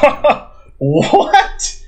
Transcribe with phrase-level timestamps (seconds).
[0.78, 1.82] what?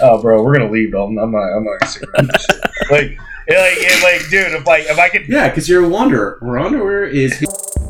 [0.00, 1.18] Oh, bro, we're gonna leave, Dalton.
[1.18, 1.44] I'm not.
[1.44, 2.60] I'm not gonna sit around this shit.
[2.90, 6.38] Like, like, like, dude, if like, if I could, Yeah, because you're a wanderer.
[6.42, 7.44] Wanderer is.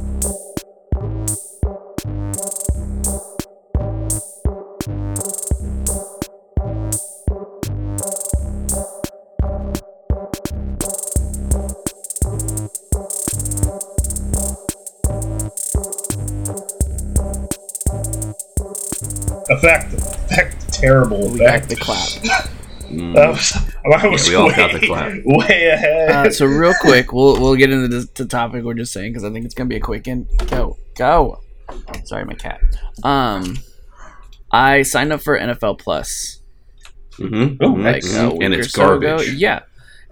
[19.59, 22.09] effect, effect, terrible We got the clap.
[22.09, 22.49] Mm.
[23.15, 23.53] That was,
[24.03, 25.13] I was we all way, got the clap.
[25.25, 26.11] way ahead.
[26.11, 29.25] Uh, so real quick, we'll we'll get into the, the topic we're just saying because
[29.25, 31.41] I think it's gonna be a quick and go go.
[32.05, 32.61] Sorry, my cat.
[33.03, 33.59] Um,
[34.51, 36.39] I signed up for NFL Plus
[37.19, 37.57] Mm-hmm.
[37.63, 38.15] Oh, like nice.
[38.15, 39.17] a and it's so ago.
[39.17, 39.35] garbage.
[39.35, 39.61] Yeah,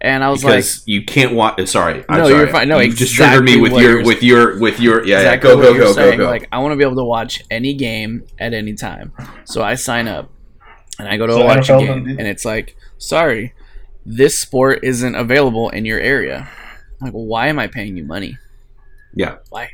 [0.00, 1.58] and I was because you can't watch.
[1.60, 2.38] Uh, sorry, I'm No, sorry.
[2.38, 2.68] you're fine.
[2.68, 5.16] No, you just triggered me with your with your with your yeah.
[5.16, 5.32] like, yeah.
[5.32, 6.18] exactly Go what go you're go saying.
[6.18, 6.30] go go.
[6.30, 9.12] Like, I want to be able to watch any game at any time.
[9.44, 10.30] So I sign up,
[10.98, 13.54] and I go to So watch a game, don't and it's like, sorry,
[14.04, 16.48] this sport isn't available in your area.
[17.00, 18.38] I'm like, well, why am I paying you money?
[19.14, 19.36] Yeah.
[19.50, 19.70] Why?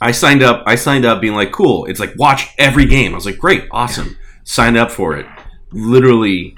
[0.00, 0.62] I signed up.
[0.66, 1.86] I signed up being like, cool.
[1.86, 3.12] It's like watch every game.
[3.12, 4.16] I was like, great, awesome.
[4.44, 5.26] Signed up for it.
[5.72, 6.54] Literally,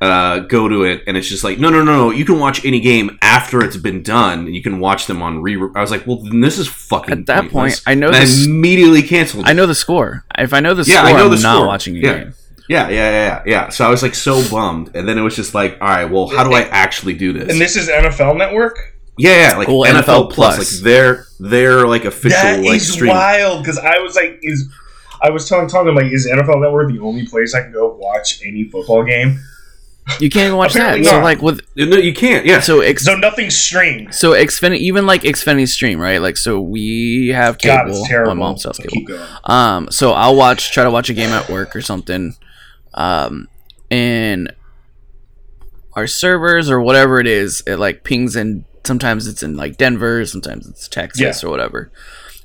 [0.00, 2.10] uh, go to it, and it's just like, no, no, no, no.
[2.10, 5.42] You can watch any game after it's been done, and you can watch them on
[5.42, 5.56] re.
[5.74, 7.12] I was like, well, then this is fucking.
[7.12, 7.80] At that pointless.
[7.80, 9.46] point, I know And I this- immediately canceled.
[9.48, 10.24] I know the score.
[10.38, 12.18] If I know the Yeah, score, I know I'm the not watching a Yeah.
[12.18, 12.34] game.
[12.68, 13.68] Yeah, yeah, yeah, yeah, yeah.
[13.70, 16.28] So I was like so bummed, and then it was just like, all right, well,
[16.28, 17.50] how do I actually do this?
[17.50, 18.78] and this is NFL Network.
[19.16, 20.74] yeah, yeah, like Well, NFL, NFL Plus, Plus.
[20.76, 23.10] like their their like official That is like stream.
[23.10, 24.68] wild because I was like, is
[25.22, 27.96] I was telling Tom, I'm like, is NFL Network the only place I can go
[27.98, 29.40] watch any football game?
[30.20, 30.98] You can't even watch that.
[30.98, 32.46] Apparently So like with No, you can't.
[32.46, 34.14] Yeah, so ex- So nothing's streamed.
[34.14, 36.20] so Xfinity even like Xfinity Stream right?
[36.20, 37.90] Like so we have cable.
[37.90, 38.34] it's terrible.
[38.34, 39.18] My mom sells cable.
[39.44, 42.34] Um, so I'll watch, try to watch a game at work or something,
[42.94, 43.48] um,
[43.90, 44.52] and
[45.94, 48.64] our servers or whatever it is, it like pings in.
[48.84, 51.90] Sometimes it's in like Denver, sometimes it's Texas or whatever.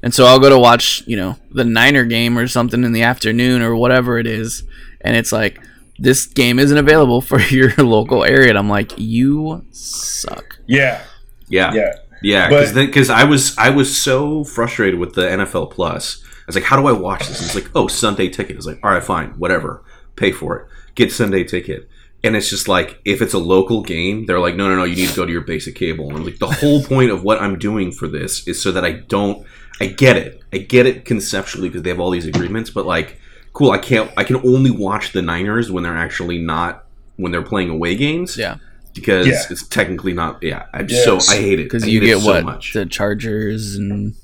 [0.01, 3.03] And so I'll go to watch, you know, the Niner game or something in the
[3.03, 4.63] afternoon or whatever it is,
[4.99, 5.61] and it's like
[5.99, 8.49] this game isn't available for your local area.
[8.49, 10.59] And I'm like, you suck.
[10.65, 11.01] Yeah,
[11.49, 11.95] yeah, yeah.
[12.21, 12.49] yeah.
[12.49, 16.23] But- Because I was I was so frustrated with the NFL Plus.
[16.23, 17.39] I was like, how do I watch this?
[17.39, 18.55] And it's like, oh, Sunday ticket.
[18.55, 19.81] I was like, all right, fine, whatever,
[20.17, 21.87] pay for it, get Sunday ticket.
[22.25, 24.95] And it's just like, if it's a local game, they're like, no, no, no, you
[24.95, 26.07] need to go to your basic cable.
[26.09, 28.83] And I'm like, the whole point of what I'm doing for this is so that
[28.85, 29.45] I don't.
[29.81, 30.41] I get it.
[30.53, 33.19] I get it conceptually because they have all these agreements, but like,
[33.53, 33.71] cool.
[33.71, 34.11] I can't.
[34.17, 38.35] I can only watch the Niners when they're actually not when they're playing away games.
[38.37, 38.57] Yeah,
[38.93, 39.41] because Yeah.
[39.49, 40.39] it's technically not.
[40.41, 41.05] Yeah, I'm Yes.
[41.05, 42.73] so I hate it because you hate it get so what much.
[42.73, 44.15] the Chargers and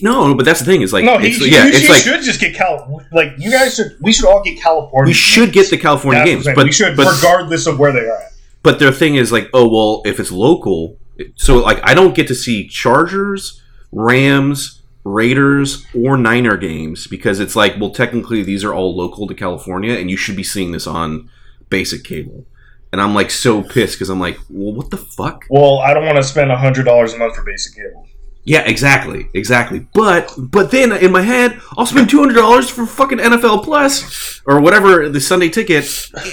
[0.00, 2.22] No, but that's the thing is like No, he, it's, yeah, you it's like should
[2.22, 3.02] just get Cal.
[3.12, 3.96] Like you guys should.
[4.00, 5.10] We should all get California.
[5.10, 6.56] we should get the California That's games, what I'm saying.
[6.56, 8.32] but we should, but regardless of where they are at.
[8.62, 10.96] but their thing is like, oh well, if it's local,
[11.34, 13.60] so like I don't get to see Chargers,
[13.90, 19.34] Rams, Raiders, or Niner games because it's like, well, technically these are all local to
[19.34, 21.28] California, and you should be seeing this on
[21.68, 22.46] basic cable.
[22.92, 25.44] And I'm like so pissed because I'm like, well, what the fuck?
[25.50, 28.06] Well, I don't want to spend hundred dollars a month for basic cable.
[28.44, 29.86] Yeah, exactly, exactly.
[29.94, 34.40] But but then in my head, I'll spend two hundred dollars for fucking NFL Plus
[34.46, 35.84] or whatever the Sunday ticket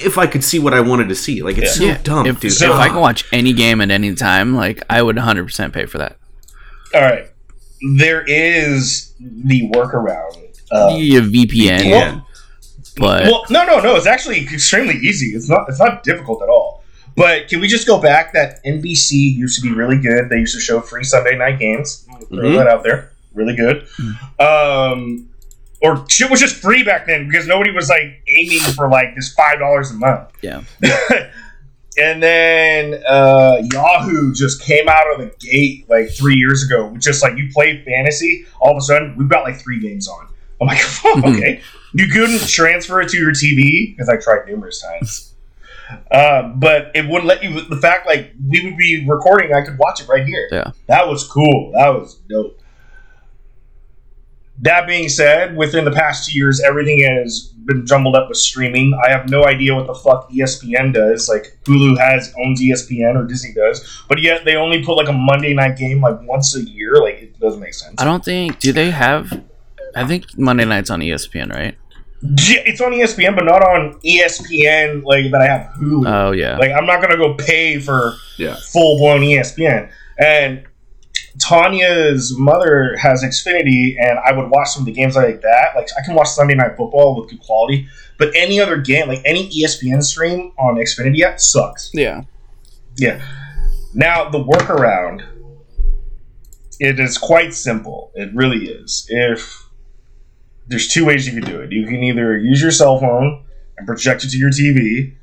[0.04, 1.44] if I could see what I wanted to see.
[1.44, 1.98] Like it's Yeah.
[1.98, 2.52] so dumb, if, dude.
[2.52, 6.00] if I can watch any game at any time, like I would 100% pay for
[6.00, 6.18] that.
[6.96, 7.30] All right,
[7.98, 10.46] there is the workaround.
[10.72, 12.22] Uh, yeah, VPN, Yeah.
[12.98, 13.96] but well, no, no, no.
[13.96, 15.28] It's actually extremely easy.
[15.28, 15.68] It's not.
[15.70, 16.84] It's not difficult at all.
[17.16, 20.30] But can we just go back that NBC used to be really good?
[20.30, 22.06] They used to show free Sunday night games.
[22.30, 22.58] Throw Mhm.
[22.58, 23.12] that out there.
[23.34, 23.88] Really good.
[24.40, 25.28] Um,
[25.82, 29.34] or shit was just free back then because nobody was like aiming for like this
[29.34, 30.30] five dollars a month.
[30.42, 30.62] yeah,
[31.98, 36.96] and then uh, Yahoo just came out of the gate like three years ago.
[36.98, 40.28] Just like you play fantasy, all of a sudden we've got like three games on.
[40.62, 40.82] I'm like,
[41.26, 41.62] okay.
[41.94, 45.34] You couldn't transfer it to your TV because I tried numerous times,
[46.12, 47.62] uh, but it wouldn't let you.
[47.62, 50.48] The fact like we would be recording, I could watch it right here.
[50.52, 50.72] Yeah.
[50.88, 51.72] that was cool.
[51.74, 52.59] That was dope.
[54.62, 58.94] That being said, within the past two years, everything has been jumbled up with streaming.
[59.06, 61.30] I have no idea what the fuck ESPN does.
[61.30, 65.14] Like Hulu has owns ESPN or Disney does, but yet they only put like a
[65.14, 66.96] Monday night game like once a year.
[67.02, 67.96] Like it doesn't make sense.
[68.02, 68.60] I don't think.
[68.60, 69.44] Do they have?
[69.96, 71.78] I think Monday nights on ESPN, right?
[72.22, 75.42] Yeah, it's on ESPN, but not on ESPN like that.
[75.42, 76.06] I have Hulu.
[76.06, 78.58] Oh yeah, like I'm not gonna go pay for Yeah.
[78.74, 79.90] full blown ESPN.
[80.20, 80.64] And
[81.38, 85.74] Tanya's mother has Xfinity, and I would watch some of the games like that.
[85.76, 87.88] Like I can watch Sunday Night Football with good quality,
[88.18, 91.92] but any other game, like any ESPN stream on Xfinity app, sucks.
[91.94, 92.24] Yeah.
[92.98, 93.22] Yeah.
[93.94, 95.24] Now the workaround,
[96.80, 98.12] it is quite simple.
[98.16, 99.06] It really is.
[99.10, 99.68] If
[100.68, 103.44] there's two ways you can do it, you can either use your cell phone
[103.78, 105.16] and project it to your TV,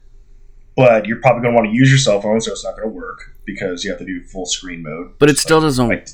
[0.77, 2.89] but you're probably going to want to use your cell phone, so it's not going
[2.89, 5.19] to work because you have to do full screen mode.
[5.19, 5.89] But it still doesn't.
[5.89, 6.09] Like,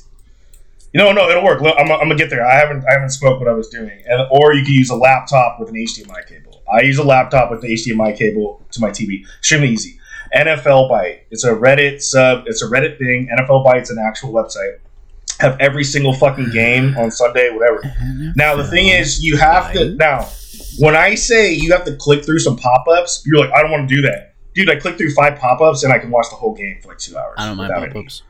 [0.93, 1.61] you know, no, it'll work.
[1.63, 2.47] I'm, I'm gonna get there.
[2.47, 4.97] I haven't, I haven't spoke what I was doing, and or you can use a
[4.97, 6.63] laptop with an HDMI cable.
[6.73, 9.25] I use a laptop with the HDMI cable to my TV.
[9.39, 9.99] Extremely easy.
[10.35, 11.27] NFL Bite.
[11.31, 12.45] It's a Reddit sub.
[12.47, 13.29] It's a Reddit thing.
[13.37, 14.79] NFL Bite's an actual website.
[15.41, 17.83] Have every single fucking game on Sunday, whatever.
[18.37, 20.29] Now the thing is, you have to now.
[20.79, 23.89] When I say you have to click through some pop-ups, you're like, I don't want
[23.89, 24.71] to do that, dude.
[24.71, 27.17] I click through five pop-ups and I can watch the whole game for like two
[27.17, 27.35] hours.
[27.39, 28.23] I don't mind without pop-ups.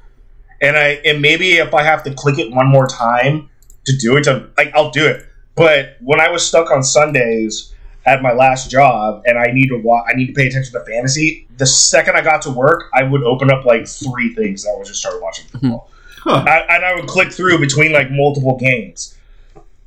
[0.61, 3.49] and I and maybe if I have to click it one more time
[3.85, 5.27] to do it, to like I'll do it.
[5.55, 7.75] But when I was stuck on Sundays
[8.07, 10.85] at my last job, and I need to wa- I need to pay attention to
[10.85, 11.47] fantasy.
[11.59, 14.65] The second I got to work, I would open up like three things.
[14.65, 15.89] that I would just start watching football,
[16.19, 16.43] Huh.
[16.47, 19.17] I, and I would click through between like multiple games.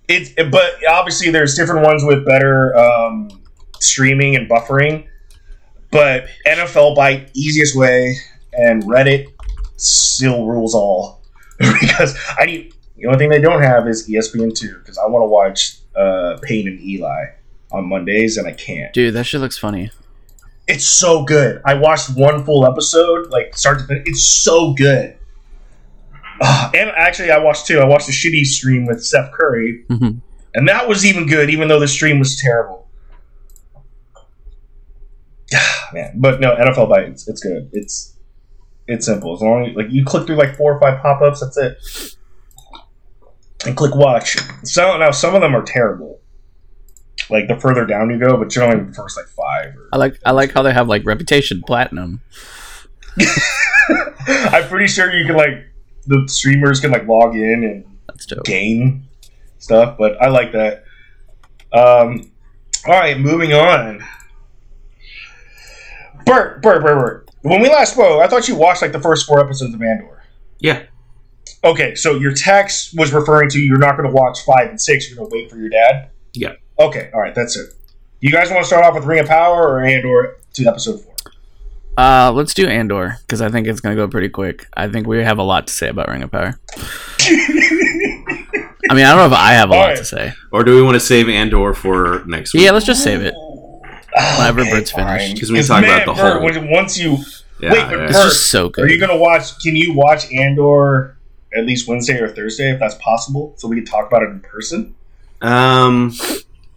[0.07, 3.41] It's but obviously there's different ones with better um,
[3.79, 5.07] streaming and buffering.
[5.95, 8.15] But NFL Bite easiest way,
[8.53, 9.27] and Reddit
[9.77, 11.21] still rules all
[11.59, 15.23] because I need the only thing they don't have is ESPN two because I want
[15.23, 17.25] to watch uh, Peyton and Eli
[17.71, 18.93] on Mondays and I can't.
[18.93, 19.91] Dude, that shit looks funny.
[20.67, 21.61] It's so good.
[21.65, 24.03] I watched one full episode, like start to finish.
[24.07, 25.15] It's so good.
[26.41, 27.79] Ah, and actually, I watched two.
[27.79, 30.19] I watched a shitty stream with Steph Curry, Mhm.
[30.53, 32.84] and that was even good, even though the stream was terrible.
[35.53, 37.69] Ah, Man, but no, NFL Bite, it's, it's good.
[37.73, 38.17] It's
[38.87, 39.33] it's simple.
[39.33, 41.77] As long as like you click through like four or five pop ups, that's it,
[43.65, 44.37] and click watch.
[44.63, 46.21] So now some of them are terrible.
[47.29, 49.75] Like the further down you go, but generally the first like five.
[49.75, 52.21] Or, I like I like how they have like reputation platinum.
[54.27, 55.65] I'm pretty sure you can like
[56.05, 58.43] the streamers can like log in and That's dope.
[58.43, 59.07] gain
[59.57, 60.83] stuff, but I like that.
[61.73, 62.31] Um,
[62.85, 64.03] all right, moving on.
[66.25, 67.31] Bert, Bert, Bert, Bert.
[67.41, 70.23] When we last spoke, I thought you watched like the first four episodes of Andor.
[70.59, 70.83] Yeah.
[71.63, 75.07] Okay, so your text was referring to you're not going to watch five and six.
[75.07, 76.09] You're going to wait for your dad.
[76.33, 76.53] Yeah.
[76.79, 77.73] Okay, all right, that's it.
[78.19, 81.13] You guys want to start off with Ring of Power or Andor to episode four?
[81.97, 84.65] Uh, let's do Andor because I think it's gonna go pretty quick.
[84.75, 86.59] I think we have a lot to say about Ring of Power.
[88.89, 89.97] I mean, I don't know if I have a lot Alright.
[89.97, 90.33] to say.
[90.51, 92.63] Or do we want to save Andor for next week?
[92.63, 93.33] Yeah, let's just save it.
[94.37, 95.19] Whenever Bert's fine.
[95.19, 95.39] finished.
[95.41, 97.17] 'Cause we talk about the Bert, whole- when- once you
[97.59, 98.03] Yeah, Wait, but yeah.
[98.05, 99.57] It's Bert, just so Are you gonna watch?
[99.63, 101.15] Can you watch Andor
[101.57, 104.39] at least Wednesday or Thursday if that's possible, so we can talk about it in
[104.41, 104.93] person?
[105.41, 106.13] Um,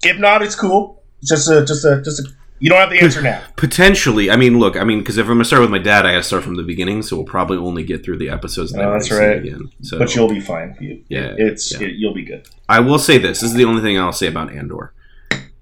[0.04, 1.02] If not, it's cool.
[1.20, 2.24] It's just a, just a, just a.
[2.60, 3.40] You don't have the answer now.
[3.56, 4.30] potentially.
[4.30, 4.76] I mean, look.
[4.76, 6.62] I mean, because if I'm gonna start with my dad, I gotta start from the
[6.62, 7.02] beginning.
[7.02, 8.72] So we'll probably only get through the episodes.
[8.72, 9.38] and Oh, then that's we'll see it right.
[9.38, 9.70] Again.
[9.82, 10.76] So, But you'll be fine.
[10.80, 11.86] You, Yeah, it's yeah.
[11.88, 12.48] It, you'll be good.
[12.68, 13.40] I will say this.
[13.40, 14.92] This is the only thing I'll say about Andor.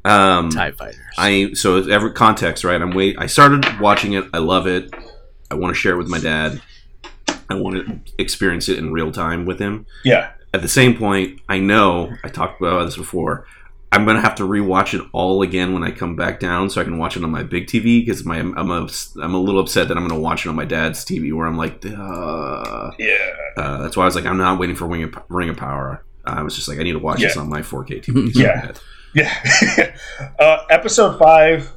[0.06, 1.00] Um, Tie Fighters.
[1.18, 2.80] I so it's every context, right?
[2.80, 3.16] I'm wait.
[3.18, 4.24] I started watching it.
[4.32, 4.94] I love it.
[5.50, 6.60] I want to share it with my dad.
[7.48, 9.86] I want to experience it in real time with him.
[10.04, 13.46] Yeah, At the same point, I know I talked about this before.
[13.92, 16.84] I'm gonna have to rewatch it all again when I come back down, so I
[16.84, 18.04] can watch it on my big TV.
[18.04, 18.88] Because my I'm a,
[19.22, 21.56] I'm a little upset that I'm gonna watch it on my dad's TV, where I'm
[21.56, 23.32] like, uh, yeah.
[23.56, 26.04] uh, that's why I was like, I'm not waiting for Ring of, Ring of Power.
[26.24, 28.34] I was just like, I need to watch this on my 4K TV.
[28.34, 28.72] Yeah.
[29.16, 29.96] Yeah.
[30.38, 31.72] uh, episode five.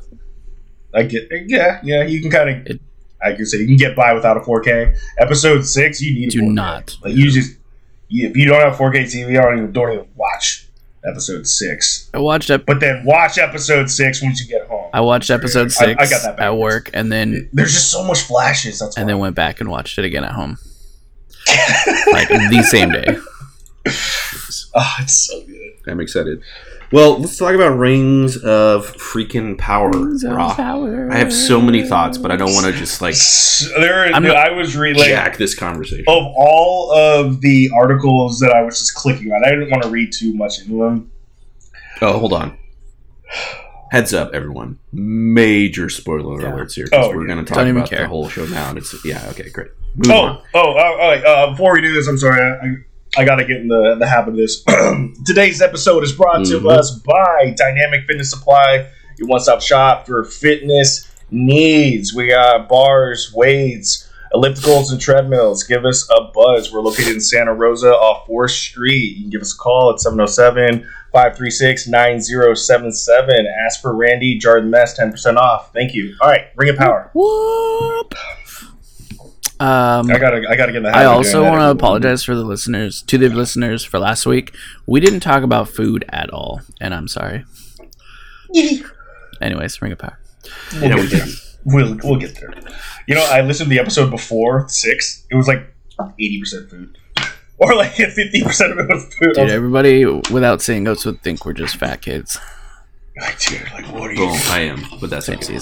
[0.94, 1.30] I get.
[1.48, 2.04] Yeah, yeah.
[2.04, 2.80] You can kind of.
[3.24, 4.98] I can say you can get by without a 4K.
[5.18, 6.28] Episode six, you need.
[6.28, 6.54] a Do 4K.
[6.54, 6.98] not.
[7.02, 7.58] Like you just.
[8.10, 10.68] You, if you don't have 4K TV, I don't even don't even watch
[11.06, 12.10] episode six.
[12.14, 14.90] I watched ep- But then watch episode six once you get home.
[14.94, 18.22] I watched episode I- I got that at work, and then There's just so much
[18.24, 18.80] flashes.
[18.80, 19.12] That's and why.
[19.14, 20.58] then went back and watched it again at home,
[22.12, 23.06] like the same day.
[24.76, 25.69] oh, it's so good.
[25.90, 26.42] I'm excited.
[26.92, 29.92] Well, let's talk about Rings of Freaking Power.
[29.92, 30.56] Raw.
[30.58, 33.14] I have so many thoughts, but I don't want to just like
[33.80, 36.06] There, I'm not- I was reading like, jack this conversation.
[36.08, 39.44] of all of the articles that I was just clicking on.
[39.46, 41.12] I didn't want to read too much into them.
[42.02, 42.58] Oh, hold on.
[43.92, 44.78] Heads up, everyone!
[44.94, 46.52] Major spoiler Yeah.
[46.52, 47.34] alerts here because Oh, we're yeah.
[47.34, 48.02] going to talk about care.
[48.04, 48.70] the whole show now.
[48.70, 49.70] And it's yeah, okay, great.
[49.96, 50.38] Move Oh, on.
[50.54, 52.40] oh, oh, oh, uh, before we do this, I'm sorry.
[52.40, 52.76] I, I,
[53.18, 54.64] I got to get in the, the habit of this.
[55.26, 56.72] Today's episode is brought to Mhm.
[56.72, 58.86] us by Dynamic Fitness Supply,
[59.18, 62.14] your one stop shop for fitness needs.
[62.14, 66.72] We got bars, weights, Ellipticals and treadmills, give us a buzz.
[66.72, 69.16] We're located in Santa Rosa off 4th Street.
[69.18, 73.48] You can give us a call at 707 536 9077.
[73.66, 75.74] Ask for Randy, jar the mess, 10% off.
[75.74, 76.16] Thank you.
[76.22, 77.10] All right, bring it power.
[77.16, 78.14] Whoop.
[79.62, 82.24] Um, I gotta, I gotta get in the I habit of also want to apologize
[82.24, 84.56] for the listeners, to the listeners for last week.
[84.86, 87.44] We didn't talk about food at all, and I'm sorry.
[89.42, 90.18] Anyways, ring it back.
[90.74, 91.26] We'll Yeah, get we there.
[91.66, 92.54] We'll, we'll get there.
[93.08, 95.26] You know, I listened to the episode before six.
[95.30, 95.74] It was like
[96.20, 96.98] eighty percent food,
[97.58, 99.34] or like fifty percent of it was food.
[99.34, 102.40] Dude, everybody without seeing us would think we're just fat kids.
[103.22, 104.28] like, dude, like, what are you?
[104.28, 105.60] Boom, I am, but that's okay.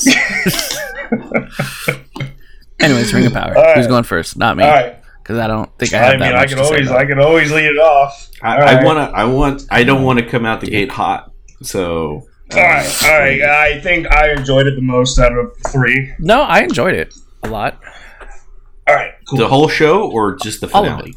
[2.80, 2.84] Samesies.
[2.86, 3.58] Anyways, ring of power.
[3.58, 3.78] All right.
[3.78, 4.38] Who's going first?
[4.38, 4.98] Not me, All right.
[5.24, 7.00] because I don't think I have I that mean, I much can to always, about
[7.00, 8.30] I can always lead it off.
[8.42, 9.18] I, All I want to.
[9.18, 9.64] I want.
[9.72, 11.32] I don't want to come out the gate hot.
[11.64, 12.28] So.
[12.54, 13.42] uh, All right, all right.
[13.42, 16.14] I think I enjoyed it the most out of three.
[16.20, 17.80] No, I enjoyed it a lot,
[18.88, 19.40] All right, cool.
[19.40, 21.14] The whole show, or just the All of finale?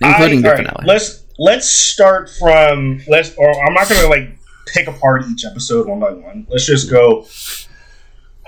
[0.00, 0.84] including I- the all right, finale.
[0.86, 3.34] Let's let's start from let's.
[3.36, 6.46] Or I'm not gonna like pick apart each episode one by one.
[6.48, 7.26] Let's just go.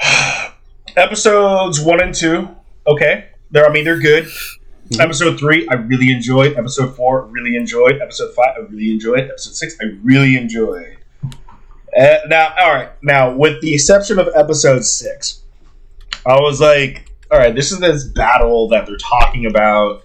[0.99, 2.49] Episodes one and two,
[2.87, 3.29] okay.
[3.53, 4.25] They're I mean they're good.
[4.25, 5.01] Mm-hmm.
[5.01, 6.57] Episode three, I really enjoyed.
[6.57, 8.01] Episode four, really enjoyed.
[8.01, 9.21] Episode five, I really enjoyed.
[9.21, 10.97] Episode six, I really enjoyed.
[11.97, 12.91] Uh, now, all right.
[13.03, 15.43] Now, with the exception of episode six,
[16.27, 20.03] I was like, all right, this is this battle that they're talking about.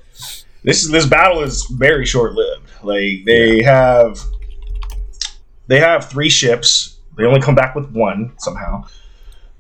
[0.64, 2.70] This is this battle is very short lived.
[2.84, 4.22] Like they have,
[5.68, 6.98] they have three ships.
[7.18, 8.86] They only come back with one somehow.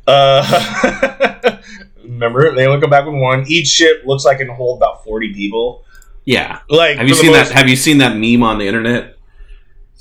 [0.05, 1.57] Uh,
[2.03, 3.45] remember, they only come back with one.
[3.47, 5.85] Each ship looks like it can hold about forty people.
[6.25, 6.59] Yeah.
[6.69, 7.57] Like, Have you seen most- that?
[7.57, 9.15] Have you seen that meme on the internet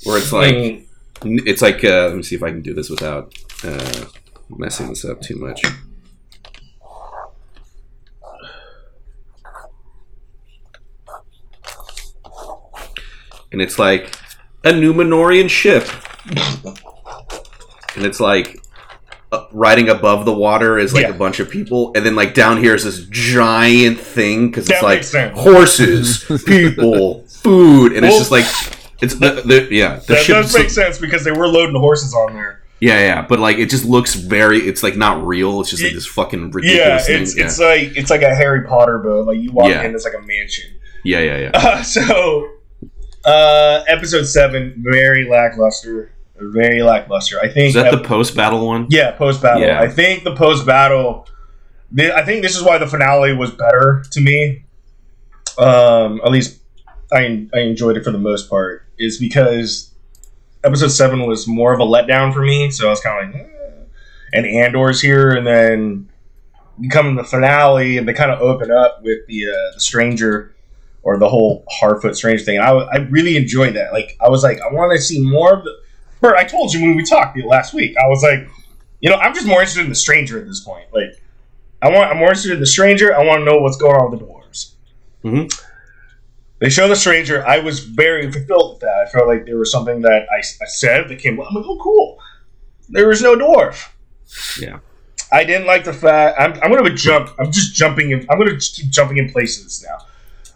[0.03, 1.83] where it's like, Mm, it's like.
[1.85, 3.33] Uh, let me see if I can do this without
[3.63, 4.05] uh,
[4.49, 5.61] messing this up too much.
[13.51, 14.15] And it's like
[14.63, 15.87] a Númenórean ship,
[17.95, 18.59] and it's like
[19.51, 21.09] riding above the water is like Yeah.
[21.09, 24.81] a bunch of people, and then like down here is this giant thing because it's
[24.83, 25.37] like sense.
[25.37, 28.45] horses, people, food, and it's just like
[29.01, 32.33] it's the, the yeah the that does make sense because they were loading horses on
[32.33, 32.61] there.
[32.79, 35.93] yeah yeah but like it just looks very it's like not real it's just like
[35.93, 36.77] this fucking ridiculous.
[37.09, 39.27] Yeah, ridiculous it's thing it's like it's like a Harry Potter boat.
[39.27, 39.83] Like you walk Yeah.
[39.83, 40.69] in, it's like a mansion.
[41.03, 41.67] yeah yeah yeah, yeah.
[41.79, 42.47] Uh, so,
[43.25, 46.11] uh, episode seven, very lackluster.
[46.35, 47.39] Very lackluster.
[47.39, 49.61] I think is that ep- the post battle one yeah post battle.
[49.61, 49.79] Yeah.
[49.79, 51.27] I think the post battle.
[51.97, 54.65] I think this is why the finale was better to me.
[55.59, 56.59] Um, at least
[57.11, 58.85] I I enjoyed it for the most part.
[58.97, 59.93] Is because
[60.63, 62.71] episode seven was more of a letdown for me.
[62.71, 63.49] So I was kind of like, eh.
[64.33, 66.09] and Andor's here, and then
[66.79, 69.79] you come in the finale, and they kind of open up with the uh, the
[69.79, 70.55] stranger
[71.03, 72.59] or the whole Harfoot Strange thing.
[72.59, 73.93] I, I really enjoyed that.
[73.93, 75.82] Like I was like, I want to see more of the.
[76.23, 77.95] Bert, I told you when we talked last week.
[78.01, 78.47] I was like,
[79.01, 80.85] you know, I'm just more interested in the stranger at this point.
[80.93, 81.21] Like,
[81.81, 83.13] I want, I'm more interested in the stranger.
[83.13, 84.71] I want to know what's going on with the dwarves.
[85.25, 85.61] Mhm.
[86.59, 87.45] They show the stranger.
[87.45, 89.05] I was very fulfilled with that.
[89.05, 91.33] I felt like there was something that I, I said that came.
[91.41, 92.17] I'm like, oh, cool.
[92.87, 93.89] There was no dwarf.
[94.57, 94.79] Yeah.
[95.29, 96.39] I didn't like the fact.
[96.39, 97.31] I'm, I'm going to jump.
[97.37, 98.25] I'm just jumping in.
[98.29, 100.05] I'm going to keep jumping in places now.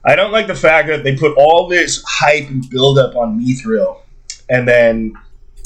[0.05, 3.37] I don't like the fact that they put all this hype and build up on
[3.37, 3.99] Mithril,
[4.49, 5.13] and then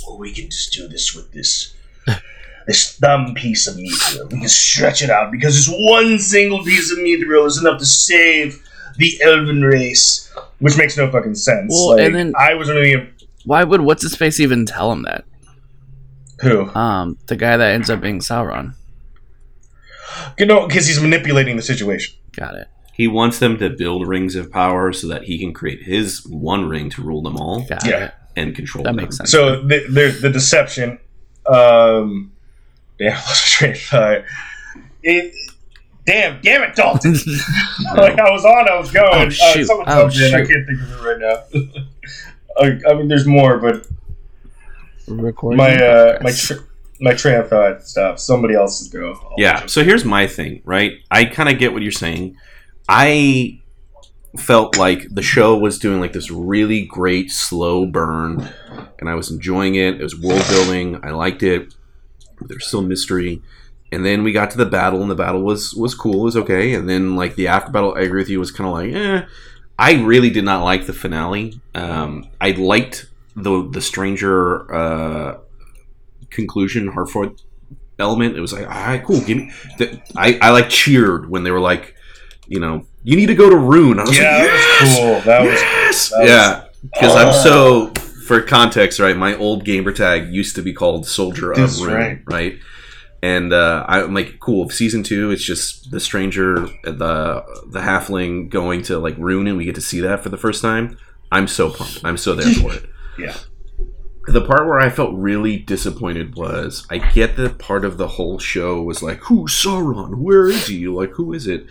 [0.05, 1.73] well, we can just do this with this
[2.67, 4.31] this thumb piece of Mithril.
[4.31, 7.85] We can stretch it out because this one single piece of Mithril is enough to
[7.85, 8.61] save
[8.97, 11.71] the Elven race, which makes no fucking sense.
[11.73, 13.09] Well, like, and then- I was really
[13.45, 15.25] Why would what's his face even tell him that?
[16.41, 18.73] who Um, the guy that ends up being Sauron.
[20.39, 22.15] you know because he's manipulating the situation.
[22.35, 22.67] Got it.
[22.93, 26.67] he wants them to build rings of power so that he can create his one
[26.67, 28.05] ring to rule them all Got Yeah.
[28.05, 28.13] it.
[28.35, 28.95] And control That them.
[28.97, 29.31] makes sense.
[29.31, 30.99] So the, there's the deception.
[31.45, 32.31] Um,
[32.99, 34.23] damn, I lost my train of thought.
[35.03, 35.33] It,
[36.05, 37.13] damn, damn it, Dalton.
[37.95, 39.07] like I was on, I was going.
[39.11, 39.65] Oh, uh, shoot.
[39.65, 40.33] someone Oh, jumped in.
[40.35, 41.81] I can't think of it right now.
[42.59, 43.87] I, I mean, there's more, but
[45.07, 46.47] Recording my uh, my progress.
[46.47, 46.53] tr-
[46.99, 48.19] my train of thought stopped.
[48.19, 49.13] Somebody else's go.
[49.13, 49.65] I'll Yeah.
[49.65, 50.93] So here's my thing, right?
[51.09, 52.37] I kind of get what you're saying.
[52.87, 53.59] I
[54.37, 58.49] felt like the show was doing like this really great slow burn,
[58.99, 59.99] and I was enjoying it.
[59.99, 60.99] It was world building.
[61.03, 61.73] I liked it.
[62.39, 63.41] There's still mystery.
[63.91, 66.37] And then we got to the battle, and the battle was was cool, It was
[66.37, 66.73] okay.
[66.73, 69.25] And then like the after battle, I agree with you, was kind of like, eh.
[69.77, 71.59] I really did not like the finale.
[71.75, 75.39] Um, I liked the the stranger uh,
[76.29, 77.41] conclusion, Harfoot
[77.99, 78.37] element.
[78.37, 79.19] It was like, all right, cool.
[79.21, 79.51] Give me.
[79.77, 81.95] The, I I like cheered when they were like,
[82.47, 83.99] you know, you need to go to Rhûn.
[83.99, 85.21] I was Yeah, like, that yes, was cool.
[85.21, 86.63] That was yes, that was- yeah.
[86.83, 87.17] Because Oh.
[87.17, 87.93] I'm so
[88.25, 89.15] for context, right?
[89.15, 92.19] My old gamer tag used to be called Soldier That's of Rhûn, right.
[92.25, 92.59] right?
[93.23, 94.67] And uh, I'm like, cool.
[94.69, 99.65] Season two, it's just the stranger, the the halfling going to like Rhûn, and we
[99.65, 100.97] get to see that for the first time.
[101.31, 102.01] I'm so pumped.
[102.03, 102.85] I'm so there for it.
[103.19, 103.35] Yeah.
[104.27, 108.39] The part where I felt really disappointed was I get that part of the whole
[108.39, 110.15] show was like, who's Sauron?
[110.15, 110.87] Where is he?
[110.87, 111.65] Like, who is it?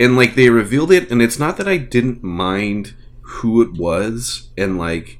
[0.00, 4.48] And like they revealed it, and it's not that I didn't mind who it was,
[4.58, 5.18] and like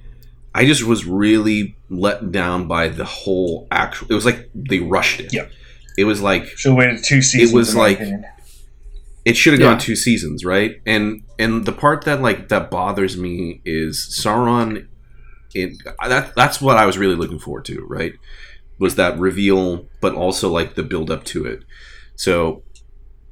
[0.55, 4.09] I just was really let down by the whole actual.
[4.11, 5.33] It was like they rushed it.
[5.33, 5.47] Yeah.
[5.97, 7.53] It was like Should have waited two seasons.
[7.53, 8.25] It was in like- opinion.
[9.25, 9.71] it should have Yeah.
[9.71, 10.81] gone two seasons, right?
[10.85, 14.87] And and the part that like that bothers me is Sauron.
[15.55, 18.15] It that that's what I was really looking forward to, right?
[18.81, 21.63] Was that reveal, but also like the build up to it.
[22.17, 22.65] So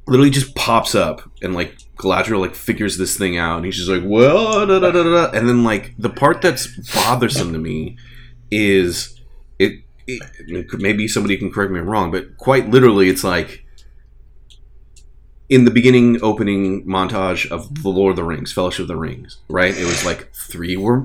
[0.07, 3.89] literally just pops up and like Galadriel like figures this thing out, and he's just
[3.89, 7.97] like, well, da, da, da, da, and then like the part that's bothersome to me
[8.51, 9.21] is
[9.59, 9.83] it.
[10.07, 13.65] it maybe somebody can correct me if I'm wrong, but quite literally, it's like
[15.49, 19.39] in the beginning opening montage of the Lord of the Rings, Fellowship of the Rings,
[19.49, 19.77] right?
[19.77, 21.05] It was like three were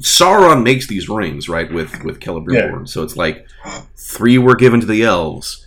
[0.00, 2.88] Sauron makes these rings, right, with with Celebrimbor.
[2.88, 3.48] So it's like
[3.96, 5.66] three were given to the elves,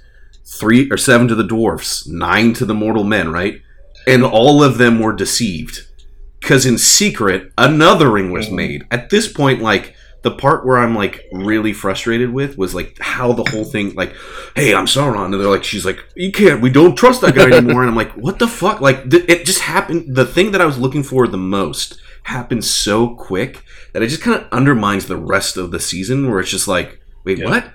[0.51, 3.61] three or seven to the dwarfs, nine to the mortal men, right?
[4.07, 5.87] And all of them were deceived.
[6.41, 8.55] Cause in secret, another ring was mm-hmm.
[8.55, 8.87] made.
[8.89, 13.33] At this point, like the part where I'm like really frustrated with was like how
[13.33, 14.13] the whole thing like,
[14.55, 17.49] hey, I'm Sauron, and they're like, she's like, you can't, we don't trust that guy
[17.49, 18.81] anymore, and I'm like, what the fuck?
[18.81, 20.15] Like th- it just happened.
[20.15, 24.21] The thing that I was looking for the most happened so quick that it just
[24.21, 27.49] kind of undermines the rest of the season, where it's just like, wait, Yeah.
[27.49, 27.73] what?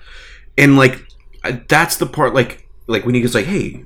[0.57, 1.05] And like
[1.43, 2.66] I- that's the part like.
[2.87, 3.85] Like when he gets like, "Hey,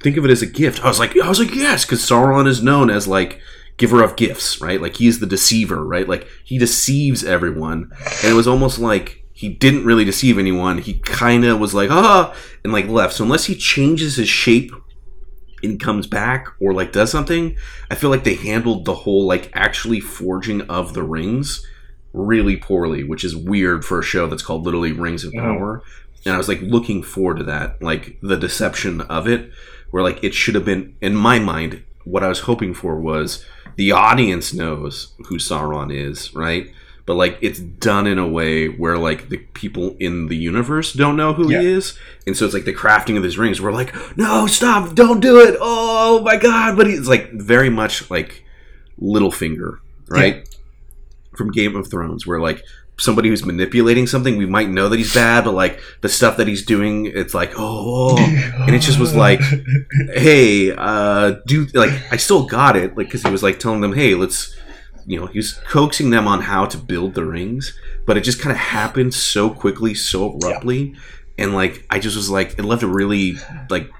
[0.00, 2.48] think of it as a gift," I was like, "I was like, yes," because Sauron
[2.48, 3.40] is known as like
[3.76, 4.80] giver of gifts, right?
[4.80, 6.08] Like he's the deceiver, right?
[6.08, 7.90] Like he deceives everyone,
[8.22, 10.78] and it was almost like he didn't really deceive anyone.
[10.78, 13.14] He kind of was like, ah, and like left.
[13.14, 14.72] So unless he changes his shape
[15.62, 17.56] and comes back or like does something,
[17.90, 21.64] I feel like they handled the whole like actually forging of the rings
[22.12, 25.32] really poorly, which is weird for a show that's called literally Rings of.
[25.32, 25.82] Power.
[26.24, 29.50] And I was like looking forward to that, like the deception of it,
[29.90, 31.82] where like it should have been in my mind.
[32.04, 33.44] What I was hoping for was
[33.76, 36.70] the audience knows who Sauron is, right?
[37.06, 41.16] But like it's done in a way where like the people in the universe don't
[41.16, 41.60] know who Yeah.
[41.62, 43.60] he is, and so it's like the crafting of these rings.
[43.62, 45.56] We're like, no, stop, don't do it.
[45.60, 46.76] Oh my god!
[46.76, 48.44] But he's like very much like
[49.00, 49.78] Littlefinger,
[50.08, 50.46] right?
[51.36, 52.62] From Game of Thrones, where like
[52.98, 56.48] somebody who's manipulating something, we might know that he's bad, but like the stuff that
[56.48, 59.40] he's doing, it's like, oh, and it just was like,
[60.14, 63.94] hey, uh, do like I still got it, like because he was like telling them,
[63.94, 64.54] hey, let's,
[65.06, 68.40] you know, he was coaxing them on how to build the rings, but it just
[68.40, 70.94] kind of happened so quickly, so abruptly,
[71.38, 73.36] and like I just was like, it left a really
[73.70, 73.90] like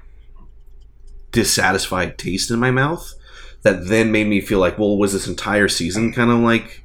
[1.31, 3.13] dissatisfied taste in my mouth
[3.61, 6.83] that then made me feel like, well, was this entire season kind of like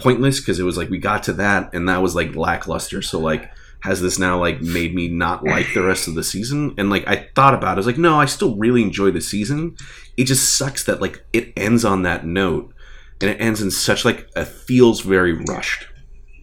[0.00, 3.02] pointless because it was like we got to that and that was like lackluster.
[3.02, 6.74] So like, has this now like made me not like the rest of the season?
[6.76, 9.20] And like I thought about it, I was like, no, I still really enjoy the
[9.20, 9.76] season.
[10.16, 12.72] It just sucks that like it ends on that note
[13.20, 15.86] and it ends in such like it feels very rushed.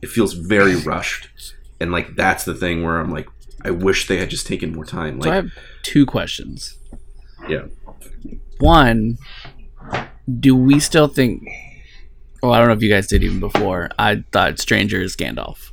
[0.02, 1.28] It feels very rushed,
[1.80, 3.28] and like that's the thing where I'm like,
[3.64, 5.22] I wish they had just taken more time.
[5.22, 6.78] So I Like, have two questions.
[7.50, 7.66] Yeah.
[8.60, 9.18] One,
[10.40, 11.48] do we still think?
[12.42, 13.90] Well, I don't know if you guys did even before.
[13.98, 15.72] I thought Stranger is Gandalf.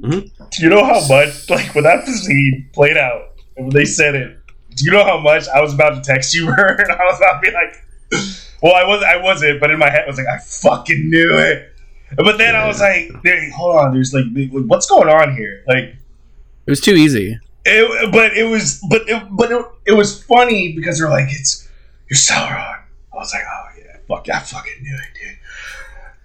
[0.00, 0.20] Mm-hmm.
[0.50, 4.38] Do you know how much, like, when that scene played out, when they said it,
[4.74, 6.78] do you know how much I was about to text you, Vern?
[6.80, 8.32] and I was about to be like,
[8.62, 11.36] well, I was, I wasn't, but in my head, I was like, I fucking knew
[11.38, 11.72] it.
[12.16, 13.10] But then I was like,
[13.54, 15.64] hold on, there's like, like, what's going on here?
[15.66, 15.94] Like,
[16.66, 17.38] It was too easy.
[17.64, 21.68] it, but it was, but it, but it, it was funny because they're like, it's,
[22.10, 22.80] you're Sauron.
[23.12, 23.75] I was like, oh yeah,
[24.08, 25.38] fuck, I fucking knew it, dude.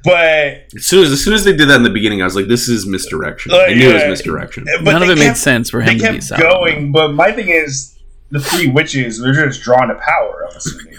[0.04, 2.36] But as soon as as soon as they did that in the beginning, I was
[2.36, 3.52] like, this is misdirection.
[3.52, 4.66] Uh, I knew it was misdirection.
[4.66, 6.40] but None of they it made sense for they him to be kept Sauron.
[6.42, 7.98] going, but my thing is
[8.32, 10.48] the three witches they're just drawn to power.
[10.50, 10.96] I'm assuming.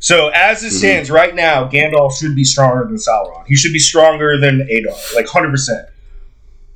[0.00, 3.44] So as it stands right now, Gandalf should be stronger than Sauron.
[3.46, 5.86] He should be stronger than Adar, like hundred percent.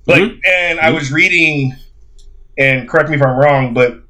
[0.07, 0.41] Like, Mhm.
[0.47, 1.75] and I was reading,
[2.59, 4.01] and correct me if I'm wrong, but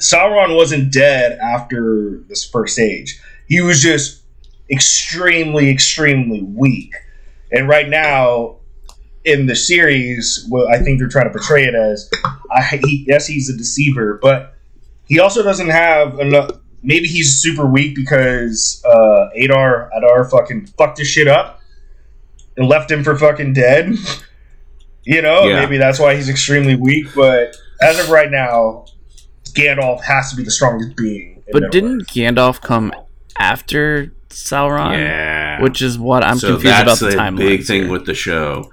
[0.00, 3.18] Sauron wasn't dead after this first age.
[3.48, 4.22] He was just
[4.70, 6.92] extremely, extremely weak.
[7.52, 8.56] And right now,
[9.24, 12.10] in the series, well, I think they're trying to portray it as,
[12.50, 14.54] I, he, yes, he's a deceiver, but
[15.06, 16.50] he also doesn't have enough.
[16.82, 21.60] Maybe he's super weak because uh, Adar Adar fucking fucked his shit up
[22.56, 23.94] and left him for fucking dead.
[25.04, 25.60] you know, Yeah.
[25.60, 27.06] maybe that's why he's extremely weak.
[27.14, 28.86] But as of right now,
[29.52, 31.42] Gandalf has to be the strongest being.
[31.52, 32.92] But didn't Gandalf come
[33.38, 34.92] after Sauron?
[34.98, 35.60] yeah.
[35.62, 37.36] Which is what I'm so confused about that's the the timeline.
[37.38, 38.70] big thing with the show.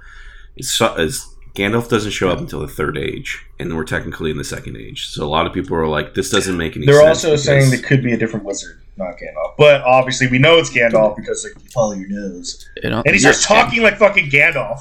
[0.56, 4.44] Is, is Gandalf doesn't show up until the third age, and we're technically in the
[4.44, 5.06] second age.
[5.08, 6.96] So a lot of people are like, "This doesn't make any sense.
[6.96, 9.54] They're sense." also saying because- there could be a different wizard, not Gandalf.
[9.56, 13.14] But obviously, we know it's Gandalf because like, you follow your nose, It, don't- and
[13.14, 14.80] he starts talking like fucking Gandalf.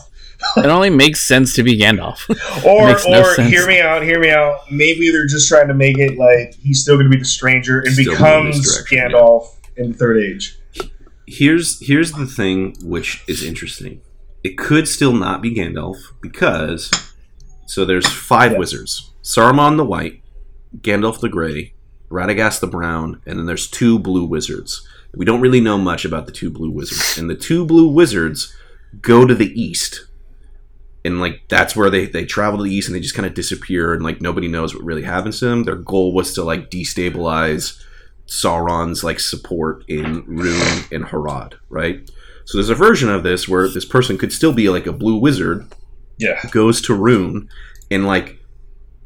[0.58, 2.28] It only makes sense to be Gandalf.
[2.66, 3.50] Or, no or sense.
[3.50, 4.70] hear me out, hear me out.
[4.72, 7.80] Maybe they're just trying to make it like he's still going to be the stranger
[7.80, 10.58] and Still becomes this direction, Gandalf in the third age.
[11.34, 14.02] Here's here's the thing which is interesting.
[14.44, 16.92] It could still not be Gandalf because
[17.66, 18.58] so there's five Yeah.
[18.60, 20.22] wizards: Saruman the White,
[20.82, 21.74] Gandalf the Gray,
[22.10, 24.88] Radagast the Brown, and then there's two blue wizards.
[25.16, 28.54] We don't really know much about the two blue wizards, and the two blue wizards
[29.02, 30.08] go to the east.
[31.06, 33.34] And like that's where they, they travel to the east and they just kind of
[33.34, 35.64] disappear and like nobody knows what really happens to them.
[35.64, 37.78] Their goal was to like destabilize
[38.28, 42.10] Sauron's like support in Rhûn and Harad, right?
[42.46, 45.16] So there's a version of this where this person could still be like a blue
[45.18, 45.66] wizard,
[46.18, 47.48] Yeah, goes to Rhûn,
[47.92, 48.40] and like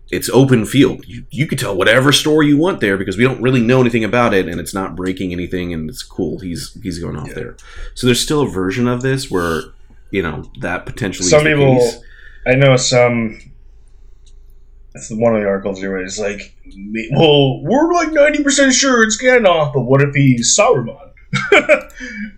[0.10, 1.04] it's open field.
[1.08, 4.04] You you could tell whatever story you want there because we don't really know anything
[4.04, 6.40] about it, and it's not breaking anything, and it's cool.
[6.40, 7.34] He's he's going off Yeah.
[7.34, 7.58] there.
[7.96, 9.62] So there's still a version of this where
[10.12, 11.98] you know that potentially Some people- case.
[12.48, 13.40] I know some.
[14.98, 15.96] That's one of the articles here.
[15.98, 16.56] It's like,
[17.12, 21.12] well, we're like ninety percent sure it's Gandalf, but what if he's Sauron?
[21.52, 21.60] yeah,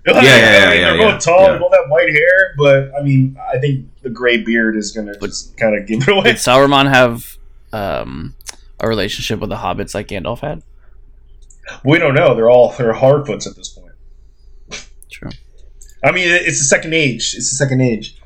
[0.06, 1.58] yeah, yeah, They're yeah, both yeah, tall, yeah.
[1.58, 5.28] both have white hair, but I mean, I think the gray beard is gonna But-
[5.28, 6.24] just kind of give it away.
[6.24, 7.38] Did Sauron have
[7.72, 8.36] um,
[8.80, 10.64] a relationship with the hobbits like Gandalf had?
[11.86, 12.36] We don't know.
[12.36, 13.94] They're all they're Harfoots at this point.
[15.10, 15.30] True.
[16.04, 17.36] I mean, it's the second age.
[17.38, 18.18] It's the second age.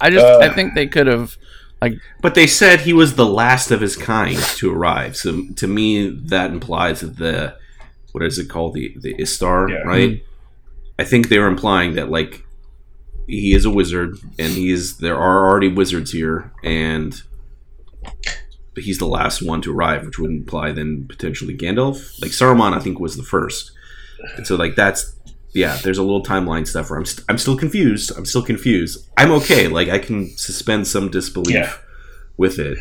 [0.00, 1.36] I just Uh, I think they could have
[2.20, 5.16] But they said he was the last of his kind to arrive.
[5.16, 7.56] So to me, that implies that the
[8.12, 9.76] what is it called the the Istar, Yeah.
[9.78, 10.10] right?
[10.10, 10.26] Mm-hmm.
[10.98, 12.44] I think they were implying that like
[13.26, 17.20] he is a wizard, and he is there are already wizards here, and
[18.74, 22.20] but he's the last one to arrive, which would imply then potentially Gandalf.
[22.20, 23.72] Like Saruman, I think was the first,
[24.36, 25.14] and so like that's
[25.52, 25.76] yeah.
[25.82, 28.12] There's a little timeline stuff where I'm st- I'm still confused.
[28.16, 29.08] I'm still confused.
[29.16, 29.68] I'm okay.
[29.68, 31.72] Like I can suspend some disbelief Yeah.
[32.36, 32.78] with it.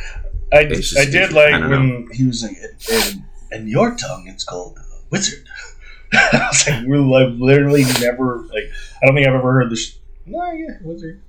[0.54, 2.58] I, just I did like I when he was like,
[2.92, 4.78] in, in your tongue, it's called
[5.10, 5.46] wizard.
[6.14, 8.66] I was like, we're like, literally never like.
[9.02, 9.98] I don't think I've ever heard this.
[10.26, 11.22] No, yeah, wizard.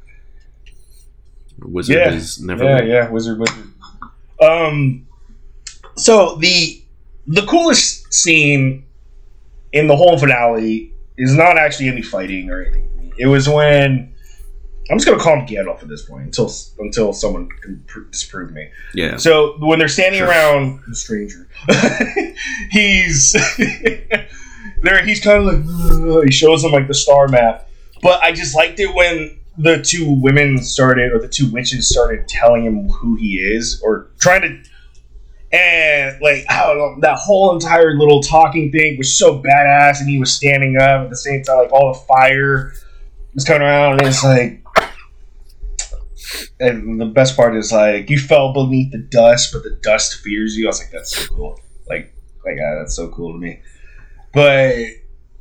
[1.60, 2.12] Wizard Yeah.
[2.12, 2.64] is never.
[2.64, 3.68] Yeah, yeah, wizard, wizard.
[4.40, 5.06] Um,
[5.96, 6.82] so the
[7.28, 8.84] the coolest scene
[9.72, 13.12] in the whole finale is not actually any fighting or anything.
[13.18, 14.14] It was when
[14.90, 18.52] I'm just gonna call him Gandalf at this point until until someone can pr- disprove
[18.52, 18.68] me.
[18.94, 19.16] Yeah.
[19.16, 20.28] So when they're standing Sure.
[20.28, 21.48] around the stranger,
[22.70, 23.32] he's
[24.82, 25.04] there.
[25.04, 27.68] He's kind of like he shows them like the star map.
[28.02, 32.26] But I just liked it when the two women started, or the two witches started
[32.26, 34.62] telling him who he is, or trying to.
[35.52, 40.08] And like I don't know, that whole entire little talking thing was so badass, and
[40.08, 42.72] he was standing up at the same time, like all the fire
[43.34, 44.62] was coming around, and it's like
[46.60, 50.56] and the best part is like you fell beneath the dust, but the dust fears
[50.56, 50.66] you.
[50.66, 51.60] I was like, that's so cool.
[51.88, 53.60] Like, like ah, that's so cool to me.
[54.32, 54.76] But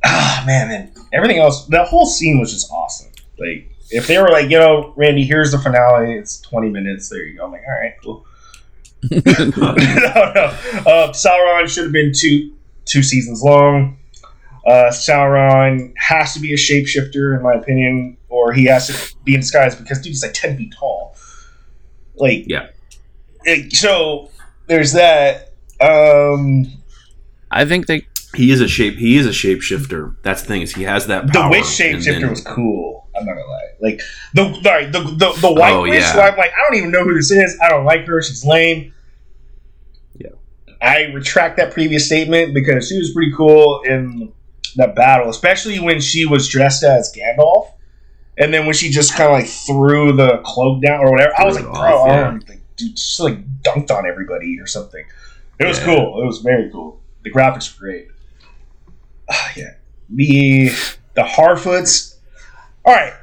[0.04, 3.10] ah, man, man, everything else, that whole scene was just awesome.
[3.38, 6.14] Like, if they were like, you know, Randy, here's the finale.
[6.14, 7.08] It's twenty minutes.
[7.08, 7.46] There you go.
[7.46, 8.26] I'm like, all right, cool.
[9.10, 10.56] No, no.
[10.86, 12.52] Uh, Sauron should have been two
[12.84, 13.98] two seasons long.
[14.66, 19.34] Uh, Sauron has to be a shapeshifter, in my opinion, or he has to be
[19.34, 21.16] in disguise because dude, he's like ten feet tall.
[22.14, 22.68] Like, Yeah.
[23.46, 24.30] eh, So
[24.68, 25.54] there's that.
[25.80, 26.66] Um,
[27.50, 28.94] I think they He is a shape.
[28.96, 30.14] He is a shapeshifter.
[30.22, 33.01] That's the thing is he has that Power, the witch and shapeshifter then- was cool.
[33.16, 33.68] I'm not gonna lie.
[33.80, 34.00] Like
[34.34, 36.00] the the the, the white Oh, witch.
[36.00, 36.12] yeah.
[36.30, 37.58] I'm like, I don't even know who this is.
[37.62, 38.22] I don't like her.
[38.22, 38.92] She's lame.
[40.16, 40.30] Yeah.
[40.80, 44.32] I retract that previous statement because she was pretty cool in
[44.76, 47.70] the battle, especially when she was dressed as Gandalf,
[48.38, 51.32] and then when she just kind of like threw the cloak down or whatever.
[51.38, 52.38] I was like, bro, off, yeah.
[52.48, 55.04] like, dude, she like dunked on everybody or something.
[55.58, 55.84] It was Yeah.
[55.84, 56.22] cool.
[56.22, 56.98] It was very cool.
[57.24, 58.08] The graphics were great.
[59.30, 59.74] Ah, yeah,
[60.08, 60.70] the
[61.14, 62.11] the Harfoots.
[62.84, 63.14] All right,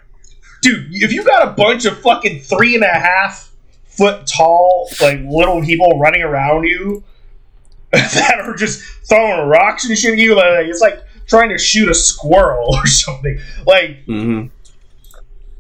[0.62, 3.52] dude, if you got a bunch of fucking three and a half
[3.86, 7.04] foot tall, like little people running around you
[7.92, 11.90] that are just throwing rocks and shit at you, like it's like trying to shoot
[11.90, 13.40] a squirrel or something.
[13.66, 14.46] Like hmm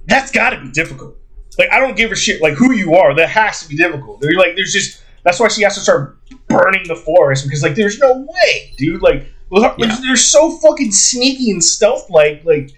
[0.06, 1.16] that's got to be difficult.
[1.60, 3.14] Like I don't give a shit like who you are.
[3.16, 4.22] That has to be difficult.
[4.22, 7.76] They're like there's just that's why she has to start burning the forest because like
[7.76, 9.02] there's no way, dude.
[9.02, 9.98] Like like, Yeah.
[10.02, 12.72] they're so fucking sneaky and stealth like like.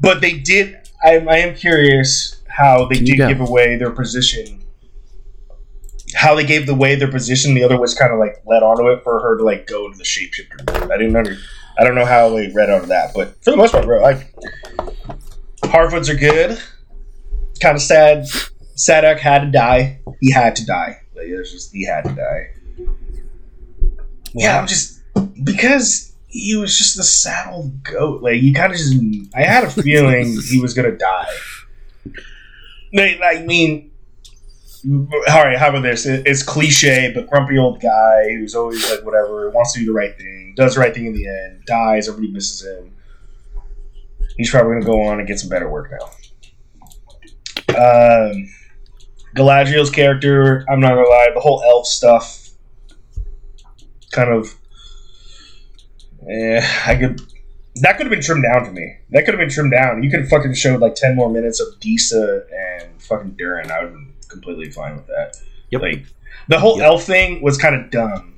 [0.00, 0.76] But they did.
[1.02, 4.64] I, I am curious how they did give away their position.
[6.14, 9.02] How they gave away their position, the other was kind of like led onto it
[9.04, 10.90] for her to like go to the shapeshifter.
[10.90, 11.36] I didn't under.
[11.78, 14.04] I don't know how they read out of that, but for the most part, bro,
[14.04, 14.26] I
[15.62, 16.60] Harfoots are good.
[17.60, 18.24] Kind of sad.
[18.76, 20.00] Sadoc had to die.
[20.20, 21.00] He had to die.
[21.14, 22.50] Like, it was just he had to die.
[24.34, 25.00] Yeah, I'm just
[25.44, 28.22] because he was just the saddled goat.
[28.22, 28.94] Like you kind of just.
[29.34, 31.28] I had a feeling he was gonna die.
[32.92, 33.90] Like, I mean,
[35.28, 35.58] all right.
[35.58, 36.06] How about this?
[36.06, 40.16] It's cliche, but grumpy old guy who's always like whatever wants to do the right
[40.16, 42.08] thing, does the right thing in the end, dies.
[42.08, 42.94] Everybody misses him.
[44.36, 46.06] He's probably gonna go on and get some better work now.
[47.76, 48.48] Um,
[49.36, 52.50] Galadriel's character, I'm not gonna lie, the whole elf stuff,
[54.12, 54.58] kind of,
[56.30, 57.20] eh, I could.
[57.82, 58.96] That could have been trimmed down for me.
[59.10, 60.02] That could have been trimmed down.
[60.02, 62.42] You could have fucking showed like ten more minutes of Disa
[62.80, 63.70] and fucking Durin.
[63.70, 65.36] I would have been completely fine with that.
[65.70, 65.82] Yep.
[65.82, 66.04] Like
[66.48, 66.86] the whole Yep.
[66.86, 68.34] elf thing was kind of dumb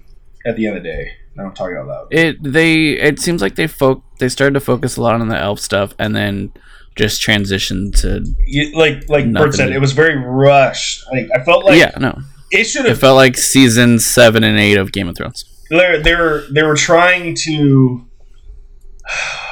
[0.47, 1.13] at the end of the day.
[1.35, 2.09] Now I'm talking out loud.
[2.11, 5.39] It they it seems like they folk they started to focus a lot on the
[5.39, 6.53] elf stuff and then
[6.95, 11.05] just transitioned to You, like like Bert said, it was very rushed.
[11.11, 12.19] Like I felt like yeah no
[12.51, 12.99] it should have.
[12.99, 15.47] it felt like season seven and eight of Game of Thrones.
[15.73, 18.07] They're they're they were trying to.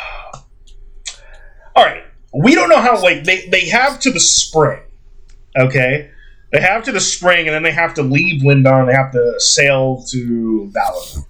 [1.76, 2.02] All right,
[2.34, 3.00] we don't know how.
[3.02, 4.82] Like they they have to the spring,
[5.58, 6.10] okay.
[6.52, 8.86] They have to the spring, and then they have to leave Lindon.
[8.86, 11.24] They have to sail to Valar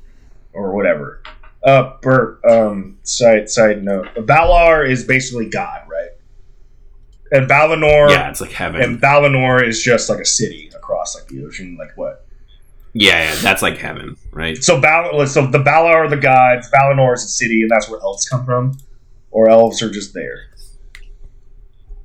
[0.54, 1.22] or whatever.
[1.62, 2.40] Uh, Bert.
[2.48, 6.08] Um, side side note: Valar is basically God, right?
[7.32, 8.80] And Valinor, Yeah, it's like heaven.
[8.82, 11.76] and Valinor is just like a city across like the ocean.
[11.78, 12.26] Like what?
[12.92, 14.62] Yeah, yeah, that's like heaven, right?
[14.62, 17.88] So Val- uh, so the Valar are the gods, Valinor is a city, and that's
[17.88, 18.76] where elves come from,
[19.30, 20.46] or elves are just there.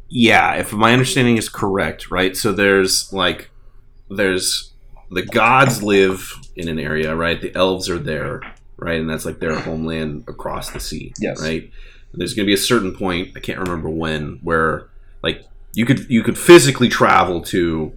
[0.10, 2.38] Yeah, if my understanding is correct, right?
[2.38, 3.50] So there's like
[4.10, 4.72] there's
[5.12, 7.42] the gods live in an area, right?
[7.42, 8.42] The elves are there,
[8.78, 9.00] right?
[9.00, 11.42] And that's like their homeland across the sea, Yes.
[11.42, 11.64] right?
[11.64, 14.90] And there's going to be a certain point, I can't remember when, where
[15.24, 15.44] like
[15.74, 17.92] you could you could physically travel to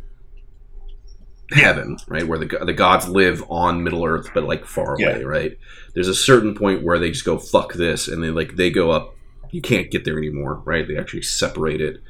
[1.53, 2.27] heaven, right?
[2.27, 5.11] Where the the gods live on Middle Earth, but like far Yeah.
[5.11, 5.59] away, right?
[5.95, 8.91] There's a certain point where they just go fuck this, and they like they go
[8.91, 9.15] up.
[9.51, 10.87] You can't get there anymore, right?
[10.87, 12.03] They actually separate it.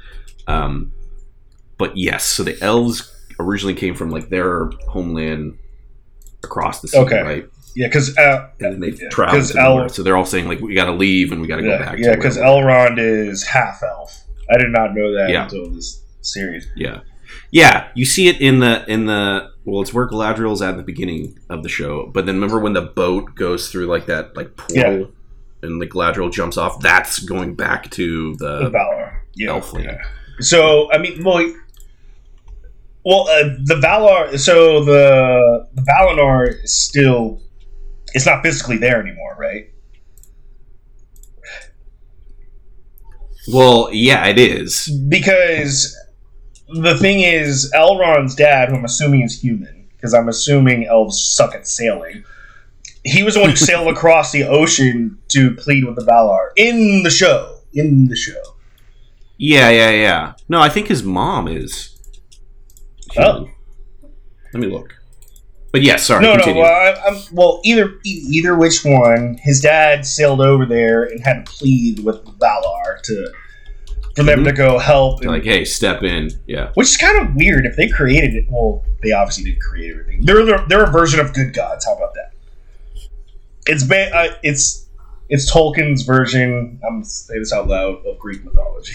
[0.48, 0.92] Um,
[1.78, 5.56] but yes, so the elves originally came from like their homeland
[6.42, 7.22] across the sea, Okay.
[7.22, 7.46] right?
[7.76, 9.88] Yeah, because uh, And they Yeah, travel El-.
[9.90, 11.98] So they're all saying like we got to leave and we got to go back.
[11.98, 14.24] yeah, because Elrond is half elf.
[14.52, 15.44] I did not know that Yeah.
[15.44, 16.66] until this series.
[16.74, 17.00] Yeah,
[17.50, 17.88] yeah.
[17.94, 21.62] You see it in the in the well, it's where Galadriel's at the beginning of
[21.62, 22.06] the show.
[22.06, 25.10] But then remember when the boat goes through like that like portal,
[25.62, 26.80] and like Galadriel jumps off.
[26.80, 29.84] That's going back to The the Valar, yeah, Elfling.
[29.84, 29.98] yeah.
[30.40, 31.52] So I mean, well,
[33.04, 34.38] well, uh, the Valar.
[34.38, 37.42] So the the Valinor is still.
[38.14, 39.66] It's not physically there anymore, right?
[43.52, 44.88] well, yeah, it is.
[45.08, 45.96] because
[46.68, 51.54] the thing is, Elrond's dad, who I'm assuming is human, because I'm assuming elves suck
[51.54, 52.24] at sailing.
[53.04, 57.02] He was the one who sailed across the ocean to plead with the Valar in
[57.02, 57.58] the show.
[57.72, 58.42] In the show.
[59.38, 60.32] Yeah, yeah, yeah.
[60.48, 61.96] No, I think his mom is.
[63.16, 63.22] Oh.
[63.22, 63.54] human.
[64.52, 64.94] Let me look.
[65.70, 66.22] But yeah, sorry.
[66.22, 66.62] no, continue.
[66.62, 66.68] no.
[66.68, 69.38] Well, well, either either which one.
[69.42, 73.32] His dad sailed over there and had to plead with the Valar to
[74.18, 74.44] for them Mhm.
[74.46, 75.20] to go help.
[75.22, 76.30] And, like, hey, step in.
[76.46, 76.70] Yeah.
[76.74, 78.44] which is kind of weird if they created it.
[78.50, 80.24] Well, they obviously didn't create everything.
[80.24, 81.86] They're they're, they're a version of good gods.
[81.86, 82.32] How about that?
[83.66, 84.86] It's ba- uh, it's
[85.28, 86.80] it's Tolkien's version.
[86.86, 88.94] I'm gonna say this out loud of Greek mythology.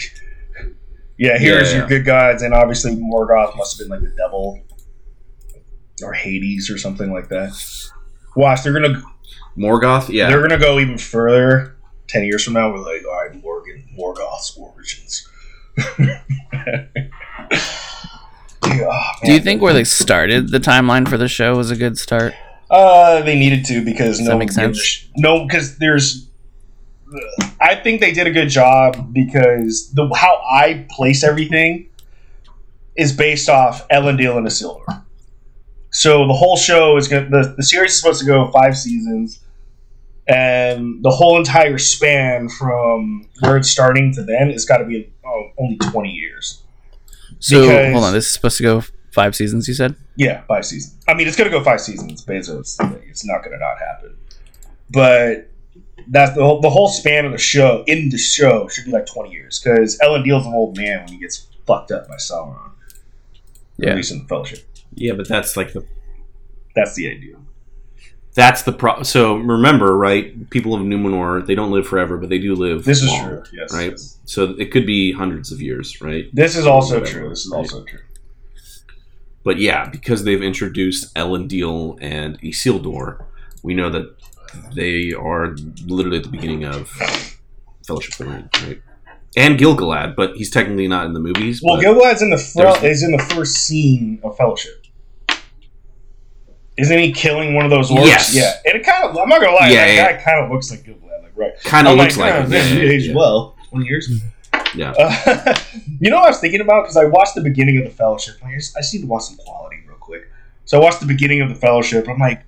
[1.18, 4.60] yeah, here's Yeah, your good gods, and obviously Morgoth must have been like the devil
[6.04, 7.54] or Hades or something like that.
[8.36, 9.02] Watch, they're gonna
[9.58, 10.10] Morgoth.
[10.10, 10.28] Yeah.
[10.30, 11.76] they're gonna go even further.
[12.08, 13.44] Ten years from now, we're like, all right, Morgan,
[13.98, 15.28] Morgoth's origins.
[18.66, 21.98] Yeah, Do you think where they started the timeline for the show was a good
[21.98, 22.34] start?
[22.70, 24.80] Uh, they needed to because Does no that make sense?
[24.82, 26.28] sh- no, because there's.
[27.62, 31.90] I think they did a good job because the how I place everything
[32.96, 35.04] is based off Elendil and Isildur.
[35.92, 39.40] So the whole show is going the, the series is supposed to go five seasons,
[40.28, 45.12] and the whole entire span from where it's starting to then is got to be
[45.26, 46.64] oh, only twenty years.
[47.40, 49.68] So Because- hold on, this is supposed to go five seasons.
[49.68, 49.96] You said.
[50.16, 50.98] Yeah, five seasons.
[51.08, 52.24] I mean, it's going to go five seasons.
[52.24, 54.16] Basically, it's, it's not going to not happen.
[54.92, 55.50] But
[56.08, 57.84] that's the whole, the whole span of the show.
[57.88, 61.18] In the show, should be like twenty years because Elendil's an old man when he
[61.18, 62.72] gets fucked up by Sauron.
[63.78, 63.90] Yeah.
[63.92, 64.68] At least in the Fellowship.
[64.94, 65.86] Yeah, but that's like the
[66.76, 67.36] That's the idea.
[68.34, 69.04] That's the problem.
[69.04, 70.50] So remember, right?
[70.50, 72.84] People of Numenor, they don't live forever, but they do live.
[72.84, 73.44] This is long, true.
[73.54, 73.74] Yes.
[73.74, 73.92] right?
[73.92, 74.18] yes.
[74.26, 76.26] So it could be hundreds of years, right?
[76.34, 77.30] This is also Whatever, true.
[77.30, 77.58] This is right.
[77.60, 78.00] also true.
[79.44, 83.24] But yeah, because they've introduced Elendil and Isildur,
[83.62, 84.16] we know that
[84.74, 86.90] they are literally at the beginning of
[87.86, 88.82] Fellowship of the Ring, right?
[89.36, 91.62] And Gilgalad, but he's technically not in the movies.
[91.64, 92.84] Well, Gilgalad's in the front.
[92.84, 94.83] Is in the first scene of Fellowship.
[96.78, 98.06] Isn't he killing one of those orcs?
[98.06, 98.36] Yes.
[98.36, 99.16] Yeah, and it kind of.
[99.18, 99.70] I'm not gonna lie.
[99.70, 100.18] Yeah, that yeah.
[100.18, 101.24] guy kind of looks like Gilgalad.
[101.24, 101.52] Like right.
[101.64, 102.50] kind of looks like, oh, it.
[102.50, 103.16] man, Yeah, he yeah, yeah.
[103.16, 103.56] well.
[103.70, 104.10] Twenty years.
[104.76, 104.94] Yeah.
[104.98, 105.56] Uh,
[106.00, 106.84] you know what I was thinking about?
[106.84, 108.36] Because I watched the beginning of the Fellowship.
[108.42, 110.28] Like, I just, I just need to watch some quality real quick.
[110.66, 112.08] So I watched the beginning of the Fellowship.
[112.08, 112.44] I'm like,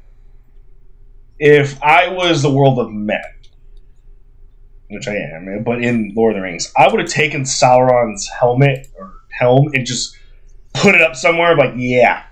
[1.39, 3.21] if I was the world of men,
[4.89, 8.87] which I am, but in Lord of the Rings, I would have taken Sauron's helmet
[8.97, 10.17] or helm and just
[10.73, 11.55] put it up somewhere.
[11.55, 12.23] Like, yeah,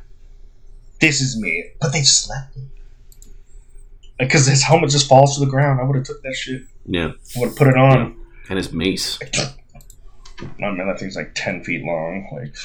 [1.03, 1.71] this is me.
[1.81, 2.63] But they just left it
[4.17, 5.79] because his helmet just falls to the ground.
[5.79, 6.63] I would have took that shit.
[6.85, 8.15] Yeah, I would have put it on.
[8.49, 9.19] and his mace.
[10.41, 12.27] Oh man, that thing's like ten feet long.
[12.33, 12.55] Like,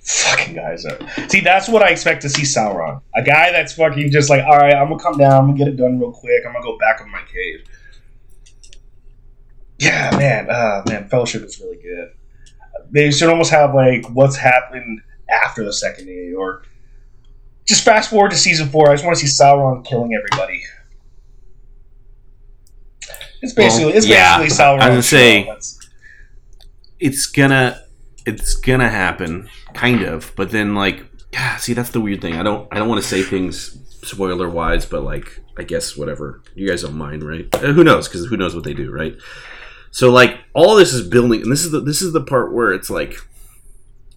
[0.00, 1.02] fucking guys up.
[1.30, 3.02] See, that's what I expect to see Sauron.
[3.14, 5.68] A guy that's fucking just like, all right, I'm gonna come down, I'm gonna get
[5.68, 6.44] it done real quick.
[6.46, 7.64] I'm gonna go back in my cave.
[9.78, 12.10] Yeah, man, uh, man, Fellowship is really good.
[12.90, 16.62] They should almost have like what's happened after the second A, or
[17.68, 18.90] just fast forward to season four.
[18.90, 20.62] I just want to see Sauron killing everybody.
[23.40, 24.80] It's basically Well, it's yeah, basically Sauron.
[24.80, 25.78] I was gonna say- That's-
[26.98, 27.80] It's gonna,
[28.26, 30.32] it's gonna happen, kind of.
[30.34, 31.04] But then, like,
[31.36, 32.34] ah, see, that's the weird thing.
[32.34, 36.42] I don't, I don't want to say things spoiler wise, but like, I guess whatever.
[36.56, 37.46] You guys don't mind, right?
[37.54, 38.08] Uh, who knows?
[38.08, 39.14] Because who knows what they do, right?
[39.92, 42.72] So like, all this is building, and this is the this is the part where
[42.72, 43.16] it's like,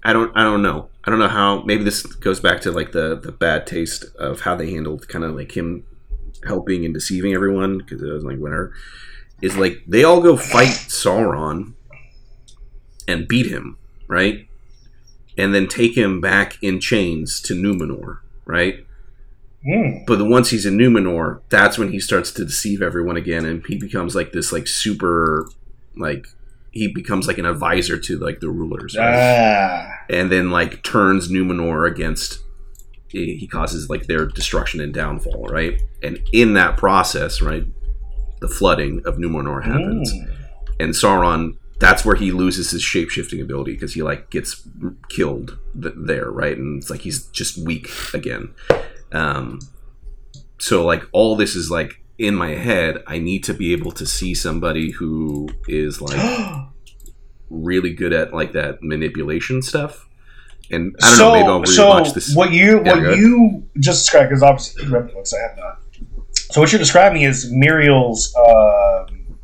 [0.03, 0.89] I don't, I don't know.
[1.03, 1.63] I don't know how.
[1.63, 5.25] Maybe this goes back to like the the bad taste of how they handled kind
[5.25, 5.85] of like him
[6.45, 8.73] helping and deceiving everyone because it was like whatever.
[9.41, 11.73] Is like they all go fight Sauron
[13.07, 14.47] and beat him, right?
[15.37, 18.85] And then take him back in chains to Numenor, right?
[19.65, 20.03] Hmm.
[20.05, 23.65] But the once he's in Numenor, that's when he starts to deceive everyone again, and
[23.65, 25.47] he becomes like this, like super,
[25.95, 26.27] like
[26.71, 29.13] he becomes like an advisor to like the rulers, right?
[29.13, 29.87] Ah.
[30.09, 32.39] and then like turns Numenor against.
[33.07, 35.81] He causes like their destruction and downfall, right?
[36.01, 37.65] And in that process, right,
[38.39, 40.33] the flooding of Numenor happens Mm.
[40.79, 44.67] and Sauron that's where he loses his shape shifting ability because he like gets
[45.09, 48.53] killed th- there right and it's like he's just weak again
[49.11, 49.59] um
[50.59, 54.05] so like all this is like in my head i need to be able to
[54.05, 56.19] see somebody who is like
[57.49, 60.07] really good at like that manipulation stuff
[60.69, 64.03] and i don't know maybe i'll so rewatch this what you yeah, what you just
[64.03, 65.79] described because obviously you read the books, I have not.
[66.53, 68.33] So what you're describing is Míriel's.
[68.35, 69.37] Um,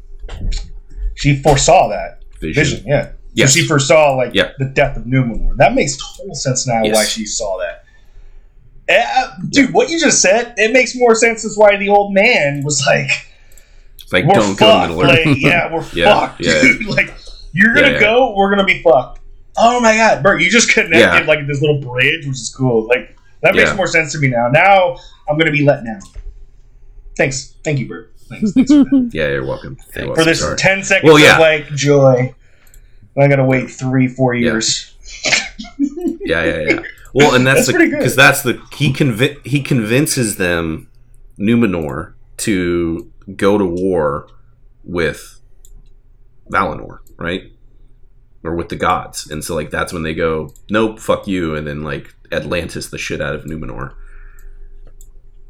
[1.16, 2.84] she foresaw that vision, vision.
[2.88, 3.12] Yeah.
[3.34, 4.52] yes So she foresaw like Yeah.
[4.60, 5.56] the death of Numenor.
[5.58, 6.96] That makes total sense now Yes.
[6.96, 7.86] why she saw that.
[8.90, 12.64] Uh, dude, what you just said, it makes more sense as why the old man
[12.64, 13.10] was like,
[14.02, 16.62] it's like "We're don't go fucked." middle earth Like, yeah, we're Yeah, fucked, yeah.
[16.62, 16.86] dude.
[16.88, 17.14] Like,
[17.52, 19.20] you're gonna Yeah, go, we're gonna be fucked.
[19.58, 22.88] Oh my god, Bert, you just connected like this little bridge, which is cool.
[22.88, 24.48] Like that makes more sense to me now.
[24.50, 24.98] Now
[25.30, 26.00] I'm gonna be let down.
[27.18, 28.14] Thanks, thank you, Bert.
[28.30, 29.10] Thanks, thanks for, that.
[29.14, 30.26] yeah you're welcome, You're for welcome.
[30.26, 30.58] this Sorry.
[30.58, 32.34] ten seconds Well, of like joy.
[33.20, 34.94] I gotta wait three, four years.
[35.80, 36.80] Yeah, yeah, yeah.
[37.14, 40.90] Well, and that's, because that's the he convi- he convinces them
[41.40, 44.28] Numenor to go to war
[44.84, 45.42] with
[46.52, 47.52] Valinor, right?
[48.44, 51.68] Or with the gods, and so like that's when they go, nope, fuck you, and
[51.68, 53.94] then like Atlantis the shit out of Numenor.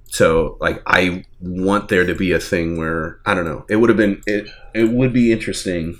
[0.09, 3.65] So like I want there to be a thing where I don't know.
[3.69, 4.49] It would have been it.
[4.73, 5.99] It would be interesting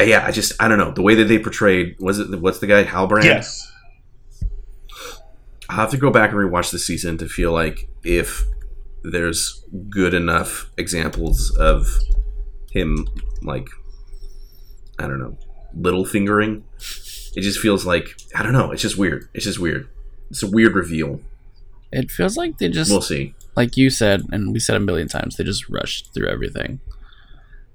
[0.00, 2.58] uh, yeah, I just I don't know the way that they portrayed was it what's
[2.58, 3.24] the guy Halbrand?
[3.24, 3.66] Yes.
[5.68, 8.44] I'll have to go back and rewatch the season to feel like if
[9.04, 11.86] there's good enough examples of
[12.72, 13.06] him
[13.42, 13.68] like
[14.98, 15.38] I don't know,
[15.74, 16.64] little fingering.
[17.36, 18.72] It just feels like I don't know.
[18.72, 19.28] It's just weird.
[19.34, 19.88] It's just weird.
[20.30, 21.20] It's a weird reveal.
[21.92, 23.34] It feels like they just We'll see.
[23.56, 26.80] like you said, and we said a million times, they just rushed through everything.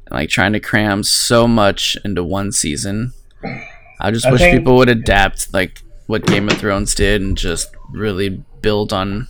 [0.08, 3.14] And like trying to cram so much into one season.
[4.00, 7.38] I just I wish think- people would adapt like what Game of Thrones did and
[7.38, 9.28] just really build on,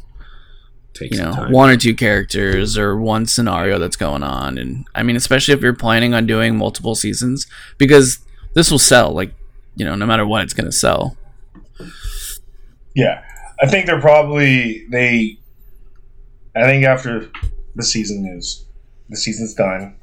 [0.93, 1.51] Takes you know, time.
[1.51, 4.57] one or two characters or one scenario that's going on.
[4.57, 7.47] And I mean, especially if you're planning on doing multiple seasons,
[7.77, 8.19] because
[8.53, 9.33] this will sell, like,
[9.77, 11.17] you know, no matter what, it's going to sell.
[12.93, 13.23] Yeah,
[13.61, 15.37] I think they're probably they.
[16.55, 17.29] I think after
[17.75, 18.65] the season is
[19.09, 19.95] the season's done,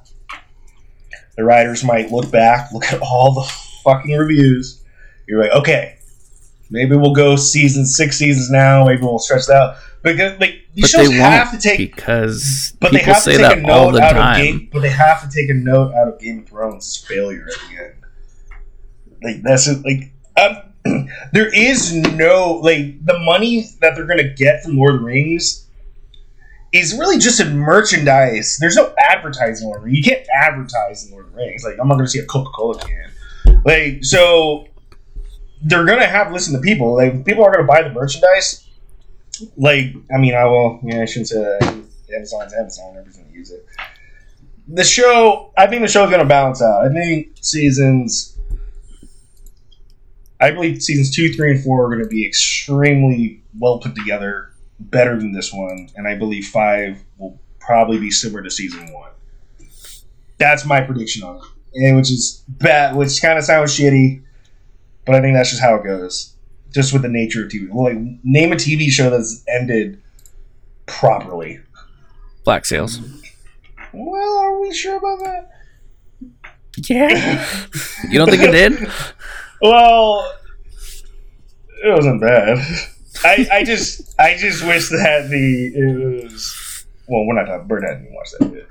[1.37, 3.53] the writers might look back, look at all the
[3.85, 4.83] fucking reviews.
[5.27, 5.97] You're like, okay,
[6.71, 8.85] maybe we'll go season six seasons now.
[8.85, 11.95] Maybe we'll stretch it out because like these But shows have to take.
[11.95, 14.41] because But they have to say take a that all note the out of time.
[14.45, 14.69] Game.
[14.73, 17.85] But they have to take a note out of Game of Thrones' failure at the
[17.85, 17.95] end.
[19.23, 20.13] Like that's it, like
[20.85, 25.07] um, there is no like the money that they're gonna get from Lord of the
[25.07, 25.69] Rings
[26.73, 28.57] is really just in merchandise.
[28.61, 29.99] There's no advertising of Rings.
[29.99, 31.65] You can't advertise in Lord of the Rings.
[31.65, 33.63] Like I'm not gonna see a Coca Cola can.
[33.65, 34.67] Like so,
[35.63, 36.97] they're gonna have listen to people.
[36.97, 38.69] Like people are gonna buy the merchandise.
[39.57, 40.81] Like I mean, I will.
[40.83, 41.85] Yeah, I shouldn't say that.
[42.15, 42.91] Amazon's Amazon.
[42.91, 43.67] Everybody's gonna use it.
[44.69, 45.53] The show.
[45.57, 46.85] I think the show's gonna balance out.
[46.85, 48.39] I think seasons.
[50.41, 54.51] I believe seasons two, three, and four are going to be extremely well put together,
[54.81, 59.12] better than this one, and I believe five will probably be similar to season one.
[60.43, 61.43] That's my prediction on it,
[61.75, 64.23] and which is bad, which kind of sounds shitty,
[65.07, 66.35] but I think that's just how it goes,
[66.75, 67.73] just with the nature of TV.
[67.73, 70.03] Like, name a TV show that's ended
[70.87, 71.61] properly.
[72.43, 72.99] Black Sails.
[73.93, 75.51] Well, are we sure about that?
[76.89, 77.47] Yeah.
[78.11, 78.91] you don't think it did?
[79.61, 80.29] Well,
[81.85, 82.59] it wasn't bad.
[83.25, 88.03] I, I just I just wish that the it was well we're not talking hadn't
[88.03, 88.67] even watched that.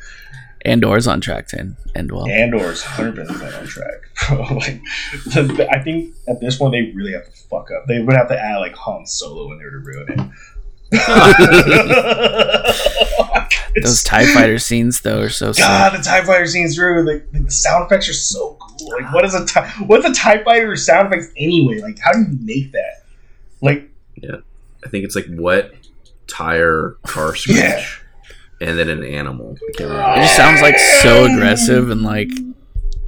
[0.66, 2.28] Andor's on track to end, end well.
[2.28, 4.02] Andor's hundred percent on track.
[4.32, 4.82] like
[5.34, 7.86] the- I think at this point they really have to fuck up.
[7.88, 10.20] They would have to add like Han Solo in there to ruin it.
[13.82, 15.64] Those TIE fighter scenes, though, are so sick.
[15.64, 18.90] God, the Tie Fighter scenes through the, the sound effects are so cool.
[19.02, 21.80] Like, what is a tie, what's a Tie Fighter sound effects anyway?
[21.80, 23.04] Like, how do you make that?
[23.62, 24.38] Like, yeah.
[24.86, 25.72] I think it's like wet
[26.28, 27.86] tire car screech, Yeah.
[28.62, 29.58] And then an animal.
[29.62, 32.30] It just sounds like so aggressive and like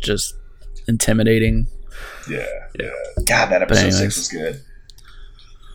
[0.02, 0.36] just
[0.88, 1.68] intimidating.
[2.30, 2.46] yeah,
[2.78, 2.90] Yeah.
[3.26, 4.16] God, that episode anyways.
[4.16, 4.62] six was good.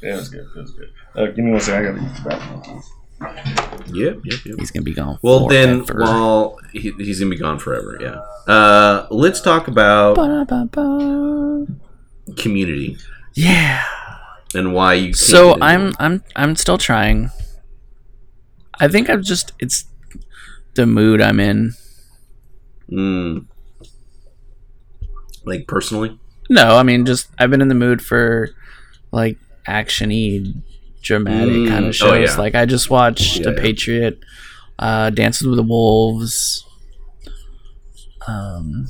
[0.03, 0.47] It was good.
[0.57, 0.91] It was good.
[1.15, 1.87] Uh, give me one second.
[1.87, 2.83] I gotta use the bathroom.
[3.95, 4.57] Yep, yep, yep.
[4.59, 5.19] He's gonna be gone.
[5.23, 8.53] Well, then, well, he, he's gonna be gone forever, yeah.
[8.53, 11.67] Uh, let's talk about Ba-da-ba-ba.
[12.37, 12.97] community
[13.35, 13.85] yeah.
[14.55, 15.15] and why you.
[15.15, 15.95] So I'm.
[15.99, 17.31] I'm I'm still trying.
[18.81, 19.85] I think I'm just it's
[20.75, 21.75] the mood I'm in.
[22.91, 23.47] Mm.
[25.45, 26.19] like personally.
[26.51, 28.51] No, I mean just I've been in the mood for
[29.13, 30.63] like actiony,
[31.03, 32.31] dramatic Mm, kind oh, of shows.
[32.31, 32.37] yeah.
[32.37, 33.61] Like I just watched Yeah, The yeah.
[33.63, 34.19] Patriot,
[34.79, 36.65] uh, Dances with the Wolves.
[38.27, 38.87] Um,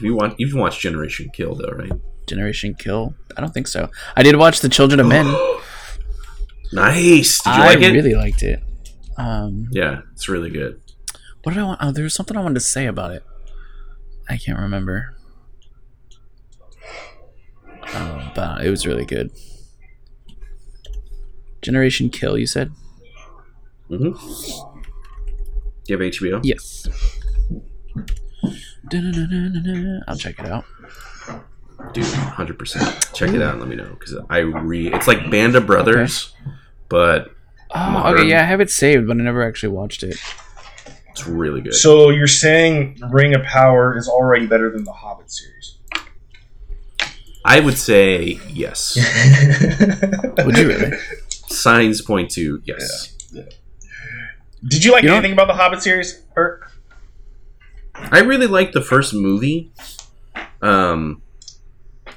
[0.00, 0.36] you watched?
[0.38, 1.92] You've watched Generation Kill, though, right?
[2.28, 3.14] Generation Kill.
[3.36, 3.90] I don't think so.
[4.16, 5.26] I did watch The Children of Men.
[6.72, 7.42] Nice.
[7.42, 7.92] Did you I like it?
[7.92, 8.60] really liked it.
[9.16, 10.80] Um, Yeah, it's really good.
[11.42, 11.78] what did I want?
[11.82, 13.22] Oh, there was something I wanted to say about it.
[14.28, 15.14] I can't remember.
[17.94, 19.30] Um, but it was really good.
[21.62, 22.72] Generation Kill, you said?
[23.90, 24.70] Mm-hmm.
[25.86, 26.40] You have HBO?
[26.42, 26.88] Yes.
[30.08, 30.64] I'll check it out.
[31.92, 33.10] Dude, hundred percent.
[33.14, 34.92] Check it out and let me know because I re.
[34.92, 36.34] It's like Band of Brothers,
[36.88, 37.30] but
[37.76, 38.20] Oh, Modern.
[38.20, 40.16] okay, yeah, I have it saved, but I never actually watched it.
[41.10, 41.74] it's really good.
[41.74, 45.78] So you're saying Ring of Power is already better than the Hobbit series?
[47.44, 48.96] I would say yes.
[50.44, 50.92] Would you really?
[51.30, 53.14] Signs point to yes.
[54.66, 56.22] Did you like You know- anything about the Hobbit series?
[56.36, 56.68] Or
[57.94, 59.72] I really liked the first movie.
[60.62, 61.20] Um,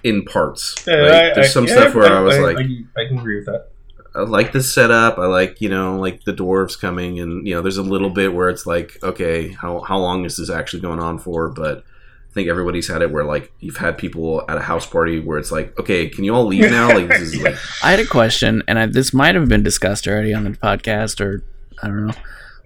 [0.08, 0.76] in parts.
[0.88, 3.70] Like, there's some stuff where I, was like, I, can agree with that.
[4.16, 5.20] I like the setup.
[5.20, 8.34] I like you know like the dwarves coming, and you know there's a little bit
[8.34, 11.50] where it's like, okay, how how long is this actually going on for?
[11.50, 15.20] But I think everybody's had it where like you've had people at a house party
[15.20, 16.88] where it's like, okay, can you all leave now?
[16.88, 20.08] Like this is like I had a question, and I, this might have been discussed
[20.08, 21.44] already on the podcast or
[21.84, 22.14] I don't know.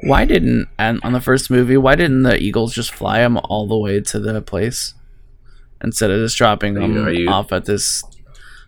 [0.04, 1.78] Why didn't and on the first movie?
[1.78, 4.94] Why didn't the Eagles just fly them all the way to the place
[5.84, 8.04] instead of just dropping them Are you- off at this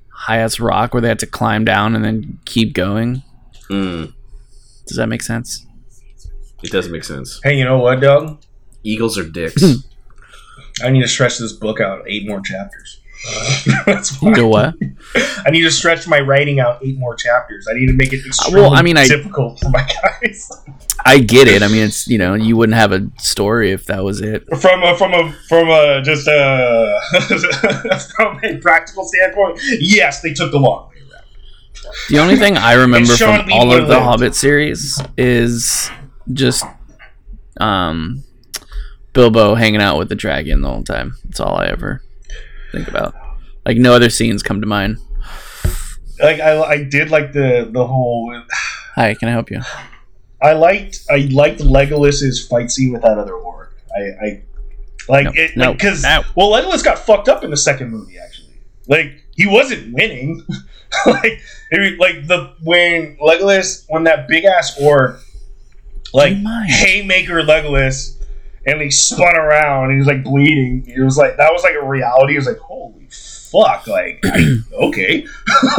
[0.10, 3.24] high ass rock where they had to climb down and then keep going?
[3.70, 4.14] Mm,
[4.88, 5.66] Does that make sense?
[6.64, 7.42] it does make sense.
[7.44, 8.42] Hey, you know what, Doug?
[8.84, 9.62] Eagles are dicks.
[10.84, 13.02] I need to stretch this book out eight more chapters.
[13.86, 14.32] That's why.
[14.32, 14.76] Know what?
[15.46, 17.68] I need to stretch my writing out eight more chapters.
[17.70, 19.88] I need to make it extremely I mean, I- difficult for my
[20.22, 20.50] guys.
[21.06, 21.62] I get it.
[21.64, 24.46] I mean, it's you know you wouldn't have a story if that was it.
[24.58, 27.00] From a, from a from a just a
[28.16, 31.94] from a practical standpoint, yes, they took the long way around.
[32.10, 34.00] The only thing I remember from all of the.
[34.02, 35.90] Hobbit series is
[36.32, 36.64] just
[37.60, 38.24] um
[39.14, 41.16] Bilbo hanging out with the dragon the whole time.
[41.26, 42.02] That's all I ever
[42.74, 43.16] think about.
[43.66, 44.98] Like no other scenes come to mind.
[46.20, 48.42] Like I, I did like the the whole.
[48.96, 49.62] Hi, can I help you?
[50.42, 53.74] I liked I liked Legolas's fight scene with that other orc.
[53.96, 54.42] I, I
[55.08, 56.24] like No, it no, because no.
[56.36, 58.54] well Legolas got fucked up in the second movie actually.
[58.88, 60.46] Like he wasn't winning.
[61.06, 61.40] like
[61.72, 65.20] it, like the when Legolas when that big ass orc
[66.14, 66.34] like
[66.68, 68.18] haymaker Legolas
[68.66, 70.86] and he spun around and he was like bleeding.
[70.88, 72.34] It was like that was like a reality.
[72.34, 74.24] It was like holy fuck, like
[74.74, 75.26] okay,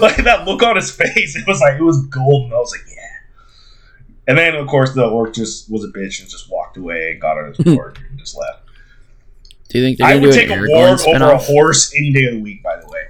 [0.00, 1.36] like that look on his face.
[1.36, 2.52] It was like it was golden.
[2.52, 2.96] I was like yeah.
[4.28, 7.20] And then of course the orc just was a bitch and just walked away and
[7.20, 8.62] got on his board and just left.
[9.68, 12.40] Do you think I would take a warg over a horse any day of the
[12.40, 12.62] week.
[12.62, 13.02] By the way,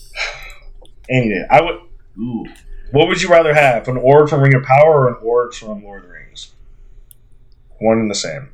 [1.10, 1.44] any day.
[1.50, 1.80] I would.
[2.18, 2.46] Ooh.
[2.92, 5.82] What would you rather have, an orc from Ring of Power or an orc from
[5.82, 6.15] Lord of the Rings?
[7.80, 8.50] One and the same.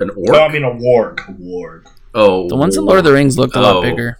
[0.00, 0.28] An orc?
[0.32, 1.20] No, I mean a warg.
[1.28, 1.86] A warg.
[2.14, 3.82] Oh, The ones in Lord of the Rings looked a lot Oh.
[3.82, 4.18] bigger.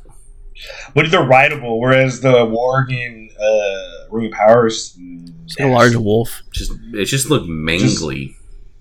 [0.95, 4.97] But they're rideable, whereas the warg in uh, Ring of Power is
[5.45, 6.43] It's like a large wolf.
[6.53, 8.35] Just it just looked mangly.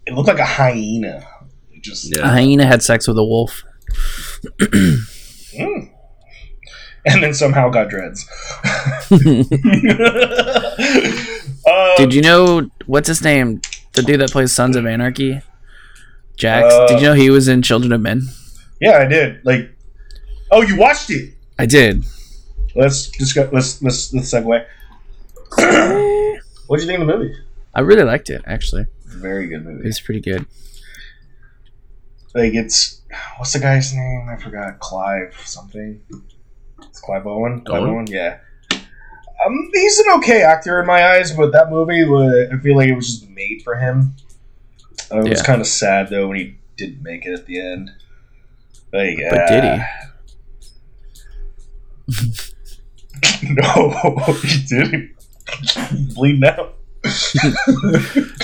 [0.05, 1.25] It looked like a hyena.
[1.71, 3.63] It just A hyena had sex with a wolf.
[4.59, 5.89] Mm.
[7.05, 8.25] and then somehow got dreads.
[11.65, 13.61] uh, Did you know what's his name?
[13.93, 15.41] The dude that plays Sons of Anarchy,
[16.35, 16.73] Jax.
[16.73, 18.23] Uh, did you know he was in Children of Men?
[18.81, 19.45] Yeah, I did.
[19.45, 19.71] Like,
[20.51, 21.33] oh, you watched it.
[21.59, 22.03] I did.
[22.75, 23.49] Let's just go.
[23.51, 24.65] Let's let's let's segue.
[26.67, 27.35] what do you think of the movie?
[27.73, 28.41] I really liked it.
[28.45, 29.87] Actually, Very good movie.
[29.87, 30.45] It's pretty good.
[32.33, 33.01] Like it's
[33.37, 34.27] what's the guy's name?
[34.29, 34.79] I forgot.
[34.79, 36.01] Clive something.
[36.81, 37.61] It's Clive Owen.
[37.61, 37.89] Clive Owen?
[37.89, 38.07] Owen.
[38.07, 38.39] Yeah.
[39.45, 42.89] Um, he's an okay actor in my eyes, but that movie, wa- I feel like
[42.89, 44.13] it was just made for him.
[45.11, 45.45] Uh, it was Yeah.
[45.45, 47.89] kind of sad though when he didn't make it at the end.
[48.91, 49.81] Like, But did he?
[53.43, 55.11] no, he didn't.
[56.15, 56.75] Bleeding out.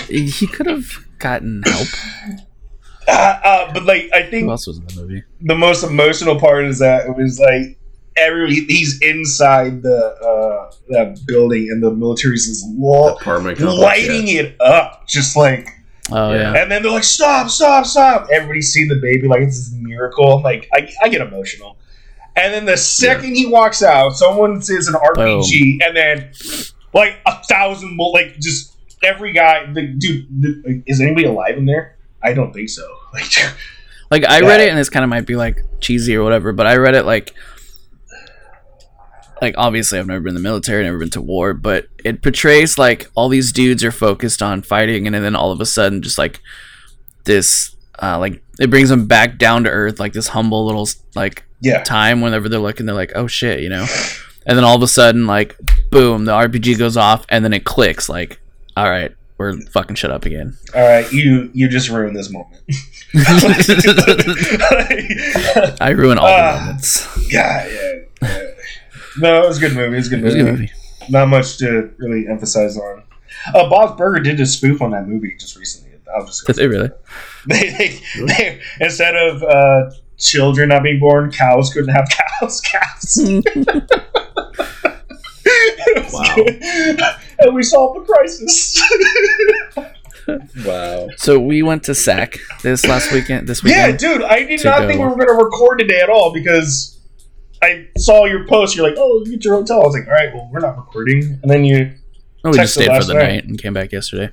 [0.08, 0.86] He could have
[1.18, 1.88] gotten help.
[3.08, 5.22] Uh, uh, but like, I think Who else was in the movie?
[5.40, 7.78] the most emotional part is that it was like
[8.16, 14.28] every he's inside the uh that building and the military's just lo- Apartment complex, lighting
[14.28, 14.42] yeah.
[14.42, 15.68] it up just like
[16.12, 16.52] Oh Yeah.
[16.52, 16.62] yeah.
[16.62, 18.28] and then they're like stop stop stop.
[18.32, 21.76] Everybody's seen the baby like it's this miracle like I, I get emotional.
[22.36, 26.32] And then the second he walks out someone says an RPG and then
[26.92, 31.64] like a thousand like just every guy the dude the, like, is anybody alive in
[31.66, 31.96] there?
[32.22, 32.82] I don't think so.
[33.12, 33.54] Like
[34.10, 36.66] Like I read it, and this kind of might be like cheesy or whatever, but
[36.66, 37.32] I read it like,
[39.40, 42.78] like obviously I've never been in the military, never been to war, but it portrays
[42.78, 46.18] like all these dudes are focused on fighting, and then all of a sudden, just
[46.18, 46.40] like
[47.24, 51.44] this, uh, like it brings them back down to earth, like this humble little like
[51.62, 53.86] yeah time whenever they're looking, they're like, oh shit, you know,
[54.46, 55.56] and then all of a sudden, like
[55.90, 58.40] boom, the RPG goes off, and then it clicks, like,
[58.76, 60.56] all right, we're fucking shut up again.
[60.74, 62.60] All right, you you just ruined this moment.
[65.80, 66.52] I ruin all Ah.
[66.54, 67.32] the moments.
[67.32, 68.49] yeah, yeah, yeah.
[69.20, 69.94] No, it was a good movie.
[69.94, 70.50] It was a good It was a movie.
[70.50, 70.72] good movie.
[71.08, 73.02] Not much to really emphasize on.
[73.54, 75.90] Uh, Bob's Burger did a spoof on that movie just recently.
[76.16, 76.90] I'll just Did they really?
[77.46, 82.60] they, they, they, instead of uh, children not being born, cows couldn't have cows.
[82.72, 83.18] Cows.
[86.12, 86.34] Wow.
[86.36, 87.00] good.
[87.40, 88.80] and we solved the crisis.
[90.64, 91.08] Wow.
[91.16, 93.48] So we went to SAC this last weekend.
[93.48, 94.00] This weekend.
[94.00, 94.86] Yeah, dude, I did not go.
[94.88, 96.98] think we were going to record today at all because
[97.62, 98.74] I saw your post.
[98.76, 99.82] You're like, oh, you get your hotel.
[99.82, 101.38] I was like, all right, well, we're not recording.
[101.42, 101.92] And then you,
[102.44, 103.22] No, we just stayed for the night.
[103.28, 104.30] night and came back yesterday.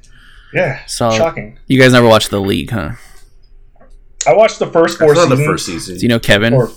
[0.54, 1.60] yeah, So shocking.
[1.68, 2.92] you guys never watched the league, huh?
[4.26, 5.40] I watched the first four saw seasons.
[5.40, 5.96] the first season.
[5.98, 6.54] Do you know Kevin?
[6.54, 6.70] Or,